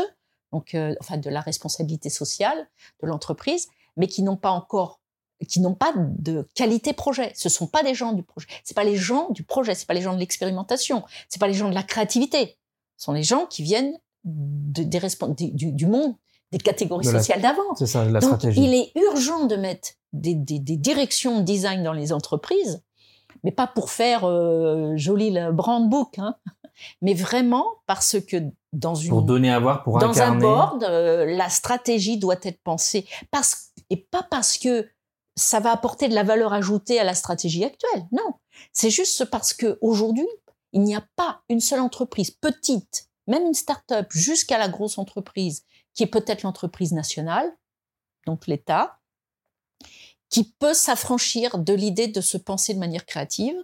donc 0.51 0.75
enfin 1.01 1.17
de 1.17 1.29
la 1.29 1.41
responsabilité 1.41 2.09
sociale 2.09 2.67
de 3.03 3.07
l'entreprise, 3.07 3.67
mais 3.95 4.07
qui 4.07 4.23
n'ont 4.23 4.37
pas 4.37 4.51
encore 4.51 5.01
qui 5.45 5.59
n'ont 5.59 5.75
pas 5.75 5.93
de 5.95 6.47
qualité 6.55 6.93
projet. 6.93 7.31
Ce 7.35 7.49
sont 7.49 7.67
pas 7.67 7.83
des 7.83 7.93
gens 7.93 8.13
du 8.13 8.23
projet. 8.23 8.47
C'est 8.63 8.75
pas 8.75 8.83
les 8.83 8.95
gens 8.95 9.29
du 9.29 9.43
projet. 9.43 9.75
C'est 9.75 9.87
pas 9.87 9.93
les 9.93 10.01
gens 10.01 10.13
de 10.13 10.19
l'expérimentation. 10.19 11.03
C'est 11.29 11.39
pas 11.39 11.47
les 11.47 11.53
gens 11.53 11.69
de 11.69 11.75
la 11.75 11.83
créativité. 11.83 12.57
Ce 12.97 13.05
sont 13.05 13.13
les 13.13 13.23
gens 13.23 13.45
qui 13.45 13.61
viennent 13.63 13.97
de, 14.23 14.83
des 14.83 14.99
du, 15.53 15.71
du, 15.71 15.85
monde, 15.85 16.15
des 16.51 16.57
catégories 16.57 17.05
sociales 17.05 17.41
d'avant. 17.41 17.75
C'est 17.75 17.85
ça, 17.85 18.03
la 18.05 18.19
Donc, 18.19 18.23
stratégie. 18.23 18.63
il 18.63 18.73
est 18.73 18.91
urgent 18.95 19.45
de 19.45 19.55
mettre 19.55 19.89
des, 20.13 20.33
des, 20.33 20.59
des, 20.59 20.77
directions 20.77 21.41
design 21.41 21.83
dans 21.83 21.93
les 21.93 22.11
entreprises, 22.11 22.83
mais 23.43 23.51
pas 23.51 23.67
pour 23.67 23.91
faire 23.91 24.23
euh, 24.25 24.93
joli 24.95 25.29
le 25.29 25.51
brand 25.51 25.87
book, 25.87 26.17
hein, 26.17 26.35
mais 27.01 27.13
vraiment 27.13 27.65
parce 27.85 28.19
que 28.19 28.37
dans 28.73 28.95
une 28.95 29.09
pour 29.09 29.21
donner 29.21 29.51
à 29.51 29.59
voir, 29.59 29.83
pour 29.83 29.99
dans 29.99 30.09
incarner. 30.09 30.37
un 30.37 30.39
board, 30.39 30.83
euh, 30.83 31.25
la 31.25 31.49
stratégie 31.49 32.17
doit 32.17 32.39
être 32.43 32.61
pensée 32.63 33.05
parce 33.31 33.71
et 33.89 33.97
pas 33.97 34.25
parce 34.29 34.57
que 34.57 34.87
ça 35.37 35.59
va 35.59 35.71
apporter 35.71 36.09
de 36.09 36.15
la 36.15 36.23
valeur 36.23 36.51
ajoutée 36.51 36.99
à 36.99 37.03
la 37.03 37.13
stratégie 37.13 37.63
actuelle. 37.63 38.05
Non, 38.11 38.33
c'est 38.73 38.89
juste 38.89 39.25
parce 39.25 39.53
que 39.53 39.77
aujourd'hui, 39.81 40.27
il 40.73 40.81
n'y 40.81 40.95
a 40.95 41.05
pas 41.15 41.41
une 41.47 41.61
seule 41.61 41.79
entreprise 41.79 42.31
petite, 42.31 43.07
même 43.27 43.45
une 43.45 43.53
start-up, 43.53 44.07
jusqu'à 44.11 44.57
la 44.57 44.67
grosse 44.67 44.97
entreprise, 44.97 45.63
qui 45.93 46.03
est 46.03 46.07
peut-être 46.07 46.43
l'entreprise 46.43 46.91
nationale, 46.91 47.55
donc 48.25 48.47
l'État, 48.47 48.99
qui 50.29 50.51
peut 50.59 50.73
s'affranchir 50.73 51.59
de 51.59 51.73
l'idée 51.73 52.07
de 52.07 52.19
se 52.19 52.37
penser 52.37 52.73
de 52.73 52.79
manière 52.79 53.05
créative, 53.05 53.55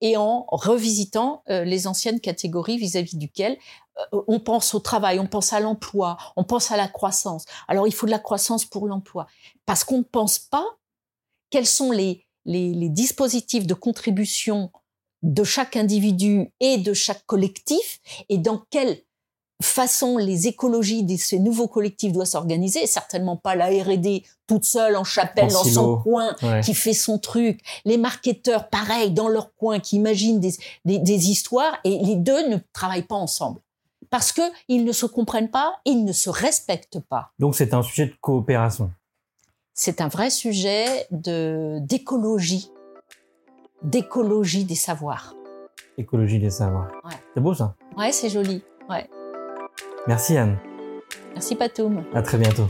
et 0.00 0.16
en 0.16 0.46
revisitant 0.48 1.44
euh, 1.48 1.64
les 1.64 1.86
anciennes 1.86 2.20
catégories 2.20 2.78
vis-à-vis 2.78 3.16
duquel 3.16 3.56
euh, 4.12 4.22
on 4.26 4.40
pense 4.40 4.74
au 4.74 4.80
travail, 4.80 5.20
on 5.20 5.28
pense 5.28 5.52
à 5.52 5.60
l'emploi, 5.60 6.18
on 6.36 6.42
pense 6.42 6.72
à 6.72 6.76
la 6.76 6.88
croissance. 6.88 7.44
Alors 7.68 7.86
il 7.86 7.94
faut 7.94 8.06
de 8.06 8.10
la 8.10 8.18
croissance 8.18 8.64
pour 8.64 8.88
l'emploi, 8.88 9.28
parce 9.66 9.84
qu'on 9.84 9.98
ne 9.98 10.02
pense 10.02 10.40
pas 10.40 10.66
quels 11.50 11.66
sont 11.66 11.90
les, 11.92 12.24
les, 12.44 12.72
les 12.72 12.88
dispositifs 12.88 13.66
de 13.66 13.74
contribution 13.74 14.70
de 15.22 15.44
chaque 15.44 15.76
individu 15.76 16.50
et 16.60 16.78
de 16.78 16.94
chaque 16.94 17.26
collectif, 17.26 18.00
et 18.28 18.38
dans 18.38 18.62
quelle 18.70 19.02
façon 19.62 20.16
les 20.16 20.46
écologies 20.46 21.04
de 21.04 21.16
ces 21.16 21.38
nouveaux 21.38 21.68
collectifs 21.68 22.12
doivent 22.12 22.26
s'organiser, 22.26 22.86
certainement 22.86 23.36
pas 23.36 23.54
la 23.54 23.66
R&D 23.66 24.24
toute 24.46 24.64
seule 24.64 24.96
en 24.96 25.04
chapelle 25.04 25.52
dans 25.52 25.64
son 25.64 25.98
coin 25.98 26.34
qui 26.64 26.74
fait 26.74 26.94
son 26.94 27.18
truc, 27.18 27.60
les 27.84 27.98
marketeurs 27.98 28.68
pareil 28.68 29.10
dans 29.10 29.28
leur 29.28 29.54
coin 29.56 29.78
qui 29.78 29.96
imaginent 29.96 30.40
des, 30.40 30.54
des, 30.84 31.30
histoires 31.30 31.78
et 31.84 31.98
les 31.98 32.16
deux 32.16 32.48
ne 32.48 32.56
travaillent 32.72 33.02
pas 33.02 33.16
ensemble. 33.16 33.60
Parce 34.08 34.32
que 34.32 34.42
ils 34.66 34.84
ne 34.84 34.92
se 34.92 35.06
comprennent 35.06 35.50
pas, 35.50 35.78
ils 35.84 36.04
ne 36.04 36.12
se 36.12 36.30
respectent 36.30 37.00
pas. 37.00 37.30
Donc 37.38 37.54
c'est 37.54 37.74
un 37.74 37.82
sujet 37.82 38.06
de 38.06 38.14
coopération. 38.20 38.90
C'est 39.82 40.02
un 40.02 40.08
vrai 40.08 40.28
sujet 40.28 41.06
de 41.10 41.78
d'écologie, 41.80 42.70
d'écologie 43.82 44.66
des 44.66 44.74
savoirs. 44.74 45.34
Écologie 45.96 46.38
des 46.38 46.50
savoirs. 46.50 46.90
Ouais. 47.02 47.14
C'est 47.32 47.40
beau 47.40 47.54
ça. 47.54 47.76
Ouais, 47.96 48.12
c'est 48.12 48.28
joli. 48.28 48.62
Ouais. 48.90 49.08
Merci 50.06 50.36
Anne. 50.36 50.58
Merci 51.32 51.56
Patoum. 51.56 52.04
À 52.12 52.20
très 52.20 52.36
bientôt. 52.36 52.66